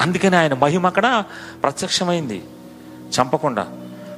అందుకని 0.00 0.36
ఆయన 0.36 0.54
మహిమ 0.54 0.86
అక్కడ 0.86 1.24
ప్రత్యక్షమైంది. 1.62 2.42
చంపకుండా. 3.20 3.62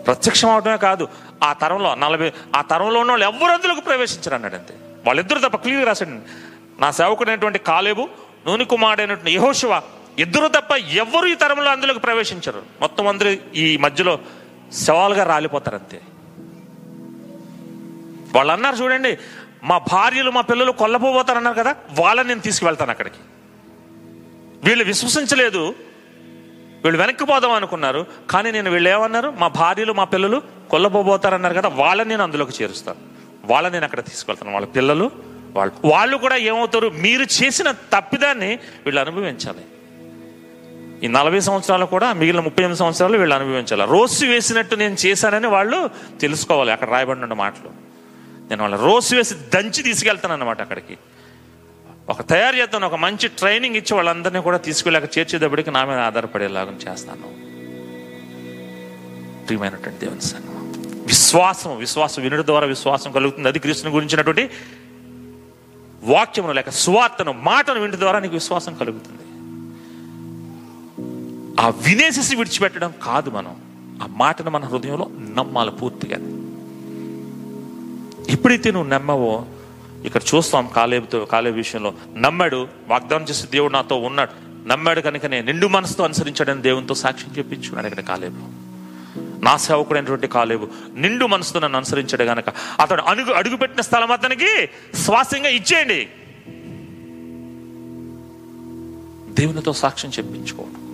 ప్రత్యక్షం 0.07 0.51
అవడమే 0.51 0.77
కాదు 0.77 1.09
ఆ 1.45 1.53
తరంలో 1.53 1.95
నలభై 1.95 2.33
ఆ 2.57 2.61
తరంలో 2.61 3.01
ఉన్న 3.01 3.13
వాళ్ళు 3.13 3.27
ఎవరు 3.27 3.53
అందులోకి 3.53 3.81
ప్రవేశించరు 3.81 4.35
అన్నాడు 4.35 4.55
అంతే. 4.55 4.75
వాళ్ళిద్దరు 5.07 5.39
తప్ప 5.39 5.57
క్లియర్ 5.57 5.87
రాశాడు. 5.87 6.11
నా 6.81 6.91
సేవకుడైనటువంటి 6.91 7.59
కాలేబు 7.59 8.09
నూని 8.47 8.65
కుమారుడైనటువంటి 8.65 9.35
యహోశివ 9.35 9.81
ఇద్దరు 10.19 10.49
తప్ప 10.49 10.73
ఎవరు 10.73 11.27
ఈ 11.27 11.35
తరంలో 11.35 11.71
అందులోకి 11.71 12.01
ప్రవేశించరు. 12.01 12.63
మొత్తం 12.81 13.07
అందరూ 13.07 13.37
ఈ 13.55 13.77
మధ్యలో 13.77 14.19
శవాలుగా 14.73 15.25
రాలిపోతారు 15.25 15.77
అంతే. 15.77 16.01
వాళ్ళు 18.35 18.53
అన్నారు 18.53 18.77
చూడండి 18.77 19.19
మా 19.65 19.79
భార్యలు 19.79 20.31
మా 20.31 20.41
పిల్లలు 20.41 20.73
కొల్లపోతారన్నారు 20.73 21.57
కదా 21.57 21.77
వాళ్ళని 21.99 22.29
నేను 22.29 22.41
తీసుకువెళ్తాను 22.41 22.91
అక్కడికి. 22.91 23.17
వీళ్ళు 24.65 24.85
విశ్వసించలేదు. 24.85 25.75
వీళ్ళు 26.85 27.01
వెనక్కి 27.01 27.25
పోదాం 27.25 27.53
అనుకున్నారు. 27.53 28.07
కానీ 28.31 28.51
నేను 28.51 28.71
వీళ్ళు 28.71 28.89
ఏమన్నారు? 28.91 29.35
మా 29.39 29.49
భార్యలు 29.49 29.93
మా 29.93 30.05
పిల్లలు 30.05 30.43
కొల్లబోబోతారన్నారు 30.71 31.55
కదా 31.55 31.69
వాళ్ళని 31.69 32.09
నేను 32.09 32.23
అందులోకి 32.23 32.63
చేరుస్తాను. 32.63 32.99
వాళ్ళని 33.45 33.73
నేను 33.73 33.85
అక్కడ 33.85 34.01
తీసుకెళ్తాను. 34.01 34.53
వాళ్ళ 34.53 34.67
పిల్లలు 34.67 35.11
వాళ్ళు 35.53 35.89
వాళ్ళు 35.89 36.17
కూడా 36.17 36.37
ఏమవుతారు? 36.37 36.89
మీరు 36.89 37.23
చేసిన 37.23 37.71
తప్పిదాన్ని 37.71 38.59
వీళ్ళు 38.87 39.01
అనుభవించాలి. 39.01 39.61
ఈ 41.07 41.09
నలభై 41.09 41.41
సంవత్సరాలు 41.41 41.85
కూడా 41.85 42.13
మిగిలిన 42.13 42.41
ముప్పై 42.41 42.63
ఎనిమిది 42.63 42.79
సంవత్సరాలు 42.79 43.19
వీళ్ళు 43.19 43.35
అనుభవించాలి. 43.35 43.83
రోసు 43.87 44.25
వేసినట్టు 44.25 44.75
నేను 44.75 44.97
చేశానని 45.07 45.47
వాళ్ళు 45.47 45.91
తెలుసుకోవాలి. 46.21 46.73
అక్కడ 46.73 46.91
రాయబడిన 46.91 47.25
మాటలు. 47.25 47.71
నేను 48.51 48.63
వాళ్ళ 48.63 48.77
రోసు 48.77 49.15
వేసి 49.15 49.35
దంచి 49.35 49.83
తీసుకెళ్తాను 49.83 50.33
అన్నమాట 50.33 50.61
అక్కడికి. 50.61 50.99
ఒక 52.09 52.21
తయారు 52.21 52.57
చేద్దాను 52.57 52.87
ఒక 52.87 52.95
మంచి 52.95 53.29
ట్రైనింగ్ 53.29 53.77
ఇచ్చి 53.77 53.95
వాళ్ళందరినీ 53.95 54.41
కూడా 54.41 54.59
తీసుకెళ్ళాక 54.59 55.19
చేర్చేటప్పటికి 55.19 55.71
నా 55.71 55.85
మీద 55.85 55.99
ఆధారపడేలాగా 55.99 56.71
చేస్తాను. 56.71 57.43
ప్రియమైనటువంటి 59.47 60.01
దేవుని 60.01 60.21
సంఘం 60.21 60.73
విశ్వాసం 61.07 61.79
విశ్వాసం 61.79 62.23
వినుడి 62.23 62.43
ద్వారా 62.43 62.67
విశ్వాసం 62.67 63.13
కలుగుతుంది. 63.13 63.49
అది 63.49 63.59
కృష్ణుని 63.59 63.95
గురించినటువంటి 63.95 64.51
వాక్యమును 66.03 66.53
లేక 66.53 66.71
సువార్తను 66.71 67.33
మాటను 67.33 67.81
వినడం 67.81 67.99
ద్వారా 67.99 68.19
నీకు 68.19 68.35
విశ్వాసం 68.35 68.75
కలుగుతుంది. 68.75 69.23
ఆ 71.61 71.69
వినేసేసి 71.69 72.37
విడిచిపెట్టడం 72.37 72.93
కాదు 73.03 73.31
మనం. 73.31 73.57
ఆ 74.03 74.07
మాటను 74.07 74.51
మన 74.51 74.65
హృదయంలో 74.65 75.11
నమ్మాలి 75.35 75.71
పూర్తిగా. 75.71 76.17
ఎప్పుడైతే 78.33 78.71
నువ్వు 78.71 78.89
నమ్మవో 78.89 79.47
ఇక్కడ 80.05 80.21
చూస్తాం 80.35 80.71
కాలేబుతో 80.77 81.25
కాలేబు 81.25 81.57
విషయంలో. 81.57 81.95
నమ్మాడు 82.17 82.69
వాగ్దానం 82.89 83.25
చేసి 83.25 83.47
దేవుడు 83.47 83.73
నాతో 83.73 83.97
ఉన్నాడు. 83.97 84.53
నమ్మాడు 84.69 85.01
కనుకనే 85.01 85.43
నిండు 85.43 85.67
మనసుతో 85.67 86.05
అనుసరించాడని 86.05 86.63
దేవునితో 86.63 86.95
సాక్ష్యం 86.95 87.31
చెప్పించున్నాడు 87.39 87.87
ఇక్కడ 87.87 88.03
కాలేబు. 88.03 88.63
నా 89.45 89.57
సేవకుడైనటువంటి 89.57 90.27
కాలేబు 90.27 90.69
నిండు 90.95 91.27
మనసుతో 91.27 91.61
నన్ను 91.61 91.77
అనుసరించాడు 91.77 92.23
గనక. 92.23 92.45
అతడు 92.81 93.03
అడుగు 93.03 93.33
అడుగుపెట్టిన 93.33 93.81
స్థలం 93.81 94.13
అతనికి 94.13 94.69
స్వాస్యంగా 94.95 95.49
ఇచ్చేయండి. 95.49 96.09
దేవునితో 99.43 99.73
సాక్ష్యం 99.73 100.13
చెప్పించుకోవడం. 100.19 100.92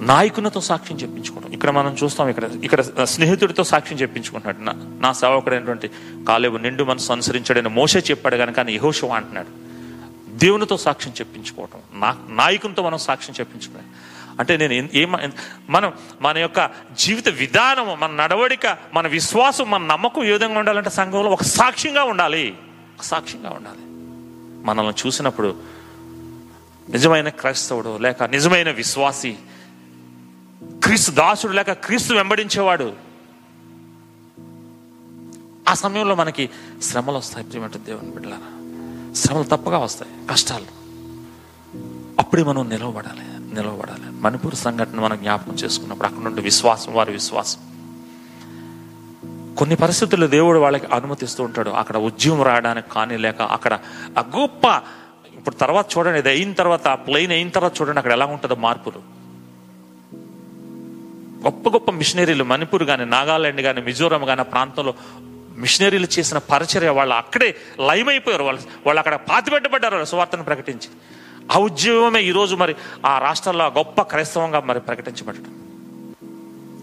నాయకునితో 0.00 0.60
సాక్ష్యం 0.60 0.98
చెప్పించుకోవడం 0.98 1.52
ఇక్కడ 1.52 1.70
మనం 1.70 1.96
చూస్తాం 2.04 2.28
ఇక్కడ 2.28 2.44
ఇక్కడ 2.44 2.80
స్నేహితుడితో 3.04 3.64
సాక్ష్యం 3.64 3.98
చెప్పించుకుంటున్నాడు. 3.98 4.60
నా 4.60 4.98
నా 5.00 5.12
సేవకుడైనటువంటి 5.12 5.90
కాలేవు 6.28 6.56
నిండు 6.56 6.84
మనసు 6.84 7.12
అనుసరించాడని 7.12 7.68
మోసే 7.68 7.98
చెప్పాడు 7.98 8.36
కనుక 8.36 8.60
అని 8.60 8.72
యహోషువ 8.72 9.10
అంటున్నాడు. 9.10 9.70
దేవునితో 10.36 10.76
సాక్ష్యం 10.76 11.14
చెప్పించుకోవటం 11.14 12.00
నా 12.00 12.16
నాయకునితో 12.28 12.82
మనం 12.82 12.98
సాక్ష్యం 12.98 13.36
చెప్పించుకోవడం 13.40 13.86
అంటే 14.40 14.56
నేను 14.56 14.72
ఏ 14.72 14.82
ఏం 14.94 15.32
మనం 15.68 15.92
మన 16.20 16.38
యొక్క 16.38 16.70
జీవిత 16.92 17.28
విధానం 17.28 18.00
మన 18.00 18.10
నడవడిక 18.10 18.76
మన 18.94 19.06
విశ్వాసం 19.08 19.70
మన 19.70 19.82
నమ్మకం 19.82 20.24
ఏ 20.24 20.32
విధంగా 20.32 20.58
ఉండాలంటే 20.58 20.90
సంఘంలో 20.90 21.30
ఒక 21.30 21.42
సాక్ష్యంగా 21.42 22.04
ఉండాలి. 22.04 22.54
ఒక 22.98 23.04
సాక్ష్యంగా 23.04 23.50
ఉండాలి. 23.50 23.82
మనల్ని 24.66 24.94
చూసినప్పుడు 25.06 25.54
నిజమైన 26.90 27.28
క్రైస్తవుడు 27.28 27.98
లేక 27.98 28.22
నిజమైన 28.22 28.70
విశ్వాసి 28.70 29.36
క్రీస్తు 30.90 31.10
దాసుడు 31.10 31.52
లేక 31.52 31.72
క్రీస్తు 31.72 32.14
వెంబడించేవాడు. 32.14 32.92
ఆ 35.68 35.74
సమయంలో 35.74 36.14
మనకి 36.14 36.50
శ్రమలు 36.82 37.16
వస్తాయి. 37.16 37.46
ప్రియమంటే 37.46 37.78
దేవుని 37.78 38.10
బిడ్డలారా 38.10 39.14
శ్రమలు 39.14 39.42
తప్పగా 39.42 39.78
వస్తాయి 39.78 40.26
కష్టాలు. 40.30 40.64
అప్పుడే 42.18 42.42
మనం 42.42 42.68
నిలవబడాలి 42.68 43.54
నిలవబడాలి. 43.54 44.10
మణిపూర్ 44.10 44.54
సంఘటన 44.54 45.00
మనం 45.00 45.18
జ్ఞాపకం 45.18 45.54
చేసుకున్నప్పుడు 45.54 46.08
అక్కడ 46.08 46.22
నుండి 46.22 46.40
విశ్వాసం 46.42 46.94
వారి 46.94 47.12
విశ్వాసం. 47.12 47.58
కొన్ని 49.58 49.76
పరిస్థితుల్లో 49.76 50.26
దేవుడు 50.26 50.58
వాళ్ళకి 50.58 50.86
అనుమతిస్తూ 50.86 51.44
ఉంటాడు. 51.44 51.70
అక్కడ 51.70 51.96
ఉద్యమం 51.96 52.42
రాయడానికి 52.42 52.90
కానీ 52.90 53.16
లేక 53.16 53.42
అక్కడ 53.42 53.78
ఆ 54.18 54.24
గొప్ప 54.36 54.64
ఇప్పుడు 55.36 55.54
తర్వాత 55.54 55.86
చూడండి 55.98 56.18
ఇది 56.18 56.28
అయిన 56.28 56.52
తర్వాత 56.52 56.88
ప్లెయిన్ 56.88 57.32
అయిన 57.32 57.48
తర్వాత 57.48 57.80
చూడండి 57.80 57.98
అక్కడ 57.98 58.12
ఎలా 58.12 58.26
ఉంటుందో 58.26 58.54
మార్పులు. 58.54 59.19
గొప్ప 61.44 61.68
గొప్ప 61.68 61.90
మిషనరీలు 61.90 62.44
మణిపూర్ 62.44 62.84
కానీ 62.84 63.04
నాగాలాండ్ 63.04 63.60
కానీ 63.60 63.80
మిజోరాం 63.80 64.24
కానీ 64.24 64.42
ప్రాంతంలో 64.42 64.94
మిషనరీలు 65.56 66.08
చేసిన 66.18 66.38
పరిచర్య 66.38 66.88
వాళ్ళు 66.88 67.14
అక్కడే 67.14 67.56
లైవ్ 67.86 68.08
అయిపోయారు 68.08 68.44
వాళ్ళు 68.44 68.62
వాళ్ళు 68.86 68.98
అక్కడ 68.98 69.14
పాతిపెట్టబడ్డారు 69.14 69.94
వాళ్ళు 69.94 70.10
సువార్తను 70.10 70.44
ప్రకటించి. 70.44 70.88
ఆ 71.52 71.58
ఉద్యమమే 71.58 72.22
ఈరోజు 72.22 72.56
మరి 72.56 72.74
ఆ 73.06 73.18
రాష్ట్రాల్లో 73.18 73.66
గొప్ప 73.66 74.02
క్రైస్తవంగా 74.02 74.60
మరి 74.60 74.80
ప్రకటించబడటం 74.80 75.66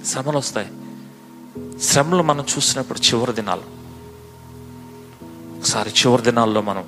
శ్రమలు 0.05 0.37
వస్తాయి. 0.37 0.67
శ్రమలు 1.81 2.23
మనం 2.23 2.45
చూసినప్పుడు 2.57 2.99
చివరి 2.99 3.33
దినాలు. 3.33 3.61
ఒకసారి 5.57 5.89
చివరి 5.89 6.21
దినాల్లో 6.21 6.61
మనం 6.61 6.85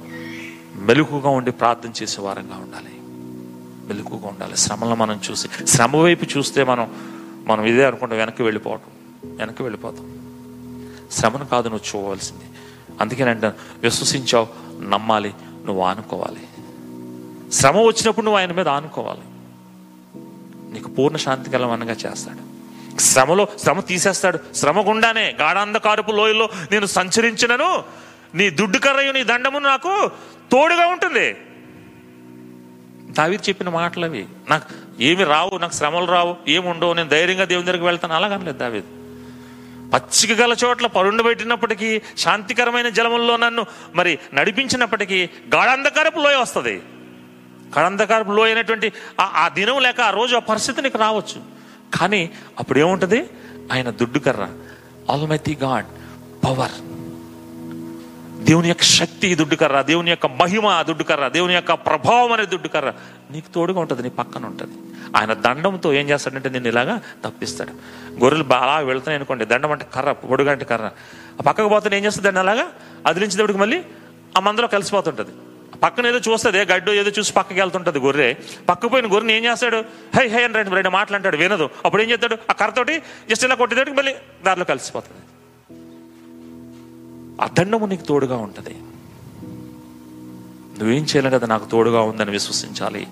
మెలుకుగా 0.75 1.29
ఉండి 1.29 1.51
ప్రార్థన 1.51 2.03
చేసే 2.03 2.21
వారంగా 2.21 2.55
ఉండాలి. 2.55 2.93
మెలుకుగా 3.87 4.27
ఉండాలి. 4.27 4.57
శ్రమలను 4.57 4.95
మనం 4.95 5.21
చూసి 5.31 5.67
శ్రమ 5.67 5.97
వైపు 5.97 6.37
చూస్తే 6.37 6.63
మనం 6.63 7.18
మనం 7.49 7.65
ఇదే 7.65 7.85
అనుకుంటాం 7.85 8.17
వెనక్కి 8.17 8.43
వెళ్ళిపోవటం 8.43 8.91
వెనక్కి 9.37 9.63
వెళ్ళిపోతాం. 9.63 10.19
శ్రమను 11.11 11.45
కాదు 11.45 11.69
నువ్వు 11.69 11.99
చూడవలసింది. 11.99 12.43
అందుకేనంటే 13.01 13.51
విశ్వసించావు 13.77 14.47
నమ్మాలి 14.81 15.33
నువ్వు 15.65 15.83
ఆనుకోవాలి. 15.83 16.47
శ్రమ 17.53 17.77
వచ్చినప్పుడు 17.77 18.25
నువ్వు 18.25 18.39
ఆయన 18.39 18.51
మీద 18.51 18.67
ఆనుకోవాలి. 18.67 19.21
నీకు 20.73 20.89
పూర్ణ 20.89 21.17
శాంతి 21.17 21.49
కలవనగా 21.49 21.91
చేస్తాడు. 21.91 22.59
శ్రమలో 22.99 23.47
శ్రమ 23.59 23.79
తీసేస్తాడు. 23.79 24.39
శ్రమ 24.55 24.89
గుండానే 24.89 25.35
గాఢాంధకారపు 25.41 26.11
లోయలో 26.11 26.49
నేను 26.71 26.85
సంచరించినను. 26.85 27.83
నీ 28.35 28.49
దుడ్డు 28.49 28.77
కర్రయు 28.77 29.11
నీ 29.11 29.23
దండము 29.23 29.59
నాకు 29.59 30.11
తోడుగా 30.51 30.85
ఉంటుంది. 30.85 31.37
దావిది 33.09 33.43
చెప్పిన 33.49 33.69
మాటలు 33.69 34.05
అవి. 34.05 34.25
నాకు 34.49 34.65
ఏమి 35.01 35.23
రావు 35.23 35.57
నాకు 35.57 35.73
శ్రమలు 35.73 36.05
రావు 36.05 36.35
ఏముండవు 36.47 36.93
నేను 36.93 37.09
ధైర్యంగా 37.09 37.45
దేవుని 37.45 37.65
దగ్గరికి 37.65 37.85
వెళ్తాను. 37.85 38.13
అలాగనలేదు 38.13 38.57
దావీదు. 38.57 38.87
పచ్చిక 39.89 40.41
గల 40.41 40.55
చోట్ల 40.65 40.87
పరుండు 40.87 41.23
పెట్టినప్పటికీ 41.23 42.01
శాంతికరమైన 42.17 42.89
జలముల్లో 42.89 43.37
నన్ను 43.37 43.65
మరి 43.95 44.19
నడిపించినప్పటికీ 44.33 45.29
గాఢంధకారపు 45.55 46.19
లోయ 46.19 46.35
వస్తుంది. 46.35 46.81
గాఢంధకారపు 47.77 48.31
లోయ 48.31 48.47
అయినటువంటి 48.47 48.93
ఆ- 49.19 49.31
ఆ 49.35 49.47
దినం 49.47 49.79
లేక 49.79 50.01
ఆ 50.01 50.09
రోజు 50.09 50.35
ఆ 50.35 50.39
పరిస్థితి 50.39 50.81
నీకు 50.81 50.97
రావచ్చు. 50.97 51.41
కానీ 51.97 52.29
అప్పుడు 52.59 52.79
ఏముంటది 52.79 53.29
ఆయన 53.71 53.89
దుడ్డు 53.89 54.19
కర్ర 54.19 54.47
ఆల్మైతి 55.11 55.57
గాడ్ 55.63 55.85
పవర్ 56.45 56.88
దేవుని 58.39 58.67
యొక్క 58.67 58.83
శక్తి 58.83 59.35
దుడ్డు 59.35 59.55
కర్ర 59.55 59.81
దేవుని 59.81 60.09
యొక్క 60.09 60.25
మహిమ 60.25 60.81
దుడ్డు 60.81 61.03
కర్ర 61.03 61.27
దేవుని 61.27 61.53
యొక్క 61.53 61.73
ప్రభావం 61.73 62.31
అనే 62.31 62.45
దుడ్డు 62.45 62.67
కర్ర. 62.67 62.93
నీకు 63.31 63.53
తోడుగా 63.53 63.79
ఉంటుంది 63.79 64.03
నీ 64.03 64.09
పక్కన 64.09 64.45
ఉంటుంది. 64.45 64.73
ఆయన 65.17 65.33
దండంతో 65.33 65.93
ఏం 65.93 66.09
చేస్తాడంటే 66.09 66.49
నేను 66.49 66.67
ఇలాగా 66.67 67.01
తప్పిస్తాడు. 67.25 67.69
గొర్రెలు 68.19 68.43
బాగా 68.43 68.77
వెళ్తున్నాయి 68.77 69.15
అనుకోండి 69.15 69.45
దండం 69.45 69.71
అంటే 69.71 69.85
కర్ర 69.93 70.11
పొడుగా 70.11 70.51
అంటే 70.51 70.65
కర్ర. 70.65 70.83
ఆ 71.39 71.43
పక్కకు 71.43 71.67
పోతే 71.67 71.97
ఏం 71.97 72.05
చేస్తుంది 72.05 72.27
దండం 72.27 72.39
అలాగా? 72.39 72.67
అదిలించేటప్పటికి 73.07 73.59
మళ్ళీ 73.59 73.83
ఆ 74.37 74.39
మందలో 74.39 74.67
కలిసిపోతుంటుంది. 74.67 75.29
పక్కన 75.83 76.07
ఏదో 76.07 76.17
చూస్తుంది 76.17 76.57
గడ్డు 76.57 76.91
ఏదో 76.91 77.11
చూసి 77.19 77.33
పక్కకి 77.33 77.59
వెళ్తుంటది 77.59 77.99
గొర్రె. 77.99 78.33
పక్క 78.69 78.85
పోయిన 78.85 79.05
గొర్రెని 79.05 79.37
ఏం 79.37 79.45
చేస్తాడు? 79.45 79.77
హై 80.15 80.27
హై 80.27 80.43
అని 80.43 80.53
రెండు 80.53 80.75
రెండు 80.75 80.89
మాటలు 80.89 81.15
అంటాడు 81.15 81.37
వినదు. 81.37 81.69
అప్పుడు 81.85 82.01
ఏం 82.01 82.09
చేస్తాడు? 82.09 82.37
ఆ 82.49 82.53
కర్రతోటి 82.53 83.01
జస్ట్ 83.29 83.45
ఇలా 83.45 83.55
కొట్టేటప్పటికి 83.55 83.97
మళ్ళీ 83.97 84.15
దారిలో 84.45 84.65
కలిసిపోతుంది. 84.65 85.21
ఆ 87.39 87.47
దండము 87.47 87.85
నీకు 87.85 88.03
తోడుగా 88.03 88.37
ఉంటుంది. 88.37 88.77
నువ్వేం 90.79 91.03
చేయలేం 91.03 91.31
కదా 91.31 91.47
నాకు 91.47 91.69
తోడుగా 91.69 92.01
ఉందని 92.01 92.31
విశ్వసించాలి. 92.31 93.07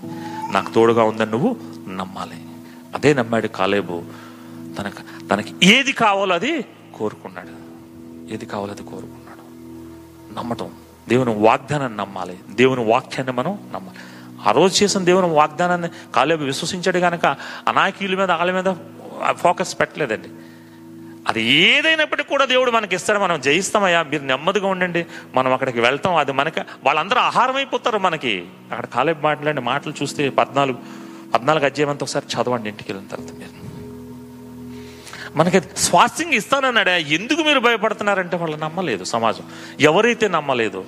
నాకు 0.52 0.74
తోడుగా 0.74 1.04
ఉందని 1.04 1.32
నువ్వు 1.32 1.58
నమ్మాలి. 1.90 2.46
అదే 2.96 3.14
నమ్మాడు 3.14 3.48
కాలేబు. 3.48 4.04
తనకు 4.80 5.28
తనకి 5.28 5.54
ఏది 5.64 5.92
కావాలో 5.92 6.36
అది 6.36 6.62
కోరుకున్నాడు. 6.98 7.68
ఏది 8.34 8.46
కావాలో 8.46 8.72
అది 8.72 8.84
కోరుకున్నాడు. 8.84 9.42
నమ్మటం. 10.40 10.72
దేవుని 11.10 11.36
వాగ్దానాన్ని 11.36 11.98
నమ్మాలి. 11.98 12.40
దేవుని 12.50 12.92
వాక్యాన్ని 12.92 13.34
మనం 13.34 13.60
నమ్మాలి. 13.74 13.98
ఆ 14.48 14.52
రోజు 14.52 14.84
చేసిన 14.84 15.04
దేవుని 15.04 15.34
వాగ్దానాన్ని 15.34 15.90
కాలేబు 16.16 16.44
విశ్వసించాడు 16.44 17.00
కనుక 17.00 17.26
అనాయకుల 17.68 18.16
మీద 18.16 18.32
వాళ్ళ 18.32 18.62
మీద 18.62 18.76
ఫోకస్ 19.34 19.80
పెట్టలేదండి. 19.80 20.30
అది 21.28 21.44
ఏదైనప్పటికీ 21.44 22.30
కూడా 22.30 22.46
దేవుడు 22.46 22.72
మనకి 22.72 22.96
ఇస్తాడు. 22.96 23.20
మనం 23.20 23.42
జయిస్తామయ్యా 23.42 24.04
మీరు 24.04 24.24
నెమ్మదిగా 24.24 24.68
ఉండండి. 24.68 25.06
మనం 25.36 25.54
అక్కడికి 25.54 25.80
వెళ్తాం. 25.80 26.16
అది 26.16 26.32
మనకి 26.32 26.60
వాళ్ళందరూ 26.60 27.18
ఆహారం 27.18 27.56
అయిపోతారు 27.56 27.98
మనకి. 27.98 28.46
అక్కడ 28.72 28.86
కాలేబ్ 28.86 29.24
మాట్లాడిన 29.24 29.60
మాటలు 29.60 29.94
చూస్తే 30.04 30.30
పద్నాలుగు 30.30 30.78
పద్నాలుగు 31.34 31.66
అధ్యాయం 31.66 31.98
ఒకసారి 32.02 32.26
చదవండి 32.26 32.70
ఇంటికి 32.70 32.94
వెళ్ళిన 32.94 33.16
తర్వాత 33.16 33.40
మీరు. 33.40 33.58
మనకి 35.38 35.62
స్వాస్థ్యం 35.78 36.32
ఇస్తానన్నాడే? 36.32 37.02
ఎందుకు 37.02 37.42
మీరు 37.42 37.60
భయపడుతున్నారంటే 37.60 38.38
వాళ్ళు 38.38 38.58
నమ్మలేదు 38.58 39.04
సమాజం. 39.04 39.44
ఎవరైతే 39.80 40.28
నమ్మలేదు 40.28 40.86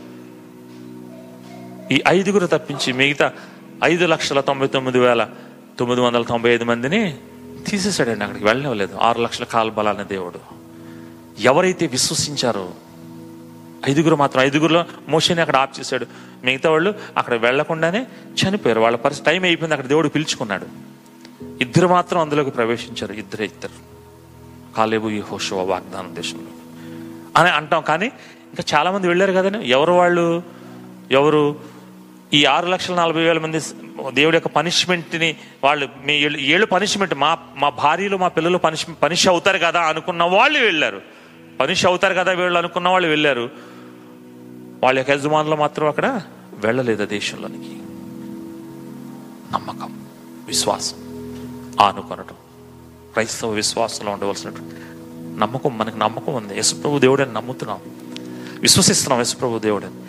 ఈ 1.92 2.02
ఐదుగురు 2.08 2.48
తప్పించి 2.48 2.94
మిగతా 2.94 3.34
ఐదు 3.84 4.06
లక్షల 4.06 4.40
తొంభై 4.40 4.68
తొమ్మిది 4.68 5.00
వేల 5.00 5.30
తొమ్మిది 5.80 6.02
వందల 6.02 6.22
తొంభై 6.22 6.54
ఐదు 6.54 6.64
మందిని 6.64 7.18
తీసేశాడండి 7.70 8.24
అక్కడికి 8.24 8.45
వెళ్ళనివ్వలేదు. 8.45 8.97
ఆరు 9.01 9.22
లక్షల 9.22 9.43
కాల్బలాన 9.43 10.01
దేవుడు. 10.01 10.39
ఎవరైతే 11.39 11.88
విశ్వసించారో 11.88 12.70
ఐదుగురు 13.89 14.15
మాత్రం 14.15 14.43
ఐదుగురులో 14.43 14.86
మోషని 15.09 15.41
అక్కడ 15.41 15.55
ఆఫ్ 15.55 15.80
చేశాడు. 15.80 16.05
మిగతా 16.43 16.70
వాళ్ళు 16.70 16.93
అక్కడ 17.17 17.34
వెళ్ళకుండానే 17.34 18.05
చనిపోయారు. 18.34 18.80
వాళ్ళ 18.80 18.97
పరిస్థితి 18.97 19.32
టైం 19.32 19.43
అయిపోయింది 19.43 19.74
అక్కడ 19.74 19.88
దేవుడు 19.88 20.09
పిలుచుకున్నాడు. 20.09 20.65
ఇద్దరు 21.61 21.88
మాత్రం 21.88 22.22
అందులోకి 22.22 22.51
ప్రవేశించారు. 22.51 23.13
ఇద్దరే 23.13 23.45
ఇద్దరు. 23.45 23.99
కాలేబు 24.78 25.09
ఈ 25.09 25.20
హోషువ 25.20 25.61
వాగ్దానం 25.61 26.15
దేశంలో. 26.15 26.51
అని 27.41 27.49
అంటాం. 27.49 27.84
కానీ 27.84 28.05
ఇంకా 28.49 28.80
చాలా 28.80 28.91
మంది 28.91 29.07
వెళ్ళారు 29.07 29.32
కదండి. 29.32 29.70
ఎవరు 29.70 29.93
వాళ్ళు? 29.93 30.43
ఎవరు? 31.11 31.55
ఈ 32.34 32.46
ఆరు 32.46 32.68
లక్షల 32.68 32.94
నలభై 32.94 33.24
వేల 33.24 33.40
మంది 33.40 33.60
దేవుడి 34.12 34.36
యొక్క 34.36 34.48
పనిష్మెంట్ని 34.48 35.36
వాళ్ళు 35.64 35.90
మీ 36.06 36.14
ఏళ్ళు- 36.14 36.42
ఏళ్ళు 36.42 36.66
పనిష్మెంట్ 36.66 37.16
మా 37.16 37.38
మా 37.56 37.70
భార్యలు 37.70 38.18
మా 38.18 38.28
పిల్లలు 38.28 38.58
పనిష్ 38.58 38.86
పనిష్ 39.04 39.28
అవుతారు 39.28 39.58
కదా 39.58 39.82
అనుకున్న 39.82 40.24
వాళ్ళు 40.24 40.60
వెళ్ళారు. 40.60 41.02
పనిష్ 41.60 41.86
అవుతారు 41.86 42.14
కదా 42.14 42.32
వీళ్ళు 42.32 42.58
అనుకున్న 42.58 42.90
వాళ్ళు 42.90 43.08
వెళ్ళారు. 43.08 43.50
వాళ్ళ 44.84 45.00
యొక్క 45.00 45.12
యజమానులు 45.12 45.56
మాత్రం 45.56 45.88
అక్కడ 45.88 46.22
వెళ్ళలేదు 46.54 47.06
దేశంలోనికి. 47.06 47.76
నమ్మకం 49.54 50.08
విశ్వాసం 50.48 50.96
ఆనుకొనటం 51.82 52.36
క్రైస్తవ 53.14 53.50
విశ్వాసంలో 53.50 54.12
ఉండవలసినటువంటి 54.12 54.76
నమ్మకం 55.40 55.78
మనకు 55.78 55.98
నమ్మకం 55.98 56.34
ఉంది. 56.34 56.60
యశుప్రభు 56.60 57.00
దేవుడని 57.00 57.34
నమ్ముతున్నాం. 57.34 57.80
విశ్వసిస్తున్నాం 58.60 59.22
యశుప్రభు 59.22 59.60
దేవుడని. 59.60 60.09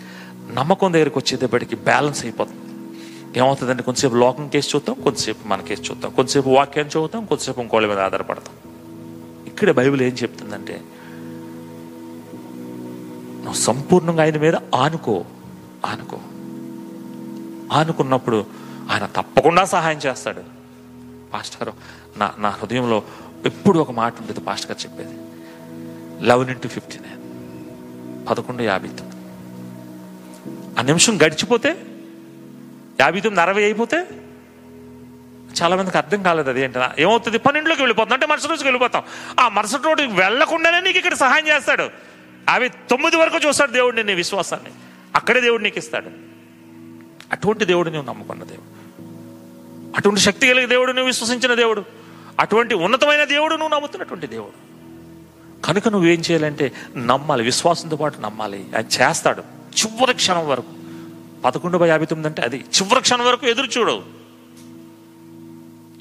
నమ్మకం 0.53 0.93
దగ్గరికి 0.93 1.19
వచ్చేటప్పటికి 1.19 1.75
బ్యాలెన్స్ 1.75 2.25
అయిపోతుంది 2.25 2.59
ఏమవుతుందంటే 3.39 3.83
కొంతసేపు 3.83 4.15
లోకం 4.15 4.49
కేసు 4.49 4.75
చూద్దాం 4.75 5.01
కొంతసేపు 5.01 5.47
మన 5.47 5.61
కేసు 5.61 5.81
చూద్దాం 5.81 6.11
కొంతసేపు 6.11 6.49
వాక్యాన్ని 6.49 6.99
చూద్దాం 6.99 7.25
కొంతసేపు 7.25 7.61
ఇంకోళ్ళ 7.61 7.87
మీద 7.87 7.99
ఆధారపడతాం. 7.99 8.55
ఇక్కడ 9.47 9.71
బైబిల్ 9.71 10.01
ఏం 10.01 10.15
చెప్తుందంటే 10.23 10.81
నువ్వు 13.43 13.53
సంపూర్ణంగా 13.53 14.23
ఆయన 14.23 14.37
మీద 14.37 14.55
ఆనుకో 14.75 15.25
ఆనుకో. 15.85 16.19
ఆనుకున్నప్పుడు 17.71 18.45
ఆయన 18.91 19.05
తప్పకుండా 19.05 19.65
సహాయం 19.65 19.97
చేస్తాడు. 19.97 20.41
పాస్టర్ 21.33 21.69
నా 22.17 22.31
నా 22.37 22.49
హృదయంలో 22.49 23.03
ఎప్పుడు 23.45 23.79
ఒక 23.79 23.91
మాట 23.91 24.19
ఉండేది 24.21 24.39
పాస్టర్ 24.39 24.71
గారు 24.71 24.89
చెప్పేది. 24.89 25.17
Eleven 26.25 26.49
into 26.49 26.69
fifty 26.69 26.97
nine. 26.99 27.21
పదకొండు 28.29 28.63
యాభై 28.63 28.87
తొమ్మిది. 28.87 29.10
ఆ 30.79 30.81
నిమిషం 30.81 31.21
గడిచిపోతే 31.21 31.69
యాభై 33.01 33.19
తొమ్మిది 33.19 33.41
అరవై 33.41 33.63
అయిపోతే 33.63 34.07
చాలా 35.61 35.75
మందికి 35.75 35.97
అర్థం 35.97 36.23
కాలేదు 36.23 36.49
అది 36.49 36.61
ఏంటి 36.61 36.79
ఏమవుతుంది? 36.99 37.37
పన్నెండులోకి 37.37 37.81
వెళ్ళిపోతుంది 37.81 38.13
అంటే 38.13 38.25
మరుసటి 38.25 38.49
రోజుకి 38.49 38.67
వెళ్ళిపోతాం. 38.67 39.03
ఆ 39.39 39.49
మరుసటి 39.49 39.83
రోజుకి 39.83 40.13
వెళ్ళకుండానే 40.13 40.81
నీకు 40.81 40.97
ఇక్కడ 40.97 41.13
సహాయం 41.13 41.47
చేస్తాడు. 41.47 41.89
అవి 42.49 42.69
తొమ్మిది 42.69 43.15
వరకు 43.15 43.47
చూస్తాడు 43.47 43.71
దేవుడిని 43.71 44.03
నీ 44.03 44.13
విశ్వాసాన్ని. 44.13 44.69
అక్కడే 45.15 45.41
దేవుడు 45.41 45.63
నీకు 45.63 45.77
ఇస్తాడు. 45.77 46.09
అటువంటి 47.31 47.65
దేవుడు 47.65 47.89
నువ్వు 47.89 48.09
నమ్ముకున్న 48.09 48.43
దేవుడు. 48.43 48.81
అటువంటి 49.97 50.21
శక్తి 50.21 50.47
కలిగిన 50.47 50.69
దేవుడు 50.69 50.91
నువ్వు 50.91 51.07
విశ్వసించిన 51.07 51.53
దేవుడు. 51.53 51.85
అటువంటి 52.39 52.73
ఉన్నతమైన 52.73 53.23
దేవుడు 53.23 53.55
నువ్వు 53.55 53.75
నమ్ముతున్నటువంటి 53.75 54.27
దేవుడు. 54.27 54.71
కనుక 55.65 55.87
నువ్వేం 55.87 56.19
చేయాలంటే 56.19 56.71
నమ్మాలి. 56.97 57.43
విశ్వాసంతో 57.43 57.95
పాటు 57.95 58.21
నమ్మాలి. 58.21 58.65
ఆయన 58.75 58.85
చేస్తాడు. 58.85 59.60
చివరి 59.79 60.13
క్షణం 60.13 60.47
వరకు. 60.47 60.73
పదకొండు 61.45 61.77
బై 61.77 61.87
యాభై 61.87 62.05
తొమ్మిది 62.05 62.27
అంటే 62.27 62.41
అది. 62.41 62.57
చివరి 62.57 63.01
క్షణం 63.01 63.25
వరకు 63.25 63.47
ఎదురు 63.47 63.79
చూడవు 63.79 64.03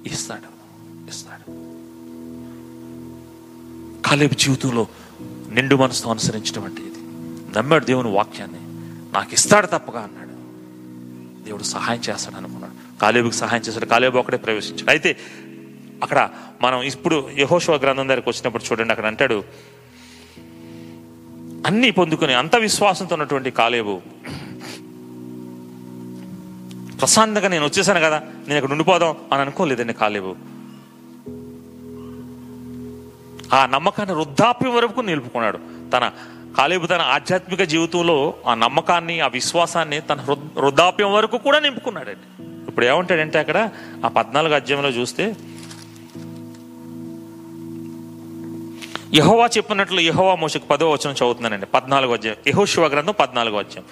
ఇస్తాడు. 0.06 0.60
ఇస్తాడు. 1.10 1.70
కాలేబు 4.02 4.34
జీవితంలో 4.34 4.86
నిండు 5.22 5.76
మనసుతో 5.76 6.10
అనుసరించినటువంటి 6.10 6.82
ఇది. 6.82 6.98
నమ్మాడు 7.58 7.84
దేవుని 7.84 8.10
వాక్యాన్ని. 8.10 8.58
నాకు 9.14 9.34
ఇస్తాడు 9.34 9.66
తప్పగా 9.66 10.00
అన్నాడు. 10.00 10.30
దేవుడు 11.44 11.62
సహాయం 11.62 12.00
చేస్తాడు 12.10 12.36
అనుకున్నాడు. 12.36 13.00
కాలేబుకి 13.00 13.34
సహాయం 13.34 13.62
చేస్తాడు 13.62 13.86
కాలేబు 13.86 14.18
ఒకడే 14.18 14.36
ప్రవేశించాడు. 14.36 14.90
అయితే 14.90 15.16
అక్కడ 16.02 16.30
మనం 16.62 16.82
ఇప్పుడు 16.82 17.28
యహోశివ 17.38 17.74
గ్రంథం 17.74 18.08
దగ్గరికి 18.08 18.28
వచ్చినప్పుడు 18.28 18.64
చూడండి. 18.64 18.90
అక్కడ 18.90 19.06
అంటాడు 19.06 19.44
అన్నీ 21.66 21.90
పొందుకుని 21.90 22.34
అంత 22.34 22.56
విశ్వాసంతో 22.56 23.14
ఉన్నటువంటి 23.14 23.50
కాలేబు. 23.50 24.00
ప్రశాంతంగా 26.98 27.48
నేను 27.48 27.64
వచ్చేసాను 27.64 28.00
కదా 28.00 28.18
నేను 28.18 28.54
ఇక్కడ 28.54 28.70
ఉండిపోదాం 28.70 29.16
అని 29.32 29.42
అనుకోలేదండి 29.42 29.92
కాలేబు. 29.92 30.36
ఆ 33.54 33.66
నమ్మకాన్ని 33.66 34.14
వృద్ధాప్యం 34.14 34.74
వరకు 34.74 35.00
నిలుపుకున్నాడు. 35.00 35.58
తన 35.92 36.10
కాలేబు 36.56 36.86
తన 36.86 37.00
ఆధ్యాత్మిక 37.00 37.62
జీవితంలో 37.62 38.34
ఆ 38.46 38.54
నమ్మకాన్ని 38.54 39.20
ఆ 39.20 39.26
విశ్వాసాన్ని 39.26 40.00
తన 40.00 40.24
వృద్ధాప్యం 40.56 41.12
వరకు 41.12 41.38
కూడా 41.38 41.58
నింపుకున్నాడండి. 41.58 42.42
ఇప్పుడు 42.68 42.86
ఏమంటాడంటే 42.86 43.38
అక్కడ 43.38 43.70
ఆ 44.04 44.08
పద్నాలుగు 44.08 44.54
అధ్యాయంలో 44.54 44.88
చూస్తే 44.88 45.36
యహోవా 49.14 49.46
చెప్పినట్లు 49.46 50.00
యహోవా 50.00 50.34
మోషకు 50.34 50.66
పదో 50.66 50.90
వచనం 50.90 51.12
చదువుతున్నానండి. 51.12 51.66
పద్నాలుగు 51.66 52.12
అధ్యాయం. 52.12 52.36
యహోశివ 52.46 52.86
గ్రంథం 52.86 53.14
పద్నాలుగు 53.20 53.56
అధ్యాయం. 53.56 53.86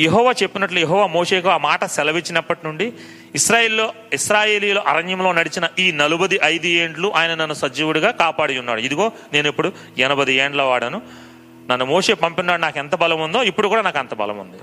యహోవా 0.00 0.32
చెప్పినట్లు 0.42 0.78
యహోవా 0.78 1.06
మోషేకు 1.06 1.48
ఆ 1.48 1.56
మాట 1.56 1.84
సెలవిచ్చినప్పటి 1.84 2.60
నుండి 2.64 2.92
ఇస్రాయిల్లో 3.34 3.92
ఇస్రాయేలీలో 4.12 4.80
అరణ్యంలో 4.80 5.32
నడిచిన 5.32 5.68
ఈ 5.78 5.92
నలుబది 5.92 6.40
ఐదు 6.44 6.66
ఏండ్లు 6.66 7.08
ఆయన 7.14 7.34
నన్ను 7.34 7.54
సజీవుడిగా 7.54 8.10
కాపాడి 8.10 8.58
ఉన్నాడు 8.58 8.80
ఇదిగో 8.80 9.12
నేను 9.32 9.48
ఇప్పుడు 9.48 9.72
ఎనభై 9.98 10.32
ఏండ్ల 10.32 10.62
వాడను. 10.62 11.02
నన్ను 11.70 11.86
మోసే 11.86 12.14
పంపినాడు. 12.14 12.60
నాకు 12.60 12.78
ఎంత 12.78 12.94
బలం 12.94 13.20
ఉందో 13.20 13.42
ఇప్పుడు 13.42 13.68
కూడా 13.68 13.82
నాకు 13.82 13.98
అంత 13.98 14.14
బలం 14.14 14.38
ఉంది. 14.38 14.58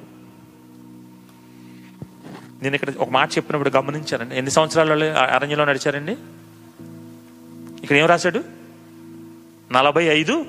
నేను 2.63 2.75
ఇక్కడ 2.75 2.89
ఒక 2.99 3.09
మాట 3.09 3.29
చెప్పినప్పుడు 3.37 3.69
గమనించారండి 3.69 4.35
ఎన్ని 4.35 4.51
సంవత్సరాలు 4.51 5.05
అరణ్యంలో 5.35 5.65
నడిచారండి? 5.65 6.11
ఇక్కడ 7.83 7.97
ఏం 7.97 8.05
రాశాడు? 8.05 8.62
నలభై 9.73 10.03
ఐదు 10.03 10.45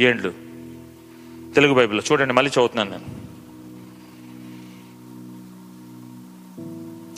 ఏండ్లు. 0.00 0.32
తెలుగు 1.54 1.74
బైబిల్లో. 1.74 2.02
చూడండి 2.12 2.32
మళ్ళీ 2.34 2.50
చదువుతున్నాను 2.50 2.90
నేను. 2.90 3.22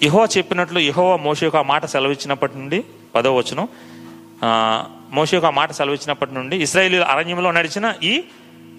యహోవా 0.04 0.28
చెప్పినట్లు 0.38 0.78
యహోవా 0.78 1.16
మోషకు 1.16 1.58
ఆ 1.58 1.62
మాట 1.62 1.84
సెలవిచ్చినప్పటి 1.84 2.58
నుండి 2.58 2.84
పదో 3.14 3.36
వచనం 3.36 3.68
ఆ, 4.44 4.84
మోషకు 5.12 5.46
ఆ 5.46 5.50
మాట 5.50 5.72
సెలవిచ్చినప్పటి 5.72 6.34
నుండి 6.34 6.56
ఇస్రాయేలీ 6.56 6.98
అరణ్యంలో 6.98 7.50
నడిచిన 7.50 7.94
ఈ 8.02 8.22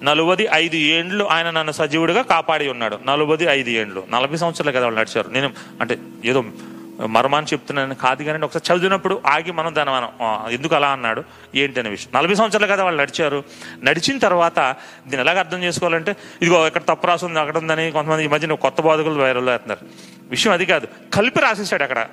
నలువది 0.04 0.48
ఐదు 0.54 0.76
ఏండ్లు 0.76 1.24
ఆయన 1.24 1.52
నన్ను 1.52 1.72
సజీవుడిగా 1.72 2.22
కాపాడి 2.22 2.70
ఉన్నాడు. 2.70 3.00
నలువది 3.06 3.44
ఐదు 3.44 3.70
ఏండ్లు. 3.70 4.04
నలభై 4.10 4.38
సంవత్సరాలు 4.38 4.76
కదా 4.76 4.86
వాళ్ళు 4.86 5.00
నడిచారు. 5.00 5.30
నేను 5.30 5.54
అంటే 5.82 6.00
ఏదో 6.26 6.44
మర్మాన్ని 7.00 7.54
చెప్తున్నాను 7.54 7.96
కాదు 7.96 8.24
కానీ 8.24 8.46
ఒకసారి 8.46 8.80
చదివినప్పుడు 8.80 9.22
ఆగి 9.26 9.52
మనం 9.52 9.76
దాని 9.76 9.90
మనం 9.90 10.10
ఎందుకు 10.52 10.76
అలా 10.76 10.90
అన్నాడు? 10.90 11.24
ఏంటి 11.56 11.80
అనే 11.80 11.90
విషయం. 11.90 12.20
నలభై 12.20 12.36
సంవత్సరాలు 12.36 12.72
కదా 12.72 12.84
వాళ్ళు 12.84 13.02
నడిచారు. 13.02 13.44
నడిచిన 13.84 14.18
తర్వాత 14.18 14.76
దీన్ని 15.08 15.22
ఎలాగ 15.22 15.40
అర్థం 15.40 15.64
చేసుకోవాలంటే 15.64 16.16
ఇదిగో 16.42 16.68
ఇక్కడ 16.68 16.82
తప్పు 16.82 17.08
రాసింది 17.08 17.40
అక్కడ 17.40 17.58
ఉందని 17.58 17.92
కొంతమంది 17.92 18.24
ఈ 18.24 18.28
మధ్యన 18.28 18.54
కొత్త 18.54 18.82
బాధకులు 18.82 19.22
వైరల్ 19.22 19.50
అవుతున్నారు 19.50 19.86
విషయం 20.30 20.54
అది 20.54 20.66
కాదు. 20.66 20.88
కలిపి 21.14 21.40
రాసేసాడు 21.40 21.84
అక్కడ. 21.84 22.06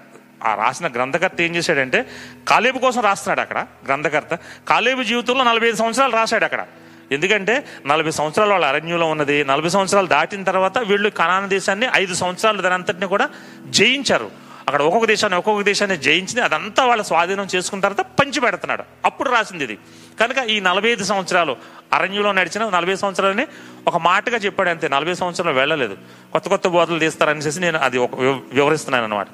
ఆ 0.44 0.54
రాసిన 0.54 0.88
గ్రంథకర్త 0.88 1.40
ఏం 1.40 1.56
చేశాడంటే 1.56 2.06
కాలేబు 2.48 2.78
కోసం 2.78 3.02
రాస్తున్నాడు 3.02 3.40
అక్కడ 3.40 3.66
గ్రంథకర్త. 3.86 4.38
కాలేబు 4.68 5.02
జీవితంలో 5.02 5.44
నలభై 5.44 5.68
ఐదు 5.68 5.76
సంవత్సరాలు 5.76 6.12
రాశాడు 6.12 6.44
అక్కడ. 6.44 6.66
ఎందుకంటే 7.12 7.66
నలభై 7.86 8.10
సంవత్సరాలు 8.10 8.50
వాళ్ళ 8.50 8.66
అరణ్యంలో 8.66 9.06
ఉన్నది. 9.06 9.44
నలభై 9.44 9.68
సంవత్సరాలు 9.68 10.06
దాటిన 10.06 10.42
తర్వాత 10.42 10.78
వీళ్ళు 10.78 11.10
కనాన 11.10 11.46
దేశాన్ని 11.46 11.88
ఐదు 11.94 12.14
సంవత్సరాలు 12.14 12.62
దానంతటిని 12.62 13.06
కూడా 13.06 13.28
జయించారు. 13.70 14.41
అక్కడ 14.68 14.82
ఒక్కొక్క 14.82 15.06
దేశాన్ని 15.06 15.38
ఒక్కొక్క 15.38 15.62
దేశాన్ని 15.62 15.96
జయించింది 15.96 16.40
అదంతా 16.40 16.84
వాళ్ళ 16.84 17.02
స్వాధీనం 17.02 17.48
చేసుకున్న 17.54 17.82
తర్వాత 17.82 18.06
పంచి 18.20 18.40
పెడుతున్నాడు. 18.40 18.84
అప్పుడు 19.04 19.30
రాసింది 19.30 19.64
ఇది. 19.64 19.78
కనుక 20.20 20.38
ఈ 20.38 20.60
నలభై 20.60 20.88
ఐదు 20.88 21.04
సంవత్సరాలు 21.04 21.56
అరణ్యంలో 21.92 22.32
నడిచిన 22.32 22.68
నలభై 22.68 22.96
సంవత్సరాలని 22.96 23.46
ఒక 23.86 23.96
మాటగా 23.96 24.36
చెప్పాడు 24.36 24.68
అంతే. 24.68 24.88
నలభై 24.88 25.14
సంవత్సరాలు 25.14 25.56
వెళ్ళలేదు. 25.56 25.96
కొత్త 26.32 26.48
కొత్త 26.48 26.68
బోధలు 26.68 26.98
తీస్తారనేసి 26.98 27.60
నేను 27.60 27.78
అది 27.78 27.98
ఒక 27.98 28.10
వివరిస్తున్నాను 28.52 29.04
అనమాట 29.04 29.26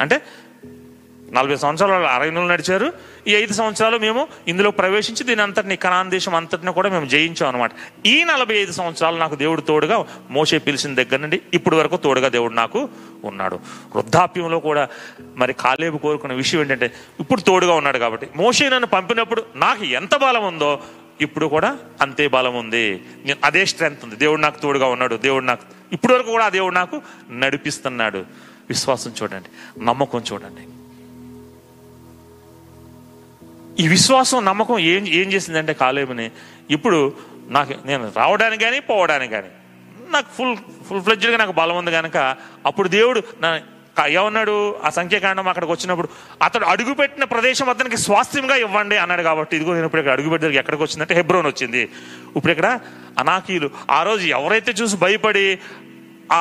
అంటే 0.00 0.22
నలభై 1.32 1.56
సంవత్సరాలు 1.56 2.04
అరణ్యంలో 2.04 2.46
నడిచారు. 2.46 2.92
ఈ 3.26 3.34
ఐదు 3.34 3.52
సంవత్సరాలు 3.52 3.98
మేము 3.98 4.28
ఇందులో 4.48 4.70
ప్రవేశించి 4.70 5.24
దీని 5.24 5.42
అంతటిని 5.42 5.76
కనాన్ 5.76 6.10
దేశం 6.10 6.34
అంతటిని 6.34 6.72
కూడా 6.72 6.88
మేము 6.88 7.06
జయించాం 7.06 7.48
అనమాట 7.48 7.70
ఈ 8.06 8.24
నలభై 8.24 8.54
ఐదు 8.54 8.72
సంవత్సరాలు 8.72 9.16
నాకు 9.16 9.34
దేవుడు 9.34 9.60
తోడుగా 9.60 10.06
మోసే 10.30 10.58
పిలిచిన 10.58 10.94
దగ్గర 10.94 11.16
నుండి 11.16 11.40
ఇప్పటి 11.54 11.76
వరకు 11.76 11.96
తోడుగా 11.96 12.28
దేవుడు 12.28 12.54
నాకు 12.54 12.88
ఉన్నాడు. 13.24 13.60
వృద్ధాప్యంలో 13.96 14.60
కూడా 14.60 14.88
మరి 15.36 15.52
కాలేబు 15.52 15.98
కోరుకున్న 15.98 16.34
విషయం 16.34 16.60
ఏంటంటే 16.60 16.92
ఇప్పుడు 17.20 17.40
తోడుగా 17.40 17.74
ఉన్నాడు 17.74 17.98
కాబట్టి. 17.98 18.28
మోసే 18.36 18.68
నన్ను 18.68 18.86
పంపినప్పుడు 18.86 19.44
నాకు 19.56 19.84
ఎంత 19.84 20.16
బలం 20.16 20.46
ఉందో 20.46 20.80
ఇప్పుడు 21.20 21.46
కూడా 21.46 21.78
అంతే 22.00 22.28
బలం 22.28 22.54
ఉంది. 22.54 23.02
నేను 23.24 23.38
అదే 23.44 23.64
స్ట్రెంగ్త్ 23.64 24.04
ఉంది. 24.04 24.16
దేవుడు 24.16 24.40
నాకు 24.40 24.60
తోడుగా 24.60 24.86
ఉన్నాడు. 24.86 25.16
దేవుడు 25.16 25.44
నాకు 25.44 25.62
ఇప్పటి 25.92 26.12
వరకు 26.12 26.30
కూడా 26.30 26.44
ఆ 26.44 26.48
దేవుడు 26.48 26.74
నాకు 26.74 27.02
నడిపిస్తున్నాడు. 27.30 28.24
విశ్వాసం 28.68 29.12
చూడండి. 29.22 29.84
నమ్మకం 29.84 30.22
చూడండి. 30.32 30.81
ఈ 33.80 33.88
విశ్వాసం 33.88 34.44
నమ్మకం 34.44 34.78
ఏం 34.78 35.06
ఏం 35.06 35.32
చేసిందంటే 35.32 35.74
కాలేమని 35.74 36.30
ఇప్పుడు 36.70 37.12
నాకు 37.48 37.74
నేను 37.86 38.12
రావడానికి 38.16 38.64
కానీ 38.64 38.80
పోవడానికి 38.80 39.32
కానీ 39.32 39.50
నాకు 40.10 40.28
ఫుల్ 40.36 40.56
ఫుల్ 40.88 41.02
ఫ్లెడ్జ్డ్గా 41.02 41.36
నాకు 41.36 41.52
బలం 41.52 41.76
ఉంది 41.76 41.90
కనుక 41.90 42.18
అప్పుడు 42.66 42.88
దేవుడు 42.88 43.22
నా 43.40 43.60
ఏమన్నాడు 44.08 44.76
ఆ 44.86 44.90
సంఖ్యాకాండం 44.90 45.48
అక్కడికి 45.48 45.72
వచ్చినప్పుడు 45.72 46.08
అతడు 46.42 46.64
అడుగుపెట్టిన 46.64 47.24
ప్రదేశం 47.24 47.68
అతనికి 47.68 47.96
స్వాస్థ్యంగా 47.96 48.56
ఇవ్వండి 48.56 48.96
అన్నాడు 48.96 49.22
కాబట్టి 49.22 49.56
ఇదిగో 49.56 49.74
నేను 49.74 49.84
ఇప్పుడు 49.84 50.00
ఇక్కడ 50.00 50.12
అడుగుపెట్టి 50.12 50.58
ఎక్కడికి 50.62 50.82
వచ్చిందంటే 50.82 51.14
హెబ్రోన్ 51.14 51.46
వచ్చింది. 51.46 51.82
ఇప్పుడు 52.36 52.52
ఇక్కడ 52.52 52.80
అనాకీలు 53.18 53.70
ఆ 53.90 54.02
రోజు 54.02 54.26
ఎవరైతే 54.26 54.72
చూసి 54.72 54.96
భయపడి 54.96 55.58
ఆ 56.32 56.40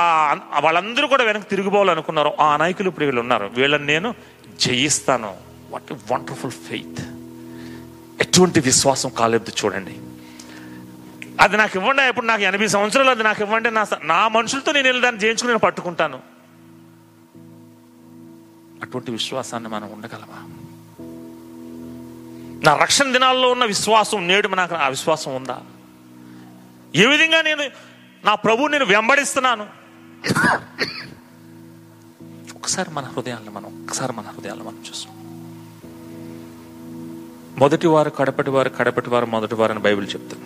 వాళ్ళందరూ 0.61 1.07
కూడా 1.07 1.23
వెనక్కి 1.23 1.49
తిరిగిపోవాలనుకున్నారో 1.49 2.35
ఆ 2.39 2.53
అనాయకులు 2.53 2.87
ఇప్పుడు 2.87 3.05
వీళ్ళు 3.05 3.21
ఉన్నారు. 3.21 3.51
వీళ్ళని 3.57 3.85
నేను 3.85 4.15
జయిస్తాను. 4.59 5.33
వాట్ 5.71 5.91
వండర్ఫుల్ 6.13 6.51
ఫెయిత్ 6.51 7.01
ఎటువంటి 8.21 8.59
విశ్వాసం 8.59 9.09
కాలేదు 9.09 9.51
చూడండి. 9.65 9.99
అది 11.43 11.57
నాకు 11.57 11.77
ఇవ్వండి 11.77 12.03
ఇప్పుడు 12.03 12.25
నాకు 12.25 12.41
ఎనభై 12.41 12.67
సంవత్సరాలు 12.67 13.09
అది 13.09 13.23
నాకు 13.23 13.41
ఇవ్వండి 13.41 13.71
నా 13.71 13.85
నా 14.03 14.27
మనుషులతో 14.27 14.71
నేను 14.71 14.87
వెళ్ళి 14.87 15.03
దాన్ని 15.03 15.21
చేయించుకుని 15.21 15.47
నేను 15.47 15.59
పట్టుకుంటాను. 15.59 16.19
అటువంటి 18.81 19.11
విశ్వాసాన్ని 19.11 19.69
మనం 19.69 19.91
ఉండగలమా? 19.91 20.49
నా 22.63 22.77
రక్షణ 22.77 23.11
దినాల్లో 23.11 23.51
ఉన్న 23.51 23.65
విశ్వాసం 23.65 24.27
నేడు 24.27 24.47
నాకు 24.47 24.75
ఆ 24.75 24.87
విశ్వాసం 24.87 25.35
ఉందా? 25.35 25.61
ఏ 26.95 27.05
విధంగా 27.05 27.41
నేను 27.41 27.63
నా 28.25 28.35
ప్రభువు 28.35 28.67
నేను 28.67 28.85
వెంబడిస్తున్నాను? 28.85 29.67
ఒకసారి 32.55 32.91
మన 32.91 33.03
హృదయాలను 33.03 33.51
మనం 33.51 33.83
ఒకసారి 33.83 34.13
మన 34.13 34.25
హృదయాలను 34.25 34.63
మనం 34.63 34.83
చూస్తాం. 34.89 35.20
మొదటి 37.61 37.87
వారు 37.87 38.09
కడపటి 38.09 38.49
వారు 38.49 38.69
కడపటి 38.69 39.09
వారు 39.09 39.25
మొదటి 39.25 39.55
వారు 39.55 39.71
అని 39.71 39.81
బైబిల్ 39.81 40.07
చెప్తుంది. 40.07 40.43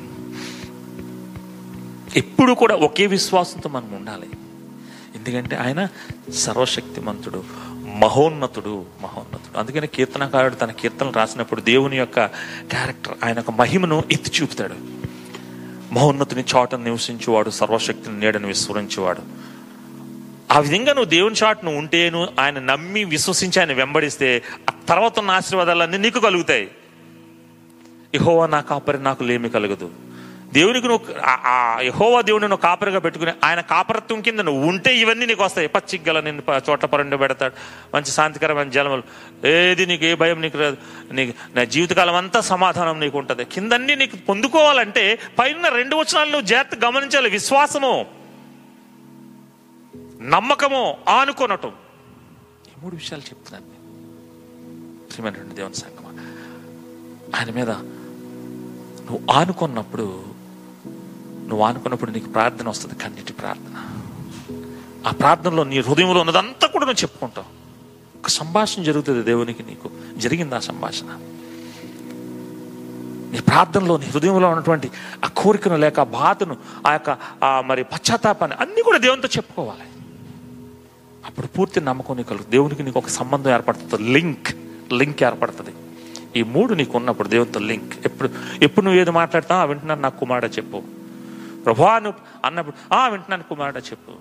ఎప్పుడు 2.20 2.53
కూడా 2.53 2.76
ఒకే 2.76 3.05
విశ్వాసంతో 3.05 3.70
మనం 3.70 3.91
ఉండాలి. 3.93 4.28
ఎందుకంటే 5.16 5.55
ఆయన 5.55 5.88
సర్వశక్తిమంతుడు 6.34 7.43
మహోన్నతుడు 7.99 8.86
మహోన్నతుడు. 9.01 9.59
అందుకని 9.59 9.88
కీర్తనకారుడు 9.88 10.55
తన 10.55 10.72
కీర్తనలు 10.72 11.11
రాసినప్పుడు 11.11 11.61
దేవుని 11.61 11.97
యొక్క 11.97 12.26
క్యారెక్టర్ 12.70 13.13
ఆయన 13.24 13.36
యొక్క 13.36 13.51
మహిమను 13.51 14.03
ఎత్తి 14.11 14.32
చూపుతాడు. 14.41 14.74
మహోన్నతుని 15.93 16.43
చాటను 16.55 16.84
నివసించేవాడు 16.84 17.49
సర్వశక్తిని 17.49 18.20
నీడను 18.20 18.47
విస్మరించేవాడు. 18.47 19.22
ఆ 20.53 20.59
విధంగా 20.59 20.93
నువ్వు 20.93 21.09
దేవుని 21.09 21.36
చాటు 21.43 21.66
నువ్వు 21.66 21.80
ఉంటే 21.80 22.09
నువ్వు 22.09 22.41
ఆయన 22.41 22.59
నమ్మి 22.59 23.03
విశ్వసించి 23.03 23.59
ఆయన 23.59 23.74
వెంబడిస్తే 23.74 24.43
ఆ 24.70 24.74
తర్వాత 24.89 25.20
ఉన్న 25.20 25.32
ఆశీర్వాదాలన్నీ 25.32 25.97
నీకు 25.97 26.20
కలుగుతాయి. 26.20 26.72
యహోవా 28.16 28.47
నా 28.47 28.61
కాపరి 28.61 29.03
నాకు 29.03 29.24
లేమి 29.24 29.49
కలగదు. 29.49 29.91
దేవునికి 30.53 30.88
నువ్వు 30.88 31.16
ఆ- 31.26 31.80
యహోవా 31.82 32.22
దేవుని 32.22 32.41
నువ్వు 32.41 32.61
కాపరిగా 32.61 32.99
పెట్టుకుని 32.99 33.32
ఆయన 33.43 33.59
కాపరత్వం 33.59 34.22
కింద 34.22 34.39
నువ్వు 34.39 34.68
ఉంటే 34.68 34.97
ఇవన్నీ 34.97 35.26
నీకు 35.26 35.43
వస్తాయి. 35.43 35.68
పచ్చిగ్గల 35.68 36.20
నేను 36.20 36.43
చోట్ల 36.70 36.88
పరుండి 36.88 37.18
పెడతాడు. 37.18 37.53
మంచి 37.95 38.05
శాంతికరమైన 38.05 38.70
జలములు. 38.70 39.03
ఏది 39.47 39.86
నీకు 39.86 40.05
ఏ 40.05 40.16
భయం 40.16 40.41
నీకు 40.41 40.57
రాదు. 40.57 40.78
నీకు 41.11 41.55
నా 41.55 41.63
జీవితకాలం 41.63 42.16
అంతా 42.16 42.41
సమాధానం 42.41 42.99
నీకు 42.99 43.18
ఉంటుంది. 43.18 43.45
కిందన్నీ 43.45 43.95
నీకు 43.95 44.16
పొందుకోవాలంటే 44.16 45.20
పైన 45.39 45.68
రెండు 45.68 45.95
వచనాలు 45.95 46.30
నువ్వు 46.32 46.47
జాగ్రత్త 46.47 46.86
గమనించాలి. 46.86 47.30
విశ్వాసము 47.30 48.05
నమ్మకము 50.22 50.97
ఆనుకోనటం. 51.09 51.70
ఈ 52.68 52.72
మూడు 52.84 52.95
విషయాలు 52.95 53.24
చెప్తున్నాను 53.24 53.76
ప్రియమైనటువంటి 55.07 55.55
దేవుని 55.55 55.76
సంగమ 55.76 56.07
ఆయన 57.36 57.51
మీద 57.51 57.94
నువ్వు 59.06 59.32
ఆనుకున్నప్పుడు 59.32 60.24
నువ్వు 61.47 61.62
ఆనుకున్నప్పుడు 61.62 62.12
నీకు 62.12 62.30
ప్రార్థన 62.30 62.70
వస్తుంది 62.70 62.95
కన్నిటి 62.95 63.34
ప్రార్థన. 63.34 63.88
ఆ 65.08 65.12
ప్రార్థనలో 65.12 65.64
నీ 65.64 65.80
హృదయంలో 65.80 66.20
ఉన్నదంతా 66.20 66.68
కూడా 66.68 66.86
నువ్వు 66.86 67.01
చెప్పుకుంటావు. 67.01 67.45
ఒక 68.20 68.28
సంభాషణ 68.28 68.84
జరుగుతుంది 68.84 69.24
దేవునికి 69.24 69.64
నీకు. 69.64 69.89
జరిగింది 70.18 70.56
ఆ 70.56 70.60
సంభాషణ? 70.60 71.08
నీ 73.32 73.39
ప్రార్థనలో 73.39 73.97
నీ 73.97 74.06
హృదయంలో 74.06 74.49
ఉన్నటువంటి 74.49 74.91
ఆ 75.26 75.28
కోరికను 75.28 75.78
లేక 75.78 75.99
ఆ 75.99 76.03
బాధను 76.03 76.58
ఆ 76.88 76.93
యొక్క 76.93 77.18
ఆ 77.43 77.62
మరి 77.62 77.84
పశ్చాత్తాపాన్ని 77.84 78.58
అన్ని 78.58 78.82
కూడా 78.82 78.97
దేవునితో 78.97 79.28
చెప్పుకోవాలి. 79.28 79.82
అప్పుడు 81.26 81.47
పూర్తి 81.47 81.82
నమ్మకం 81.82 82.16
నీకు 82.16 82.38
దేవునికి 82.49 82.84
నీకు 82.84 82.99
ఒక 82.99 83.08
సంబంధం 83.08 83.51
ఏర్పడుతుంది. 83.51 84.10
లింక్ 84.10 84.56
లింక్ 84.93 85.24
ఏర్పడుతుంది. 85.24 85.72
ఈ 86.36 86.43
మూడు 86.43 86.73
నీకు 86.73 86.97
ఉన్నప్పుడు 86.97 87.27
దేవునితో 87.27 87.59
లింక్. 87.59 87.93
ఎప్పుడు 88.05 88.29
ఎప్పుడు 88.61 88.86
నువ్వు 88.86 89.01
ఏది 89.01 89.11
మాట్లాడతావు 89.11 89.61
ఆ 89.61 89.65
వింటున్నాను 89.65 90.01
నాకు 90.01 90.19
కుమారుడ 90.19 90.49
చెప్పు. 90.49 90.83
ప్రభా 91.65 91.99
నువ్వు 91.99 92.47
అన్నప్పుడు 92.47 92.93
ఆ 92.93 93.07
వింటున్నాను 93.07 93.43
కుమారుడ 93.43 93.77
చెప్పు. 93.77 94.11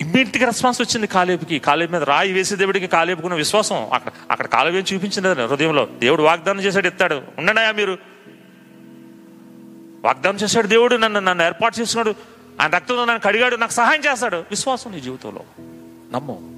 ఇమ్మీడియట్గా 0.00 0.46
రెస్పాన్స్ 0.46 0.80
వచ్చింది 0.80 1.06
కాలేబుకి. 1.06 1.58
కాలేపు 1.58 1.92
మీద 1.92 2.02
రాయి 2.02 2.32
వేసే 2.32 2.56
దేవుడికి 2.56 2.86
కాలేబుకున్న 2.86 3.34
విశ్వాసం 3.34 3.90
అక్కడ 3.92 4.12
అక్కడ 4.30 4.46
కాలేపు 4.46 4.94
చూపించింది 4.94 5.42
హృదయంలో 5.42 5.88
దేవుడు 5.98 6.22
వాగ్దానం 6.22 6.60
చేశాడు 6.60 6.86
ఎత్తాడు. 6.86 7.22
ఉండడాయా 7.38 7.72
మీరు. 7.72 7.98
వాగ్దానం 10.04 10.36
చేశాడు 10.36 10.66
దేవుడు 10.66 10.96
నన్ను 10.96 11.20
నన్ను 11.20 11.44
ఏర్పాటు 11.44 11.80
చేస్తున్నాడు 11.80 12.14
ఆయన 12.60 12.70
రక్తంలో 12.70 13.04
నన్ను 13.04 13.20
కడిగాడు 13.20 13.56
నాకు 13.56 13.72
సహాయం 13.72 14.00
చేస్తాడు. 14.00 14.36
విశ్వాసం 14.36 14.92
నీ 14.92 15.00
జీవితంలో. 15.00 15.40
నమ్ము. 16.12 16.50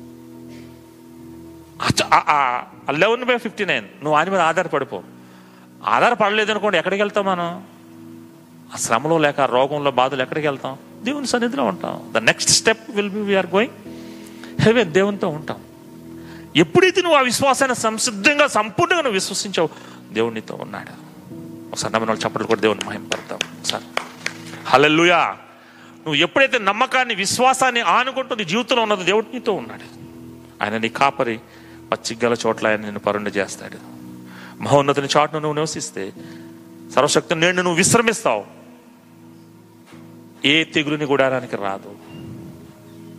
Eleven 2.91 3.24
by 3.24 3.39
fifty 3.39 3.64
nine. 3.64 3.85
నువ్వు 3.85 4.14
ఆయన 4.14 4.30
మీద 4.30 4.41
ఆధారపడిపో. 4.41 5.03
ఆధారపడలేదు 5.85 6.51
అనుకోండి 6.51 6.78
ఎక్కడికి 6.78 7.03
వెళ్తాం 7.03 7.24
మనం? 7.24 7.64
ఆ 8.74 8.76
శ్రమలో 8.76 9.18
లేక 9.18 9.41
రోగంలో 9.41 9.91
బాధలు 9.91 10.22
ఎక్కడికి 10.22 10.47
వెళ్తాం? 10.47 10.76
దేవుని 11.03 11.26
సన్నిధిలో 11.26 11.64
ఉంటాం. 11.64 12.12
The 12.12 12.18
next 12.18 12.51
step 12.51 12.91
will 12.91 13.11
be 13.11 13.20
we're 13.20 13.47
going 13.47 13.74
heaven 14.61 14.93
దేవునితో 14.93 15.28
ఉంటాం. 15.28 15.61
ఎప్పుడైతే 16.57 17.03
నువ్వు 17.03 17.18
ఆ 17.18 17.20
విశ్వాసాన్ని 17.20 17.76
సంసిద్ధంగా 17.76 18.47
సంపూర్ణంగా 18.47 19.03
నువ్వు 19.03 19.14
విశ్వసించావు 19.14 19.68
దేవుడు 20.12 20.35
నీతో 20.35 20.55
ఉన్నాడు. 20.55 21.12
ఒకసారి 21.72 21.95
నమ్మిన 21.95 22.11
వాళ్ళు 22.11 22.28
చప్పట్లు 22.28 22.47
కూడా 22.47 22.61
దేవుని 22.61 22.80
మహింపడతాం 22.85 23.39
ఒకసారి. 23.61 23.85
హల్లెలూయా 24.64 25.37
నువ్వు 25.99 26.14
ఎప్పుడైతే 26.14 26.59
నమ్మకాన్ని 26.59 27.14
విశ్వాసాన్ని 27.14 27.80
ఆనుకుంటుంది 27.80 28.45
జీవితంలో 28.45 28.83
ఉన్నదో 28.83 29.03
దేవుడు 29.03 29.26
నీతో 29.33 29.53
ఉన్నాడు. 29.53 30.03
ఆయన 30.64 30.76
నీ 30.78 30.89
కాపరి 30.89 31.41
పచ్చిగల 31.93 32.36
చోట్ల 32.47 32.66
ఆయన 32.66 32.80
నిన్ను 32.80 33.01
పరుండి 33.01 33.30
చేస్తాడు. 33.30 33.78
మహోన్నతిని 34.62 35.09
చాటును 35.16 35.38
నువ్వు 35.38 35.55
నివసిస్తే 35.55 36.12
సర్వశక్తిని 36.95 37.40
నేను 37.40 37.57
నువ్వు 37.57 37.76
విశ్రమిస్తావు. 37.76 38.45
ఏ 40.45 40.64
తెగులుని 40.64 41.05
గుడారానికి 41.05 41.57
రాదు. 41.57 41.97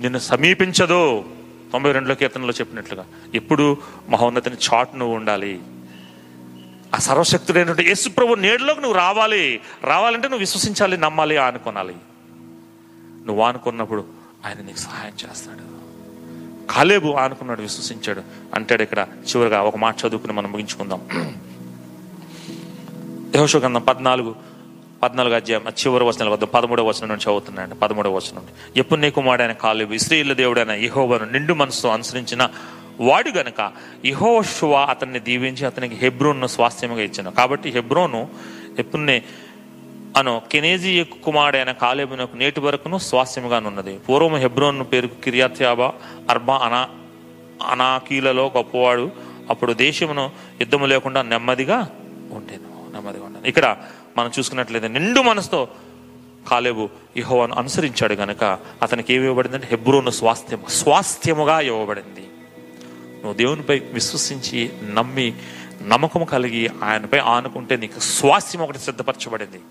నిన్ను 0.01 0.19
సమీపించదు. 0.19 1.26
తొంభై 1.71 1.91
రెండులో 1.91 2.15
కీర్తనలో 2.15 2.49
చెప్పినట్లుగా 2.49 3.05
ఎప్పుడు 3.36 3.78
మహోన్నతిని 4.09 4.55
చాటు 4.55 4.95
నువ్వు 4.95 5.15
ఉండాలి. 5.15 5.61
ఆ 6.95 6.97
సర్వశక్తుడైనటువంటి 6.97 7.84
యేసు 7.84 8.09
ప్రభు 8.09 8.36
నేడులోకి 8.36 8.82
నువ్వు 8.82 8.97
రావాలి. 8.97 9.61
రావాలంటే 9.84 10.28
నువ్వు 10.28 10.39
విశ్వసించాలి 10.39 10.97
నమ్మాలి 10.97 11.38
ఆనుకోనాలి. 11.38 11.95
నువ్వు 13.26 13.43
ఆనుకున్నప్పుడు 13.43 14.05
ఆయన 14.45 14.65
నీకు 14.65 14.78
సహాయం 14.78 15.30
చేస్తాడు. 15.30 15.72
కాలేబు 16.70 17.11
ఆనుకున్నాడు 17.11 17.61
విశ్వసించాడు. 17.61 18.22
అంటాడు 18.53 18.84
ఇక్కడ 18.84 19.07
చివరిగా 19.24 19.61
ఒక 19.61 19.78
మాట 19.78 19.95
చదువుకుని 20.07 20.34
మనం 20.34 20.51
ముగించుకుందాం. 20.51 21.01
యహోషు 23.36 23.57
గ్రంథం 23.57 23.82
పద్నాలుగు 23.82 24.36
పద్నాలుగు 25.03 25.36
అధ్యాయం 25.36 25.70
చివరి 25.70 26.03
వచనాల 26.03 26.30
వద్ద 26.30 26.43
పదమూడవ 26.43 26.88
వచనం 26.88 27.07
నుండి 27.07 27.24
చదువుతున్నాయండి 27.24 27.76
పదమూడవ 27.76 28.16
వచనం 28.16 28.36
నుండి. 28.36 28.80
ఎప్పుడు 28.80 28.99
నీ 28.99 29.11
కుమారుడైన 29.11 29.51
కాలేబు 29.51 29.93
ఇస్రీల 29.93 30.34
దేవుడైన 30.34 30.72
యహోవను 30.72 31.32
నిండు 31.32 31.53
మనసుతో 31.53 31.89
అనుసరించిన 31.89 32.49
వాడు 32.99 33.30
గనక 33.30 33.72
ఇహోషువా 34.05 34.86
అతన్ని 34.86 35.20
దీవించి 35.20 35.66
అతనికి 35.66 35.95
హెబ్రోన్ను 35.95 36.47
స్వాస్థ్యముగా 36.47 37.01
ఇచ్చాను. 37.01 37.32
కాబట్టి 37.32 37.70
హెబ్రోను 37.70 38.28
ఎప్పుడునే 38.80 39.24
అను 40.18 40.41
కెనేజీ 40.51 41.03
కుమారుడైన 41.03 41.72
కాలేబునకు 41.72 42.36
నేటి 42.36 42.59
వరకును 42.59 42.97
స్వాస్థ్యముగానున్నది. 42.97 43.97
పూర్వం 43.97 44.36
హెబ్రోన్ 44.36 44.86
పేరు 44.91 45.07
కిరియాత్యాబా 45.07 45.93
అర్బా 46.30 46.55
అనా 46.57 46.89
అనాకీలలో 47.70 48.51
గొప్పవాడు. 48.57 49.11
అప్పుడు 49.49 49.74
దేశమును 49.74 50.32
యుద్ధము 50.61 50.86
లేకుండా 50.86 51.22
నెమ్మదిగా 51.22 51.89
ఉండేది 52.32 52.64
నెమ్మదిగా 52.93 53.26
ఉండేది 53.26 53.47
ఇక్కడ 53.47 53.78
మనం 54.18 54.32
చూసుకున్నట్లయితే 54.39 54.88
నిండు 54.88 55.20
మనసుతో 55.20 55.68
కాలేబు 56.47 56.89
ఇహోవాను 57.18 57.53
అనుసరించాడు 57.53 58.14
గనక 58.14 58.43
అతనికి 58.82 59.14
ఏమి 59.14 59.24
ఇవ్వబడిందంటే 59.24 59.68
హెబ్రోను 59.68 60.09
స్వాస్థ్యము 60.09 60.70
స్వాస్థ్యముగా 60.70 61.59
ఇవ్వబడింది. 61.59 62.26
నువ్వు 63.22 63.34
దేవునిపై 63.34 63.80
విశ్వసించి 63.80 64.70
నమ్మి 64.93 65.34
నమ్మకం 65.88 66.24
కలిగి 66.24 66.70
ఆయనపై 66.84 67.20
ఆనుకుంటే 67.20 67.76
నీకు 67.76 67.99
స్వాస్థ్యం 67.99 68.61
ఒకటి 68.61 68.80
సిద్ధపరచబడింది. 68.80 69.61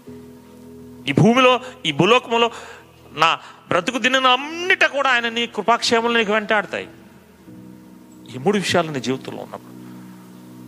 ఈ 1.08 1.12
భూమిలో 1.12 1.60
ఈ 1.86 1.92
భూలోకములో 1.92 2.50
నా 3.12 3.38
బ్రతుకు 3.68 3.98
దిన 3.98 4.26
అన్నిట 4.26 4.84
కూడా 4.84 5.10
ఆయన 5.10 5.28
నీ 5.28 5.46
కృపాక్షేమలు 5.46 6.18
నీకు 6.18 6.32
వెంటాడతాయి. 6.32 6.88
ఈ 8.34 8.38
మూడు 8.38 8.56
విషయాలు 8.56 8.90
నీ 8.90 9.00
జీవితంలో 9.00 9.42
ఉన్నప్పుడు 9.42 9.72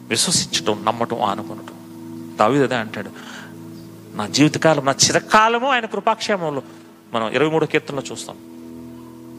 విశ్వసించటం 0.08 0.84
నమ్మటం 0.84 1.22
ఆనుకునటం. 1.22 1.74
దావిదే 2.40 2.74
అంటాడు 2.74 3.10
నా 4.14 4.26
జీవితకాలం 4.26 4.84
నా 4.84 4.92
చిరకాలము 4.92 5.70
ఆయన 5.70 5.86
కృపాక్షేమంలో 5.86 6.62
మనం 7.14 7.30
ఇరవై 7.30 7.50
మూడో 7.50 7.66
కీర్తనలో 7.66 8.02
చూస్తాం. 8.12 8.36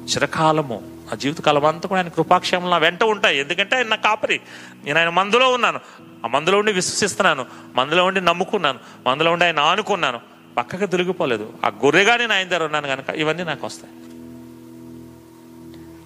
చిరకాలము 0.08 0.84
ఆ 1.12 1.16
జీవితకాలం 1.16 1.66
అంతా 1.66 1.90
కూడా 1.90 2.02
ఆయన 2.02 2.08
కృపాక్షేమం 2.08 2.70
నా 2.70 2.78
వెంట 2.78 3.04
ఉంటాయి. 3.04 3.40
ఎందుకంటే 3.40 3.76
ఆయన 3.76 3.88
నా 3.88 3.96
కాపరి. 3.96 4.42
నేను 4.84 5.00
ఆయన 5.00 5.10
మందులో 5.10 5.52
ఉన్నాను. 5.52 5.80
ఆ 6.26 6.28
మందులో 6.28 6.58
ఉండి 6.58 6.72
విశ్వసిస్తున్నాను. 6.72 7.46
మందులో 7.76 8.06
ఉండి 8.06 8.22
నమ్ముకున్నాను. 8.22 8.80
మందులో 9.08 9.32
ఉండి 9.32 9.46
ఆయన 9.46 9.60
ఆనుకున్నాను. 9.60 10.35
పక్కకి 10.58 10.88
తిరిగిపోలేదు. 10.88 11.54
ఆ 11.66 11.68
గొర్రెగానే 11.68 12.28
నా 12.28 12.36
ఆయన 12.36 12.48
దగ్గర 12.48 12.64
ఉన్నాను 12.64 12.88
కనుక 12.88 13.10
ఇవన్నీ 13.10 13.44
నాకు 13.44 13.66
వస్తాయి. 13.66 13.94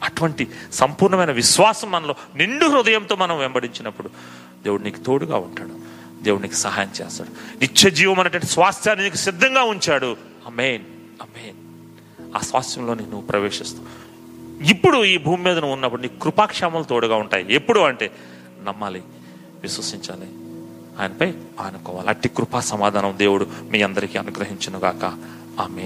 అటువంటి 0.03 0.47
సంపూర్ణమైన 0.71 1.31
విశ్వాసం 1.31 1.91
మనలో 1.91 2.15
నిండు 2.35 2.65
హృదయంతో 2.65 3.15
మనం 3.15 3.39
వెంబడించినప్పుడు 3.39 4.09
దేవుడు 4.63 4.83
నీకు 4.83 4.99
తోడుగా 4.99 5.37
ఉంటాడు. 5.37 5.79
దేవుడు 6.23 6.41
నీకు 6.41 6.53
సహాయం 6.53 6.91
చేస్తాడు. 7.01 7.29
నిత్య 7.29 7.89
జీవం 7.89 8.19
అనేటువంటి 8.19 8.47
స్వాస్థ్యాన్ని 8.47 9.05
నీకు 9.05 9.15
సిద్ధంగా 9.15 9.63
ఉంచాడు. 9.63 10.17
అమేన్ 10.45 10.83
అమేన్ 11.21 11.55
ఆ 12.35 12.39
స్వాస్థ్యంలో 12.39 12.93
నువ్వు 12.93 13.21
ప్రవేశిస్తావు. 13.21 14.09
ఇప్పుడు 14.63 15.05
ఈ 15.05 15.17
భూమి 15.17 15.43
మీద 15.43 15.57
నువ్వు 15.57 15.73
ఉన్నప్పుడు 15.73 16.01
నీ 16.01 16.07
కృపాక్షేమాలు 16.07 16.83
తోడుగా 16.83 17.15
ఉంటాయి. 17.15 17.45
ఎప్పుడు 17.49 17.79
అంటే 17.79 18.11
నమ్మాలి 18.63 19.03
విశ్వసించాలి 19.61 20.38
ఆయనపై 20.99 21.33
ఆనుకోవాలి 21.59 22.09
అట్టి 22.09 22.29
కృపా 22.29 22.59
సమాధానం 22.59 23.13
దేవుడు 23.17 23.47
మీ 23.71 23.81
అందరికీ 23.81 24.17
అనుగ్రహించునుగాక. 24.17 25.05
ఆమె 25.59 25.77